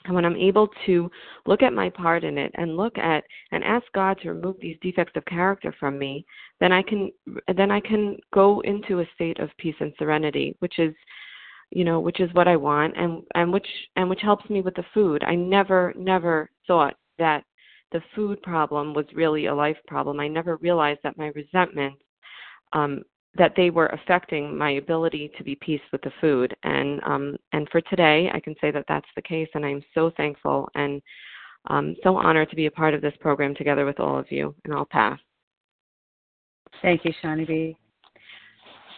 And 0.03 0.13
when 0.13 0.25
I'm 0.25 0.35
able 0.35 0.67
to 0.85 1.09
look 1.47 1.63
at 1.63 1.73
my 1.73 1.89
part 1.89 2.23
in 2.23 2.37
it 2.37 2.51
and 2.55 2.77
look 2.77 2.97
at 2.97 3.23
and 3.51 3.63
ask 3.63 3.85
God 3.93 4.19
to 4.21 4.29
remove 4.29 4.57
these 4.59 4.77
defects 4.81 5.13
of 5.15 5.25
character 5.25 5.73
from 5.79 5.97
me, 5.97 6.25
then 6.59 6.71
I 6.71 6.83
can 6.83 7.11
then 7.55 7.71
I 7.71 7.79
can 7.79 8.17
go 8.33 8.59
into 8.61 8.99
a 8.99 9.09
state 9.15 9.39
of 9.39 9.49
peace 9.57 9.75
and 9.79 9.93
serenity, 9.97 10.55
which 10.59 10.77
is 10.77 10.93
you 11.71 11.83
know, 11.83 11.99
which 11.99 12.19
is 12.19 12.31
what 12.33 12.47
I 12.47 12.55
want 12.55 12.95
and 12.97 13.23
and 13.33 13.51
which 13.51 13.67
and 13.95 14.09
which 14.09 14.21
helps 14.21 14.47
me 14.49 14.61
with 14.61 14.75
the 14.75 14.85
food. 14.93 15.23
I 15.23 15.35
never 15.35 15.93
never 15.97 16.49
thought 16.67 16.95
that 17.17 17.43
the 17.91 18.01
food 18.15 18.41
problem 18.41 18.93
was 18.93 19.05
really 19.13 19.45
a 19.45 19.55
life 19.55 19.77
problem. 19.87 20.19
I 20.19 20.27
never 20.27 20.57
realized 20.57 20.99
that 21.03 21.17
my 21.17 21.27
resentments 21.27 22.01
um 22.73 23.03
that 23.37 23.53
they 23.57 23.69
were 23.69 23.87
affecting 23.87 24.57
my 24.57 24.71
ability 24.71 25.29
to 25.37 25.43
be 25.43 25.55
peace 25.55 25.81
with 25.91 26.01
the 26.01 26.11
food 26.21 26.55
and 26.63 27.01
um 27.03 27.37
and 27.53 27.67
for 27.69 27.81
today 27.81 28.29
I 28.33 28.39
can 28.39 28.55
say 28.59 28.71
that 28.71 28.85
that's 28.87 29.07
the 29.15 29.21
case 29.21 29.49
and 29.53 29.65
I'm 29.65 29.83
so 29.93 30.11
thankful 30.17 30.69
and 30.75 31.01
um 31.67 31.95
so 32.03 32.17
honored 32.17 32.49
to 32.49 32.55
be 32.55 32.65
a 32.65 32.71
part 32.71 32.93
of 32.93 33.01
this 33.01 33.13
program 33.19 33.55
together 33.55 33.85
with 33.85 33.99
all 33.99 34.17
of 34.17 34.31
you 34.31 34.55
and 34.65 34.73
I'll 34.73 34.85
pass. 34.85 35.19
Thank 36.81 37.05
you, 37.05 37.13
Shawnee 37.21 37.45
B. 37.45 37.77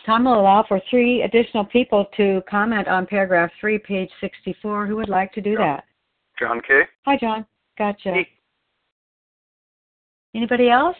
Time 0.07 0.23
will 0.23 0.39
allow 0.39 0.63
for 0.67 0.81
three 0.89 1.23
additional 1.23 1.65
people 1.65 2.05
to 2.15 2.41
comment 2.49 2.87
on 2.87 3.05
paragraph 3.05 3.51
three, 3.59 3.77
page 3.77 4.09
64. 4.21 4.87
Who 4.87 4.95
would 4.95 5.09
like 5.09 5.33
to 5.33 5.41
do 5.41 5.57
that? 5.57 5.83
John 6.39 6.61
K. 6.65 6.83
Hi, 7.05 7.17
John. 7.19 7.45
Gotcha. 7.77 8.11
Hey. 8.11 8.27
Anybody 10.35 10.69
else? 10.69 10.97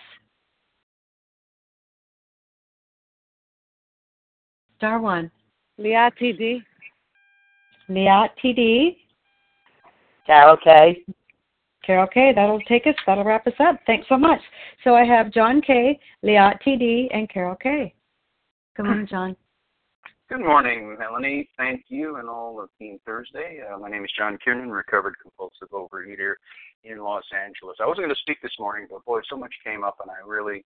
Star 4.78 5.00
one. 5.00 5.32
Liat 5.80 6.12
TD. 6.22 6.62
Liat 7.90 8.30
TD. 8.44 8.98
Carol 10.28 10.58
K. 10.64 11.04
Carol 11.84 12.08
K. 12.08 12.32
That'll 12.36 12.60
take 12.62 12.86
us. 12.86 12.96
That'll 13.08 13.24
wrap 13.24 13.48
us 13.48 13.54
up. 13.60 13.80
Thanks 13.88 14.08
so 14.10 14.18
much. 14.18 14.40
So 14.84 14.94
I 14.94 15.04
have 15.04 15.34
John 15.34 15.62
K, 15.62 16.00
Liat 16.24 16.62
TD, 16.66 17.08
and 17.12 17.30
Carol 17.30 17.56
K. 17.56 17.94
Good 18.76 18.86
morning, 18.86 19.08
John. 19.10 19.36
Good 20.30 20.42
morning, 20.42 20.98
Melanie. 21.00 21.48
Thank 21.58 21.86
you 21.88 22.18
and 22.18 22.28
all 22.28 22.62
of 22.62 22.70
Team 22.78 23.00
Thursday. 23.06 23.62
Uh, 23.64 23.80
my 23.80 23.90
name 23.90 24.04
is 24.04 24.12
John 24.18 24.38
Kiernan, 24.44 24.70
recovered 24.70 25.16
compulsive 25.22 25.70
overeater 25.72 26.34
in 26.84 27.00
Los 27.00 27.24
Angeles. 27.34 27.78
I 27.82 27.88
wasn't 27.88 28.06
going 28.06 28.16
to 28.16 28.22
speak 28.22 28.42
this 28.42 28.56
morning, 28.60 28.88
but 28.90 29.04
boy, 29.06 29.22
so 29.30 29.38
much 29.38 29.54
came 29.64 29.84
up, 29.84 29.98
and 30.02 30.12
I 30.12 30.26
really 30.26 30.64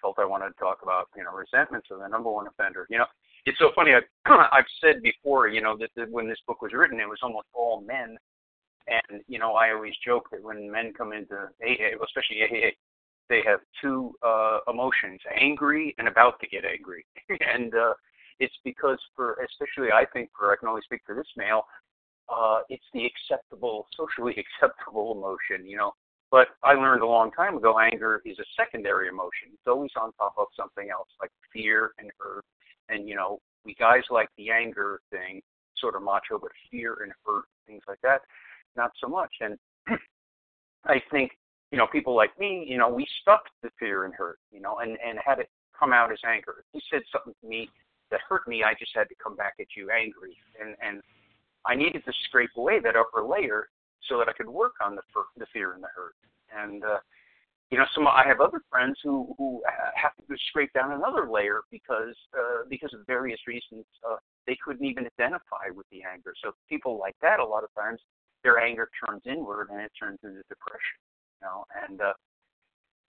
felt 0.00 0.18
I 0.18 0.24
wanted 0.24 0.48
to 0.48 0.58
talk 0.58 0.78
about, 0.82 1.08
you 1.16 1.24
know, 1.24 1.32
resentments 1.32 1.88
the 1.90 2.06
number 2.08 2.30
one 2.30 2.46
offender. 2.46 2.86
You 2.90 2.98
know, 2.98 3.06
it's 3.46 3.58
so 3.58 3.70
funny. 3.74 3.92
I, 3.92 4.00
I've 4.52 4.70
said 4.82 5.02
before, 5.02 5.48
you 5.48 5.60
know, 5.60 5.76
that, 5.78 5.90
that 5.96 6.10
when 6.10 6.28
this 6.28 6.40
book 6.46 6.60
was 6.62 6.72
written, 6.72 7.00
it 7.00 7.08
was 7.08 7.20
almost 7.22 7.46
all 7.54 7.80
men. 7.80 8.16
And, 8.88 9.22
you 9.28 9.38
know, 9.38 9.54
I 9.54 9.72
always 9.72 9.94
joke 10.04 10.28
that 10.32 10.42
when 10.42 10.70
men 10.70 10.92
come 10.96 11.12
into 11.12 11.34
AA, 11.62 11.94
especially 12.04 12.42
AA, 12.42 12.70
they 13.28 13.40
have 13.46 13.60
two 13.80 14.12
uh, 14.22 14.58
emotions, 14.68 15.20
angry 15.40 15.94
and 15.98 16.08
about 16.08 16.40
to 16.40 16.48
get 16.48 16.64
angry. 16.64 17.06
and 17.28 17.72
uh, 17.74 17.94
it's 18.40 18.54
because 18.64 18.98
for, 19.14 19.38
especially 19.48 19.92
I 19.92 20.04
think 20.12 20.30
for, 20.36 20.52
I 20.52 20.56
can 20.56 20.68
only 20.68 20.82
speak 20.84 21.02
for 21.06 21.14
this 21.14 21.28
male, 21.36 21.62
uh, 22.34 22.60
it's 22.68 22.84
the 22.94 23.04
acceptable, 23.04 23.86
socially 23.96 24.34
acceptable 24.62 25.12
emotion, 25.12 25.66
you 25.66 25.76
know. 25.76 25.92
But 26.30 26.48
I 26.64 26.72
learned 26.72 27.02
a 27.02 27.06
long 27.06 27.30
time 27.32 27.58
ago 27.58 27.78
anger 27.78 28.22
is 28.24 28.38
a 28.38 28.44
secondary 28.56 29.08
emotion. 29.08 29.52
It's 29.52 29.66
always 29.66 29.90
on 30.00 30.12
top 30.14 30.34
of 30.38 30.46
something 30.56 30.88
else 30.90 31.08
like 31.20 31.30
fear 31.52 31.92
and 31.98 32.10
hurt. 32.18 32.44
And, 32.88 33.06
you 33.06 33.14
know, 33.14 33.38
we 33.66 33.74
guys 33.74 34.02
like 34.10 34.28
the 34.38 34.50
anger 34.50 35.00
thing, 35.10 35.42
sort 35.76 35.94
of 35.94 36.02
macho, 36.02 36.38
but 36.40 36.50
fear 36.70 36.96
and 37.02 37.12
hurt, 37.26 37.44
things 37.66 37.82
like 37.86 38.00
that, 38.02 38.22
not 38.76 38.92
so 38.98 39.08
much. 39.08 39.30
And 39.40 39.58
I 40.86 41.02
think 41.10 41.32
you 41.72 41.78
know, 41.78 41.86
people 41.90 42.14
like 42.14 42.38
me, 42.38 42.64
you 42.68 42.76
know, 42.76 42.88
we 42.88 43.06
stuck 43.22 43.44
the 43.62 43.70
fear 43.80 44.04
and 44.04 44.14
hurt, 44.14 44.38
you 44.52 44.60
know, 44.60 44.78
and, 44.80 44.98
and 45.04 45.18
had 45.24 45.38
it 45.38 45.48
come 45.76 45.92
out 45.92 46.12
as 46.12 46.18
anger. 46.28 46.56
If 46.60 46.66
you 46.74 46.80
said 46.92 47.00
something 47.10 47.34
to 47.40 47.48
me 47.48 47.70
that 48.10 48.20
hurt 48.28 48.46
me, 48.46 48.62
I 48.62 48.74
just 48.78 48.92
had 48.94 49.08
to 49.08 49.14
come 49.20 49.34
back 49.34 49.54
at 49.58 49.68
you 49.74 49.88
angry. 49.90 50.36
And, 50.60 50.76
and 50.86 51.02
I 51.66 51.74
needed 51.74 52.04
to 52.04 52.12
scrape 52.24 52.50
away 52.56 52.80
that 52.80 52.96
upper 52.96 53.22
layer 53.22 53.68
so 54.08 54.18
that 54.18 54.28
I 54.28 54.32
could 54.32 54.48
work 54.48 54.72
on 54.84 54.96
the, 54.96 55.02
the 55.36 55.46
fear 55.52 55.74
and 55.74 55.82
the 55.82 55.88
hurt. 55.94 56.14
And, 56.54 56.84
uh, 56.84 56.98
you 57.70 57.78
know, 57.78 57.86
some 57.94 58.06
I 58.06 58.24
have 58.26 58.40
other 58.40 58.60
friends 58.70 58.98
who 59.02 59.34
who 59.38 59.62
have 59.94 60.12
to 60.28 60.36
scrape 60.48 60.74
down 60.74 60.92
another 60.92 61.26
layer 61.30 61.62
because 61.70 62.14
uh, 62.36 62.68
because 62.68 62.92
of 62.92 63.00
various 63.06 63.40
reasons 63.46 63.86
uh, 64.06 64.16
they 64.46 64.58
couldn't 64.62 64.84
even 64.84 65.06
identify 65.18 65.72
with 65.74 65.86
the 65.90 66.02
anger. 66.02 66.34
So 66.44 66.52
people 66.68 66.98
like 66.98 67.16
that, 67.22 67.40
a 67.40 67.44
lot 67.44 67.64
of 67.64 67.70
times, 67.74 67.98
their 68.44 68.58
anger 68.58 68.90
turns 69.00 69.22
inward 69.24 69.68
and 69.70 69.80
it 69.80 69.90
turns 69.98 70.18
into 70.22 70.42
depression 70.50 71.00
You 71.40 71.46
know. 71.46 71.64
And 71.88 72.02
uh, 72.02 72.12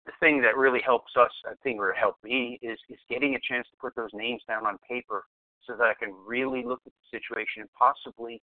the 0.04 0.12
thing 0.20 0.42
that 0.42 0.58
really 0.58 0.82
helps 0.84 1.12
us, 1.16 1.32
I 1.46 1.54
think, 1.62 1.80
or 1.80 1.94
helped 1.94 2.22
me, 2.22 2.58
is 2.60 2.78
is 2.90 2.98
getting 3.08 3.36
a 3.36 3.40
chance 3.40 3.66
to 3.70 3.76
put 3.80 3.96
those 3.96 4.12
names 4.12 4.42
down 4.46 4.66
on 4.66 4.76
paper 4.86 5.24
so 5.66 5.76
that 5.76 5.84
I 5.84 5.94
can 5.94 6.14
really 6.26 6.62
look 6.64 6.80
at 6.86 6.92
the 6.92 7.18
situation 7.18 7.62
and 7.62 7.70
possibly 7.78 8.42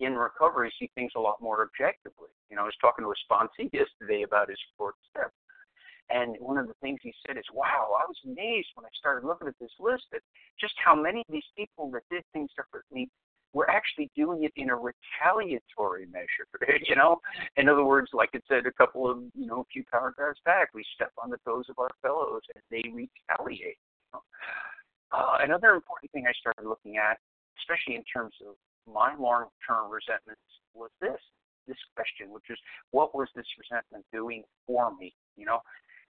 in 0.00 0.14
recovery 0.14 0.72
see 0.78 0.90
things 0.94 1.12
a 1.16 1.20
lot 1.20 1.40
more 1.40 1.62
objectively. 1.62 2.30
You 2.50 2.56
know, 2.56 2.62
I 2.62 2.66
was 2.66 2.80
talking 2.80 3.04
to 3.04 3.12
a 3.12 3.20
sponsee 3.26 3.70
yesterday 3.72 4.22
about 4.22 4.48
his 4.48 4.58
fourth 4.76 4.96
step. 5.10 5.30
And 6.10 6.36
one 6.38 6.58
of 6.58 6.68
the 6.68 6.74
things 6.82 6.98
he 7.02 7.14
said 7.26 7.38
is, 7.38 7.44
wow, 7.52 7.96
I 7.96 8.04
was 8.06 8.16
amazed 8.24 8.68
when 8.74 8.84
I 8.84 8.92
started 8.98 9.26
looking 9.26 9.48
at 9.48 9.54
this 9.58 9.72
list 9.80 10.04
at 10.14 10.20
just 10.60 10.74
how 10.84 10.94
many 10.94 11.20
of 11.20 11.32
these 11.32 11.48
people 11.56 11.90
that 11.92 12.02
did 12.10 12.22
things 12.32 12.50
that 12.56 12.66
me 12.92 13.08
we're 13.54 13.68
actually 13.68 14.10
doing 14.16 14.42
it 14.42 14.52
in 14.56 14.68
a 14.68 14.76
retaliatory 14.76 16.06
measure. 16.06 16.46
you 16.88 16.96
know, 16.96 17.20
in 17.56 17.68
other 17.68 17.84
words, 17.84 18.10
like 18.12 18.30
it 18.32 18.42
said 18.48 18.66
a 18.66 18.72
couple 18.72 19.08
of 19.08 19.18
you 19.34 19.46
know 19.46 19.60
a 19.60 19.64
few 19.72 19.84
paragraphs 19.90 20.40
back, 20.44 20.70
we 20.74 20.84
step 20.94 21.12
on 21.22 21.30
the 21.30 21.38
toes 21.46 21.66
of 21.70 21.78
our 21.78 21.90
fellows 22.02 22.42
and 22.54 22.62
they 22.70 22.82
retaliate. 22.92 23.78
You 23.78 24.14
know? 24.14 24.20
Uh, 25.12 25.38
another 25.40 25.70
important 25.74 26.10
thing 26.12 26.24
I 26.26 26.32
started 26.38 26.68
looking 26.68 26.96
at, 26.96 27.18
especially 27.60 27.96
in 27.96 28.04
terms 28.04 28.34
of 28.46 28.54
my 28.86 29.14
long-term 29.18 29.90
resentments, 29.90 30.42
was 30.74 30.90
this 31.00 31.20
this 31.66 31.80
question, 31.96 32.28
which 32.28 32.44
is 32.50 32.58
what 32.90 33.14
was 33.14 33.28
this 33.34 33.46
resentment 33.56 34.04
doing 34.12 34.42
for 34.66 34.94
me? 34.96 35.14
You 35.36 35.46
know, 35.46 35.60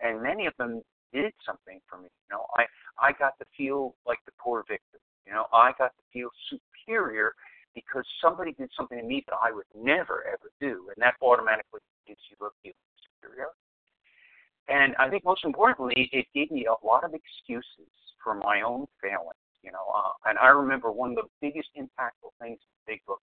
and 0.00 0.22
many 0.22 0.46
of 0.46 0.54
them 0.58 0.82
did 1.12 1.32
something 1.44 1.80
for 1.88 1.98
me. 1.98 2.08
You 2.30 2.36
know, 2.36 2.46
I 2.56 2.66
I 3.00 3.12
got 3.12 3.38
to 3.38 3.46
feel 3.56 3.94
like 4.06 4.18
the 4.26 4.32
poor 4.38 4.64
victim. 4.68 5.00
You 5.26 5.32
know, 5.32 5.46
I 5.52 5.72
got 5.78 5.92
to 5.96 6.04
feel 6.12 6.30
superior 6.48 7.32
because 7.74 8.04
somebody 8.22 8.52
did 8.52 8.70
something 8.76 8.98
to 8.98 9.04
me 9.04 9.24
that 9.28 9.36
I 9.42 9.52
would 9.52 9.66
never 9.74 10.24
ever 10.26 10.50
do, 10.60 10.88
and 10.94 10.98
that 10.98 11.14
automatically 11.22 11.80
gives 12.06 12.20
you 12.30 12.46
a 12.46 12.50
feeling 12.62 12.74
of 12.74 12.98
superiority. 13.18 13.58
And 14.68 14.94
I 14.96 15.10
think 15.10 15.24
most 15.24 15.44
importantly, 15.44 16.08
it 16.12 16.26
gave 16.34 16.50
me 16.50 16.66
a 16.66 16.86
lot 16.86 17.02
of 17.02 17.12
excuses 17.14 17.90
for 18.22 18.34
my 18.34 18.62
own 18.62 18.86
failings. 19.02 19.38
You 19.62 19.72
know, 19.72 19.92
uh, 19.94 20.12
and 20.24 20.38
I 20.38 20.48
remember 20.48 20.90
one 20.90 21.10
of 21.10 21.16
the 21.16 21.28
biggest 21.40 21.68
impactful 21.76 22.32
things 22.40 22.58
in 22.58 22.70
the 22.86 22.92
Big 22.94 23.00
Book 23.06 23.20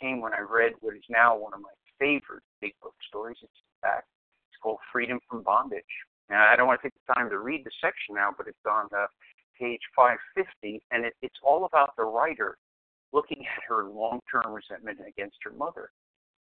came 0.00 0.20
when 0.20 0.32
I 0.32 0.40
read 0.40 0.72
what 0.80 0.94
is 0.94 1.02
now 1.08 1.36
one 1.36 1.52
of 1.52 1.60
my 1.60 1.74
favorite 1.98 2.42
Big 2.60 2.74
Book 2.82 2.94
stories. 3.08 3.36
It's 3.42 3.52
back. 3.82 4.04
It's 4.50 4.58
called 4.62 4.78
Freedom 4.92 5.18
from 5.28 5.42
Bondage. 5.42 5.82
Now, 6.30 6.46
I 6.46 6.54
don't 6.54 6.68
want 6.68 6.80
to 6.80 6.86
take 6.86 6.94
the 7.06 7.14
time 7.14 7.28
to 7.30 7.38
read 7.38 7.64
the 7.64 7.72
section 7.80 8.14
now, 8.14 8.30
but 8.36 8.46
it's 8.46 8.64
on 8.64 8.86
uh, 8.96 9.06
page 9.58 9.80
550, 9.96 10.80
and 10.92 11.04
it, 11.04 11.14
it's 11.22 11.38
all 11.42 11.64
about 11.64 11.96
the 11.96 12.04
writer 12.04 12.56
looking 13.12 13.44
at 13.44 13.62
her 13.68 13.84
long 13.84 14.20
term 14.30 14.52
resentment 14.52 14.98
against 15.06 15.36
her 15.42 15.50
mother 15.50 15.90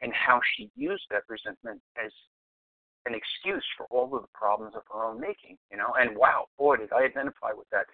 and 0.02 0.12
how 0.14 0.42
she 0.56 0.70
used 0.76 1.04
that 1.10 1.24
resentment 1.30 1.80
as 2.04 2.12
an 3.06 3.16
excuse 3.16 3.66
for 3.78 3.86
all 3.90 4.16
of 4.16 4.22
the 4.22 4.34
problems 4.34 4.76
of 4.76 4.84
her 4.94 5.06
own 5.06 5.20
making, 5.20 5.58
you 5.72 5.78
know. 5.78 5.94
And 5.98 6.16
wow, 6.16 6.46
boy, 6.58 6.78
did 6.78 6.94
I 6.94 7.06
identify 7.06 7.52
with 7.56 7.70
that. 7.72 7.86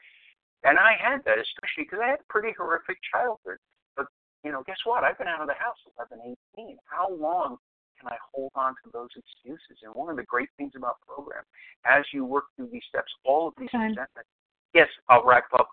And 0.64 0.78
I 0.78 0.98
had 1.00 1.24
that, 1.26 1.38
especially 1.40 1.86
because 1.86 2.00
I 2.04 2.10
had 2.12 2.20
a 2.20 2.32
pretty 2.32 2.54
horrific 2.58 2.98
childhood. 3.12 3.58
But, 3.96 4.08
you 4.44 4.52
know, 4.52 4.64
guess 4.66 4.82
what? 4.84 5.04
I've 5.04 5.18
been 5.18 5.28
out 5.28 5.42
of 5.42 5.48
the 5.48 5.60
house 5.60 5.78
since 5.84 5.96
I've 6.00 6.10
been 6.10 6.36
18. 6.58 6.78
How 6.86 7.14
long 7.14 7.58
can 8.00 8.10
I 8.10 8.18
hold 8.34 8.52
on 8.56 8.74
to 8.84 8.90
those 8.92 9.10
excuses? 9.16 9.80
And 9.84 9.94
one 9.94 10.10
of 10.10 10.18
the 10.18 10.24
great 10.24 10.50
things 10.58 10.74
about 10.76 10.98
program, 11.08 11.44
as 11.86 12.04
you 12.12 12.26
work 12.26 12.46
through 12.56 12.70
these 12.72 12.86
steps, 12.90 13.12
all 13.24 13.48
of 13.48 13.54
these 13.58 13.70
resentments, 13.74 14.30
yes, 14.74 14.90
I'll 15.10 15.26
wrap 15.26 15.46
up. 15.54 15.70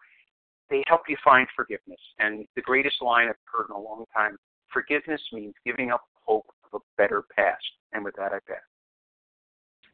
They 0.71 0.83
help 0.87 1.03
you 1.09 1.17
find 1.25 1.47
forgiveness. 1.57 2.01
And 2.19 2.47
the 2.57 2.63
greatest 2.63 3.03
line 3.03 3.29
I've 3.29 3.37
heard 3.45 3.67
in 3.69 3.77
a 3.77 3.81
long 3.81 4.05
time 4.15 4.37
forgiveness 4.73 5.21
means 5.33 5.55
giving 5.65 5.91
up 5.91 6.03
hope 6.25 6.47
of 6.65 6.81
a 6.81 7.03
better 7.03 7.25
past. 7.37 7.65
And 7.93 8.05
with 8.05 8.17
that, 8.17 8.33
I 8.33 8.39
pass. 8.47 8.63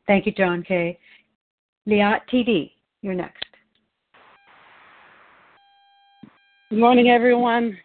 Thank 0.07 0.26
you, 0.26 0.32
John 0.32 0.62
K. 0.62 0.98
Liat 1.88 2.20
TD, 2.32 2.72
you're 3.03 3.14
next. 3.14 3.44
Good 6.70 6.78
morning, 6.78 7.09
everyone. 7.09 7.76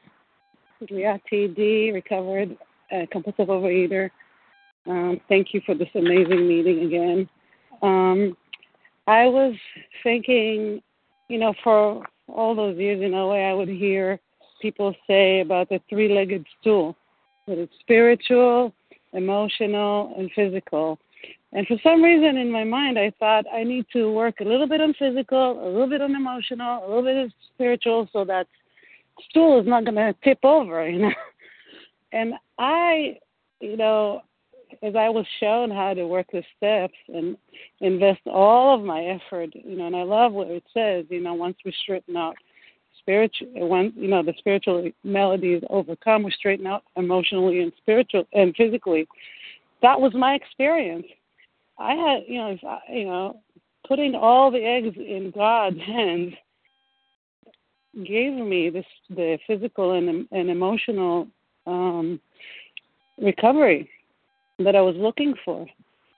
Liat 0.84 1.22
TD, 1.32 1.94
recovered 1.94 2.58
uh, 2.92 3.06
compulsive 3.12 3.48
overeater. 3.48 4.10
Um, 4.88 5.20
thank 5.30 5.54
you 5.54 5.62
for 5.66 5.74
this 5.74 5.90
amazing 5.96 6.48
meeting 6.48 6.86
again. 6.86 7.30
Um, 7.82 8.38
I 9.08 9.26
was 9.26 9.56
thinking, 10.04 10.82
you 11.30 11.40
know, 11.40 11.54
for 11.64 12.06
all 12.28 12.56
those 12.56 12.78
years 12.78 13.02
in 13.04 13.14
OA, 13.14 13.50
I 13.50 13.54
would 13.54 13.70
hear 13.70 14.20
people 14.62 14.96
say 15.08 15.42
about 15.42 15.70
the 15.70 15.80
three 15.90 16.14
legged 16.14 16.46
stool 16.60 16.96
that 17.48 17.58
it's 17.58 17.74
spiritual, 17.80 18.74
emotional, 19.14 20.14
and 20.18 20.30
physical. 20.36 21.00
And 21.56 21.66
for 21.68 21.78
some 21.82 22.04
reason 22.04 22.36
in 22.36 22.52
my 22.52 22.66
mind, 22.66 23.00
I 23.00 23.14
thought 23.18 23.46
I 23.52 23.64
need 23.64 23.86
to 23.94 24.12
work 24.12 24.42
a 24.42 24.44
little 24.44 24.68
bit 24.68 24.82
on 24.82 24.94
physical, 25.00 25.66
a 25.66 25.70
little 25.70 25.88
bit 25.88 26.02
on 26.02 26.14
emotional, 26.14 26.86
a 26.86 26.88
little 26.88 27.04
bit 27.04 27.16
of 27.16 27.32
spiritual, 27.54 28.10
so 28.12 28.26
that 28.26 28.46
stool 29.30 29.62
is 29.62 29.66
not 29.66 29.86
going 29.86 29.96
to 29.96 30.14
tip 30.22 30.40
over, 30.44 30.88
you 30.88 31.00
know. 31.00 31.12
And 32.12 32.36
I, 32.58 33.18
you 33.60 33.76
know, 33.76 34.22
as 34.82 34.96
I 34.96 35.10
was 35.10 35.26
shown 35.42 35.70
how 35.70 35.94
to 35.94 36.08
work 36.08 36.28
the 36.32 36.44
steps 36.56 36.94
and 37.10 37.36
invest 37.82 38.22
all 38.26 38.74
of 38.74 38.86
my 38.86 39.04
effort, 39.04 39.50
you 39.54 39.78
know, 39.78 39.88
and 39.88 39.96
I 39.96 40.04
love 40.04 40.32
what 40.32 40.48
it 40.48 40.64
says, 40.74 41.06
you 41.10 41.22
know, 41.22 41.34
once 41.34 41.58
we 41.66 41.74
straighten 41.84 42.16
out 42.16 42.36
spiritual, 43.00 43.48
once 43.68 43.92
you 43.98 44.08
know 44.08 44.24
the 44.24 44.34
spiritual 44.38 44.90
malady 45.04 45.54
is 45.54 45.64
overcome, 45.70 46.24
we 46.24 46.32
straighten 46.32 46.68
out 46.68 46.84
emotionally 46.96 47.62
and 47.62 47.74
spiritual 47.78 48.26
and 48.32 48.56
physically. 48.56 49.08
That 49.82 50.00
was 50.00 50.14
my 50.14 50.36
experience. 50.36 51.06
I 51.78 51.94
had, 51.94 52.24
you 52.28 52.38
know, 52.38 52.52
if 52.52 52.64
I, 52.64 52.80
you 52.92 53.06
know, 53.06 53.42
putting 53.88 54.16
all 54.16 54.52
the 54.52 54.64
eggs 54.64 54.96
in 54.98 55.32
God's 55.36 55.80
hands 55.86 56.34
gave 58.06 58.34
me 58.34 58.70
this 58.70 58.86
the 59.10 59.38
physical 59.48 59.94
and 59.94 60.28
and 60.32 60.50
emotional 60.50 61.28
um, 61.66 62.20
recovery 63.18 63.90
that 64.60 64.76
I 64.76 64.82
was 64.82 64.96
looking 64.98 65.34
for. 65.44 65.68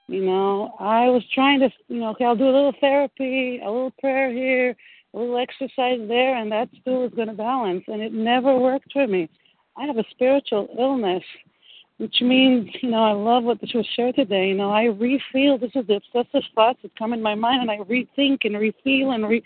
You 0.07 0.23
know, 0.25 0.75
I 0.79 1.09
was 1.09 1.23
trying 1.33 1.59
to, 1.59 1.69
you 1.89 1.99
know, 1.99 2.11
okay, 2.11 2.23
I'll 2.23 2.35
do 2.35 2.45
a 2.45 2.45
little 2.45 2.73
therapy, 2.79 3.59
a 3.59 3.69
little 3.69 3.91
prayer 3.99 4.31
here, 4.31 4.75
a 5.13 5.17
little 5.17 5.37
exercise 5.37 5.99
there, 6.07 6.37
and 6.37 6.51
that 6.51 6.69
still 6.79 7.05
is 7.05 7.13
going 7.13 7.27
to 7.27 7.33
balance. 7.33 7.83
And 7.87 8.01
it 8.01 8.13
never 8.13 8.57
worked 8.57 8.93
for 8.93 9.05
me. 9.05 9.29
I 9.77 9.85
have 9.85 9.97
a 9.97 10.05
spiritual 10.11 10.69
illness, 10.79 11.23
which 11.97 12.21
means, 12.21 12.69
you 12.81 12.91
know, 12.91 13.03
I 13.03 13.11
love 13.11 13.43
what 13.43 13.59
this 13.59 13.73
was 13.73 13.87
shared 13.95 14.15
today. 14.15 14.49
You 14.49 14.55
know, 14.55 14.71
I 14.71 14.85
refeel 14.85 15.59
this 15.59 15.71
is 15.73 15.87
the 15.87 15.95
obsessive 15.95 16.43
thoughts 16.53 16.79
that 16.83 16.95
come 16.97 17.11
in 17.13 17.21
my 17.21 17.33
mind, 17.33 17.61
and 17.61 17.71
I 17.71 17.77
rethink 17.77 18.39
and 18.43 18.55
refeel 18.55 19.15
and 19.15 19.27
re- 19.27 19.43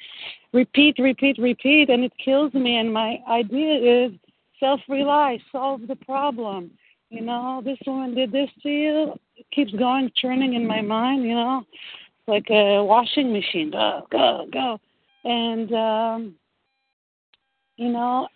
repeat, 0.52 0.97
repeat, 0.99 1.38
repeat, 1.38 1.89
and 1.89 2.04
it 2.04 2.12
kills 2.24 2.54
me. 2.54 2.78
And 2.78 2.93
my 2.93 3.20
idea 3.30 4.06
is 4.06 4.12
self 4.60 4.82
rely, 4.89 5.39
solve 5.52 5.88
the 5.88 5.95
problem. 5.95 6.72
You 7.10 7.22
know, 7.22 7.62
this 7.64 7.78
woman 7.86 8.16
did 8.16 8.32
this 8.32 8.49
to 8.64 8.70
you. 8.70 9.14
It 9.36 9.45
keeps 9.54 9.72
going, 9.74 10.12
churning 10.16 10.54
in 10.54 10.68
my 10.68 10.82
mind, 10.82 11.24
you 11.24 11.36
know, 11.36 11.64
like 12.28 12.49
a 12.49 12.84
washing 12.84 13.32
machine. 13.32 13.72
Go, 13.72 14.08
go, 14.12 14.45
go. 14.52 14.80
And, 15.24 15.74
um, 15.74 16.36
you 17.78 17.89
know, 17.89 18.28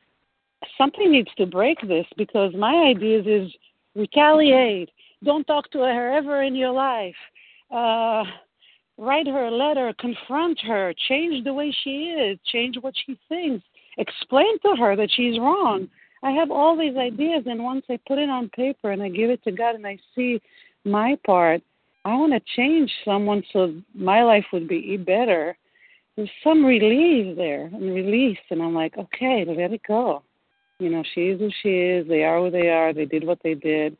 something 0.78 1.12
needs 1.12 1.30
to 1.38 1.46
break 1.46 1.80
this 1.88 2.06
because 2.18 2.54
my 2.56 2.74
idea 2.90 3.20
is 3.20 3.52
retaliate. 3.96 4.90
Don't 5.24 5.46
talk 5.46 5.72
to 5.72 5.80
her 5.80 6.12
ever 6.12 6.44
in 6.44 6.56
your 6.56 6.72
life. 6.72 7.16
Uh, 7.72 8.24
write 8.98 9.28
her 9.28 9.46
a 9.46 9.52
letter, 9.52 9.94
confront 10.00 10.60
her, 10.62 10.94
change 11.08 11.44
the 11.44 11.54
way 11.54 11.76
she 11.84 12.06
is, 12.06 12.38
change 12.52 12.78
what 12.80 12.94
she 13.06 13.18
thinks, 13.28 13.66
explain 13.98 14.60
to 14.60 14.76
her 14.78 14.96
that 14.96 15.10
she's 15.12 15.40
wrong. 15.40 15.88
I 16.24 16.32
have 16.32 16.52
all 16.52 16.78
these 16.78 16.98
ideas, 16.98 17.44
and 17.46 17.64
once 17.64 17.86
I 17.90 18.00
put 18.08 18.20
it 18.20 18.30
on 18.30 18.50
paper 18.50 18.92
and 18.92 19.02
I 19.02 19.10
give 19.10 19.30
it 19.30 19.44
to 19.44 19.52
God 19.52 19.76
and 19.76 19.86
I 19.86 19.98
see 20.16 20.42
my 20.84 21.18
part, 21.26 21.62
I 22.04 22.16
want 22.16 22.34
to 22.34 22.42
change 22.56 22.92
someone 23.04 23.44
so 23.52 23.74
my 23.94 24.24
life 24.24 24.46
would 24.54 24.68
be 24.68 24.96
better. 24.98 25.58
There's 26.16 26.30
some 26.44 26.64
relief 26.64 27.36
there 27.36 27.66
and 27.66 27.94
release, 27.94 28.38
and 28.50 28.62
I'm 28.62 28.74
like, 28.74 28.98
okay, 28.98 29.44
let 29.46 29.74
it 29.74 29.82
go. 29.88 30.24
You 30.80 30.90
know, 30.90 31.04
she 31.14 31.28
is 31.28 31.40
who 31.40 31.50
she 31.62 31.70
is. 31.70 32.08
They 32.08 32.24
are 32.24 32.40
who 32.40 32.52
they 32.52 32.70
are. 32.70 32.94
They 32.94 33.06
did 33.06 33.26
what 33.26 33.40
they 33.44 33.54
did. 33.54 33.98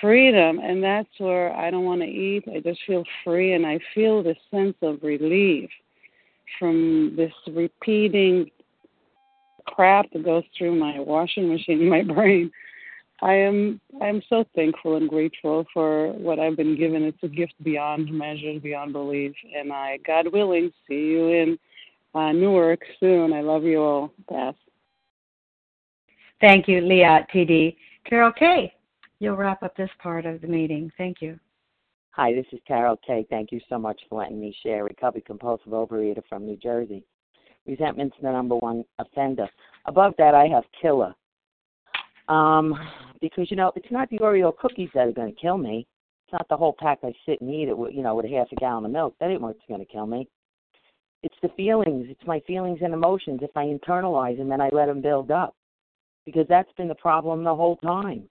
Freedom, 0.00 0.58
and 0.58 0.82
that's 0.82 1.08
where 1.18 1.54
I 1.54 1.70
don't 1.70 1.84
want 1.84 2.02
to 2.02 2.06
eat. 2.06 2.44
I 2.54 2.60
just 2.60 2.80
feel 2.86 3.02
free, 3.24 3.54
and 3.54 3.66
I 3.66 3.80
feel 3.94 4.22
this 4.22 4.36
sense 4.50 4.76
of 4.82 5.02
relief 5.02 5.70
from 6.58 7.14
this 7.16 7.32
repeating 7.48 8.50
crap 9.66 10.10
that 10.12 10.24
goes 10.24 10.44
through 10.56 10.74
my 10.74 11.00
washing 11.00 11.48
machine 11.48 11.80
in 11.80 11.88
my 11.90 12.02
brain. 12.02 12.50
I 13.22 13.34
am 13.34 13.80
I 14.00 14.06
am 14.06 14.22
so 14.28 14.44
thankful 14.54 14.96
and 14.96 15.08
grateful 15.08 15.66
for 15.74 16.12
what 16.12 16.38
I've 16.38 16.56
been 16.56 16.76
given. 16.76 17.02
It's 17.02 17.22
a 17.22 17.28
gift 17.28 17.54
beyond 17.62 18.10
measure, 18.10 18.58
beyond 18.60 18.92
belief. 18.92 19.34
And 19.54 19.72
I, 19.72 19.98
God 20.06 20.32
willing, 20.32 20.72
see 20.88 20.94
you 20.94 21.28
in 21.28 21.58
uh, 22.14 22.32
Newark 22.32 22.80
soon. 22.98 23.32
I 23.32 23.42
love 23.42 23.64
you 23.64 23.80
all. 23.80 24.12
Pass. 24.28 24.54
Thank 26.40 26.68
you, 26.68 26.80
Leah 26.80 27.26
TD. 27.34 27.76
Carol 28.08 28.32
K. 28.32 28.72
You'll 29.18 29.36
wrap 29.36 29.62
up 29.62 29.76
this 29.76 29.90
part 30.02 30.24
of 30.24 30.40
the 30.40 30.46
meeting. 30.46 30.90
Thank 30.96 31.20
you. 31.20 31.38
Hi, 32.12 32.32
this 32.32 32.46
is 32.52 32.60
Carol 32.66 32.98
K. 33.06 33.26
Thank 33.28 33.52
you 33.52 33.60
so 33.68 33.78
much 33.78 34.00
for 34.08 34.20
letting 34.20 34.40
me 34.40 34.56
share. 34.62 34.84
Recovery 34.84 35.22
compulsive 35.26 35.72
overeater 35.72 36.22
from 36.28 36.46
New 36.46 36.56
Jersey. 36.56 37.04
Resentment's 37.66 38.16
the 38.22 38.32
number 38.32 38.56
one 38.56 38.84
offender. 38.98 39.48
Above 39.84 40.14
that, 40.16 40.34
I 40.34 40.46
have 40.46 40.64
killer. 40.80 41.14
Um, 42.28 42.74
because 43.20 43.50
you 43.50 43.56
know 43.56 43.72
it's 43.76 43.90
not 43.90 44.08
the 44.08 44.18
Oreo 44.18 44.56
cookies 44.56 44.88
that 44.94 45.08
are 45.08 45.12
going 45.12 45.34
to 45.34 45.40
kill 45.40 45.58
me. 45.58 45.86
It's 46.24 46.32
not 46.32 46.48
the 46.48 46.56
whole 46.56 46.74
pack 46.78 47.00
I 47.02 47.12
sit 47.26 47.40
and 47.42 47.50
eat 47.52 47.68
it 47.68 47.76
with, 47.76 47.92
you 47.92 48.02
know, 48.02 48.14
with 48.14 48.24
a 48.24 48.28
half 48.28 48.46
a 48.50 48.56
gallon 48.56 48.86
of 48.86 48.92
milk. 48.92 49.14
That 49.20 49.30
ain't 49.30 49.42
what's 49.42 49.58
going 49.68 49.80
to 49.80 49.92
kill 49.92 50.06
me. 50.06 50.26
It's 51.22 51.34
the 51.42 51.50
feelings. 51.50 52.06
It's 52.08 52.26
my 52.26 52.40
feelings 52.46 52.78
and 52.82 52.94
emotions. 52.94 53.40
If 53.42 53.54
I 53.56 53.66
internalize 53.66 54.38
them 54.38 54.52
and 54.52 54.62
I 54.62 54.70
let 54.72 54.86
them 54.86 55.02
build 55.02 55.30
up, 55.30 55.54
because 56.30 56.48
that's 56.48 56.72
been 56.76 56.88
the 56.88 56.94
problem 56.94 57.44
the 57.44 57.54
whole 57.54 57.76
time. 57.76 58.28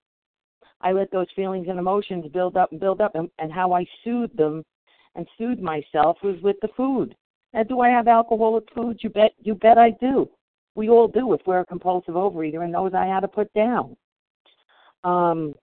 I 0.81 0.91
let 0.91 1.11
those 1.11 1.27
feelings 1.35 1.67
and 1.69 1.77
emotions 1.77 2.25
build 2.31 2.55
up 2.55 2.71
and 2.71 2.79
build 2.79 3.01
up, 3.01 3.15
and, 3.15 3.29
and 3.39 3.51
how 3.51 3.73
I 3.73 3.85
soothed 4.03 4.37
them 4.37 4.63
and 5.15 5.27
soothed 5.37 5.61
myself 5.61 6.17
was 6.23 6.41
with 6.41 6.55
the 6.61 6.69
food. 6.77 7.15
And 7.53 7.67
do 7.67 7.81
I 7.81 7.89
have 7.89 8.07
alcoholic 8.07 8.65
foods? 8.73 8.99
You 9.03 9.09
bet. 9.09 9.31
You 9.39 9.55
bet 9.55 9.77
I 9.77 9.91
do. 9.99 10.29
We 10.75 10.89
all 10.89 11.07
do 11.07 11.33
if 11.33 11.41
we're 11.45 11.61
a 11.61 11.65
compulsive 11.65 12.13
overeater 12.13 12.63
and 12.63 12.73
those 12.73 12.93
I 12.93 13.05
had 13.05 13.21
to 13.21 13.27
put 13.27 13.51
down. 13.53 13.97
Um, 15.03 15.55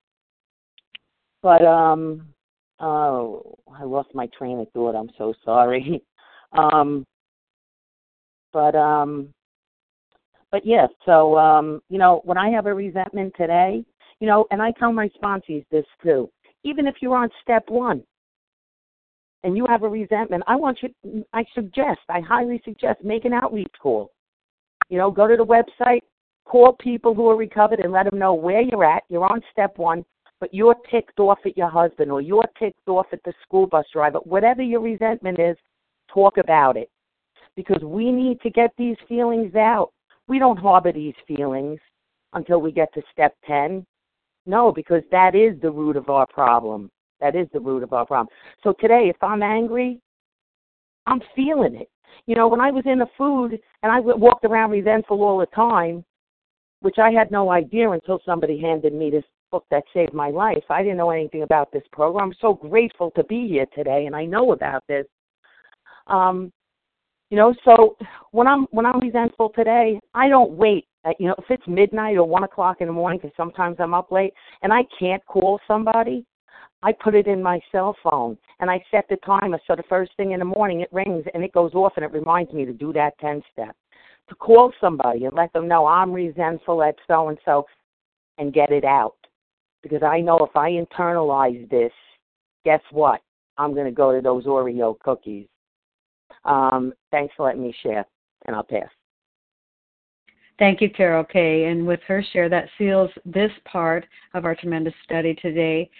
but 1.42 1.64
um, 1.64 2.26
oh, 2.80 3.56
I 3.72 3.84
lost 3.84 4.08
my 4.14 4.26
train 4.36 4.58
of 4.58 4.70
thought. 4.72 4.96
I'm 4.96 5.10
so 5.16 5.32
sorry. 5.44 6.02
um, 6.52 7.06
but 8.52 8.74
um, 8.74 9.32
but 10.52 10.64
yes. 10.64 10.88
So 11.04 11.38
um, 11.38 11.80
you 11.88 11.98
know, 11.98 12.20
when 12.24 12.38
I 12.38 12.50
have 12.50 12.66
a 12.66 12.74
resentment 12.74 13.34
today, 13.36 13.84
you 14.20 14.26
know, 14.26 14.46
and 14.50 14.62
I 14.62 14.72
tell 14.72 14.92
my 14.92 15.08
sponsees 15.20 15.64
this 15.70 15.86
too. 16.02 16.30
Even 16.64 16.86
if 16.86 16.96
you're 17.00 17.16
on 17.16 17.28
step 17.42 17.64
one, 17.68 18.02
and 19.46 19.56
you 19.56 19.64
have 19.68 19.84
a 19.84 19.88
resentment, 19.88 20.42
I 20.48 20.56
want 20.56 20.78
you, 20.82 21.24
I 21.32 21.44
suggest, 21.54 22.00
I 22.08 22.20
highly 22.20 22.60
suggest, 22.64 23.04
make 23.04 23.24
an 23.24 23.32
outreach 23.32 23.72
call. 23.80 24.10
You 24.88 24.98
know, 24.98 25.10
go 25.10 25.28
to 25.28 25.36
the 25.36 25.44
website, 25.44 26.00
call 26.44 26.72
people 26.72 27.14
who 27.14 27.28
are 27.28 27.36
recovered 27.36 27.78
and 27.78 27.92
let 27.92 28.10
them 28.10 28.18
know 28.18 28.34
where 28.34 28.60
you're 28.60 28.84
at. 28.84 29.04
You're 29.08 29.30
on 29.30 29.40
step 29.52 29.78
one, 29.78 30.04
but 30.40 30.52
you're 30.52 30.74
ticked 30.90 31.20
off 31.20 31.38
at 31.44 31.56
your 31.56 31.68
husband 31.68 32.10
or 32.10 32.20
you're 32.20 32.48
ticked 32.58 32.88
off 32.88 33.06
at 33.12 33.22
the 33.24 33.32
school 33.42 33.68
bus 33.68 33.84
driver. 33.92 34.18
Whatever 34.24 34.62
your 34.62 34.80
resentment 34.80 35.38
is, 35.38 35.56
talk 36.12 36.38
about 36.38 36.76
it. 36.76 36.90
Because 37.54 37.82
we 37.82 38.10
need 38.10 38.40
to 38.40 38.50
get 38.50 38.70
these 38.76 38.96
feelings 39.08 39.54
out. 39.54 39.92
We 40.28 40.38
don't 40.38 40.58
harbor 40.58 40.92
these 40.92 41.14
feelings 41.26 41.78
until 42.32 42.60
we 42.60 42.72
get 42.72 42.92
to 42.94 43.02
step 43.12 43.34
10. 43.46 43.84
No, 44.46 44.72
because 44.72 45.02
that 45.10 45.34
is 45.34 45.60
the 45.60 45.70
root 45.70 45.96
of 45.96 46.08
our 46.08 46.26
problem. 46.26 46.90
That 47.20 47.34
is 47.34 47.48
the 47.52 47.60
root 47.60 47.82
of 47.82 47.92
our 47.92 48.06
problem. 48.06 48.28
So 48.62 48.74
today, 48.78 49.08
if 49.08 49.16
I'm 49.22 49.42
angry, 49.42 50.00
I'm 51.06 51.20
feeling 51.34 51.76
it. 51.76 51.88
You 52.26 52.34
know, 52.34 52.48
when 52.48 52.60
I 52.60 52.70
was 52.70 52.84
in 52.86 52.98
the 52.98 53.08
food 53.16 53.58
and 53.82 53.92
I 53.92 54.00
walked 54.00 54.44
around 54.44 54.70
resentful 54.70 55.22
all 55.22 55.38
the 55.38 55.46
time, 55.46 56.04
which 56.80 56.98
I 56.98 57.10
had 57.10 57.30
no 57.30 57.50
idea 57.50 57.90
until 57.90 58.20
somebody 58.24 58.60
handed 58.60 58.92
me 58.92 59.10
this 59.10 59.24
book 59.50 59.64
that 59.70 59.84
saved 59.94 60.12
my 60.12 60.30
life. 60.30 60.64
I 60.70 60.82
didn't 60.82 60.98
know 60.98 61.10
anything 61.10 61.42
about 61.42 61.72
this 61.72 61.82
program. 61.92 62.26
I'm 62.28 62.34
so 62.40 62.54
grateful 62.54 63.10
to 63.12 63.24
be 63.24 63.48
here 63.48 63.66
today, 63.74 64.06
and 64.06 64.14
I 64.14 64.24
know 64.24 64.52
about 64.52 64.84
this. 64.88 65.06
Um, 66.06 66.52
you 67.30 67.36
know, 67.36 67.54
so 67.64 67.96
when 68.30 68.46
I'm 68.46 68.66
when 68.70 68.86
I'm 68.86 69.00
resentful 69.00 69.50
today, 69.54 69.98
I 70.14 70.28
don't 70.28 70.52
wait. 70.52 70.86
Uh, 71.04 71.10
you 71.18 71.26
know, 71.26 71.34
if 71.38 71.44
it's 71.50 71.66
midnight 71.66 72.16
or 72.16 72.24
one 72.24 72.44
o'clock 72.44 72.78
in 72.80 72.86
the 72.86 72.92
morning, 72.92 73.18
because 73.20 73.34
sometimes 73.36 73.76
I'm 73.78 73.94
up 73.94 74.10
late 74.10 74.32
and 74.62 74.72
I 74.72 74.82
can't 74.98 75.24
call 75.26 75.60
somebody, 75.66 76.24
I 76.82 76.92
put 76.92 77.14
it 77.14 77.26
in 77.26 77.42
my 77.42 77.60
cell 77.72 77.96
phone 78.02 78.36
and 78.60 78.70
I 78.70 78.82
set 78.90 79.06
the 79.08 79.16
timer 79.24 79.58
so 79.66 79.74
the 79.74 79.82
first 79.88 80.12
thing 80.16 80.32
in 80.32 80.38
the 80.38 80.44
morning 80.44 80.80
it 80.80 80.92
rings 80.92 81.24
and 81.34 81.42
it 81.42 81.52
goes 81.52 81.74
off 81.74 81.92
and 81.96 82.04
it 82.04 82.12
reminds 82.12 82.52
me 82.52 82.64
to 82.64 82.72
do 82.72 82.92
that 82.92 83.18
10 83.20 83.42
step. 83.52 83.74
To 84.28 84.34
call 84.34 84.72
somebody 84.80 85.24
and 85.24 85.34
let 85.34 85.52
them 85.52 85.68
know 85.68 85.86
I'm 85.86 86.12
resentful 86.12 86.82
at 86.82 86.96
so 87.06 87.28
and 87.28 87.38
so 87.44 87.64
and 88.38 88.52
get 88.52 88.70
it 88.70 88.84
out. 88.84 89.16
Because 89.82 90.02
I 90.02 90.20
know 90.20 90.38
if 90.38 90.56
I 90.56 90.70
internalize 90.70 91.68
this, 91.70 91.92
guess 92.64 92.80
what? 92.90 93.20
I'm 93.56 93.72
going 93.72 93.86
to 93.86 93.92
go 93.92 94.14
to 94.14 94.20
those 94.20 94.44
Oreo 94.44 94.98
cookies. 94.98 95.46
Um, 96.46 96.92
thanks 97.10 97.34
for 97.36 97.44
letting 97.44 97.62
me 97.62 97.74
share, 97.82 98.06
and 98.46 98.56
I'll 98.56 98.62
pass. 98.62 98.88
Thank 100.58 100.80
you, 100.80 100.88
Carol 100.88 101.24
K. 101.24 101.64
And 101.64 101.86
with 101.86 102.00
her 102.06 102.24
share, 102.32 102.48
that 102.48 102.68
seals 102.78 103.10
this 103.26 103.50
part 103.70 104.06
of 104.32 104.44
our 104.46 104.54
tremendous 104.54 104.94
study 105.04 105.34
today. 105.34 105.90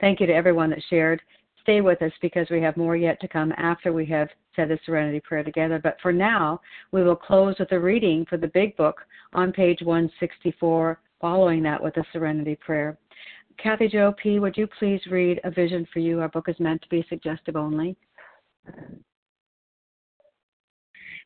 Thank 0.00 0.20
you 0.20 0.26
to 0.26 0.34
everyone 0.34 0.70
that 0.70 0.82
shared. 0.88 1.20
Stay 1.60 1.80
with 1.80 2.00
us 2.02 2.12
because 2.22 2.46
we 2.50 2.60
have 2.62 2.76
more 2.76 2.96
yet 2.96 3.20
to 3.20 3.28
come 3.28 3.52
after 3.56 3.92
we 3.92 4.06
have 4.06 4.28
said 4.54 4.68
the 4.68 4.78
Serenity 4.86 5.20
Prayer 5.20 5.42
together. 5.42 5.80
But 5.82 5.96
for 6.00 6.12
now, 6.12 6.60
we 6.92 7.02
will 7.02 7.16
close 7.16 7.56
with 7.58 7.72
a 7.72 7.80
reading 7.80 8.24
for 8.28 8.36
the 8.36 8.48
Big 8.48 8.76
Book 8.76 9.00
on 9.32 9.52
page 9.52 9.80
164, 9.82 11.00
following 11.20 11.62
that 11.62 11.82
with 11.82 11.94
the 11.94 12.04
Serenity 12.12 12.56
Prayer. 12.56 12.96
Kathy 13.58 13.88
Jo 13.88 14.14
P., 14.22 14.38
would 14.40 14.56
you 14.56 14.66
please 14.78 15.00
read 15.10 15.40
A 15.44 15.50
Vision 15.50 15.86
for 15.92 16.00
You? 16.00 16.20
Our 16.20 16.28
book 16.28 16.48
is 16.48 16.58
meant 16.58 16.82
to 16.82 16.88
be 16.88 17.04
suggestive 17.08 17.56
only. 17.56 17.96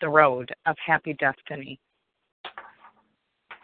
the 0.00 0.08
road 0.08 0.50
of 0.66 0.76
happy 0.84 1.14
destiny. 1.14 1.80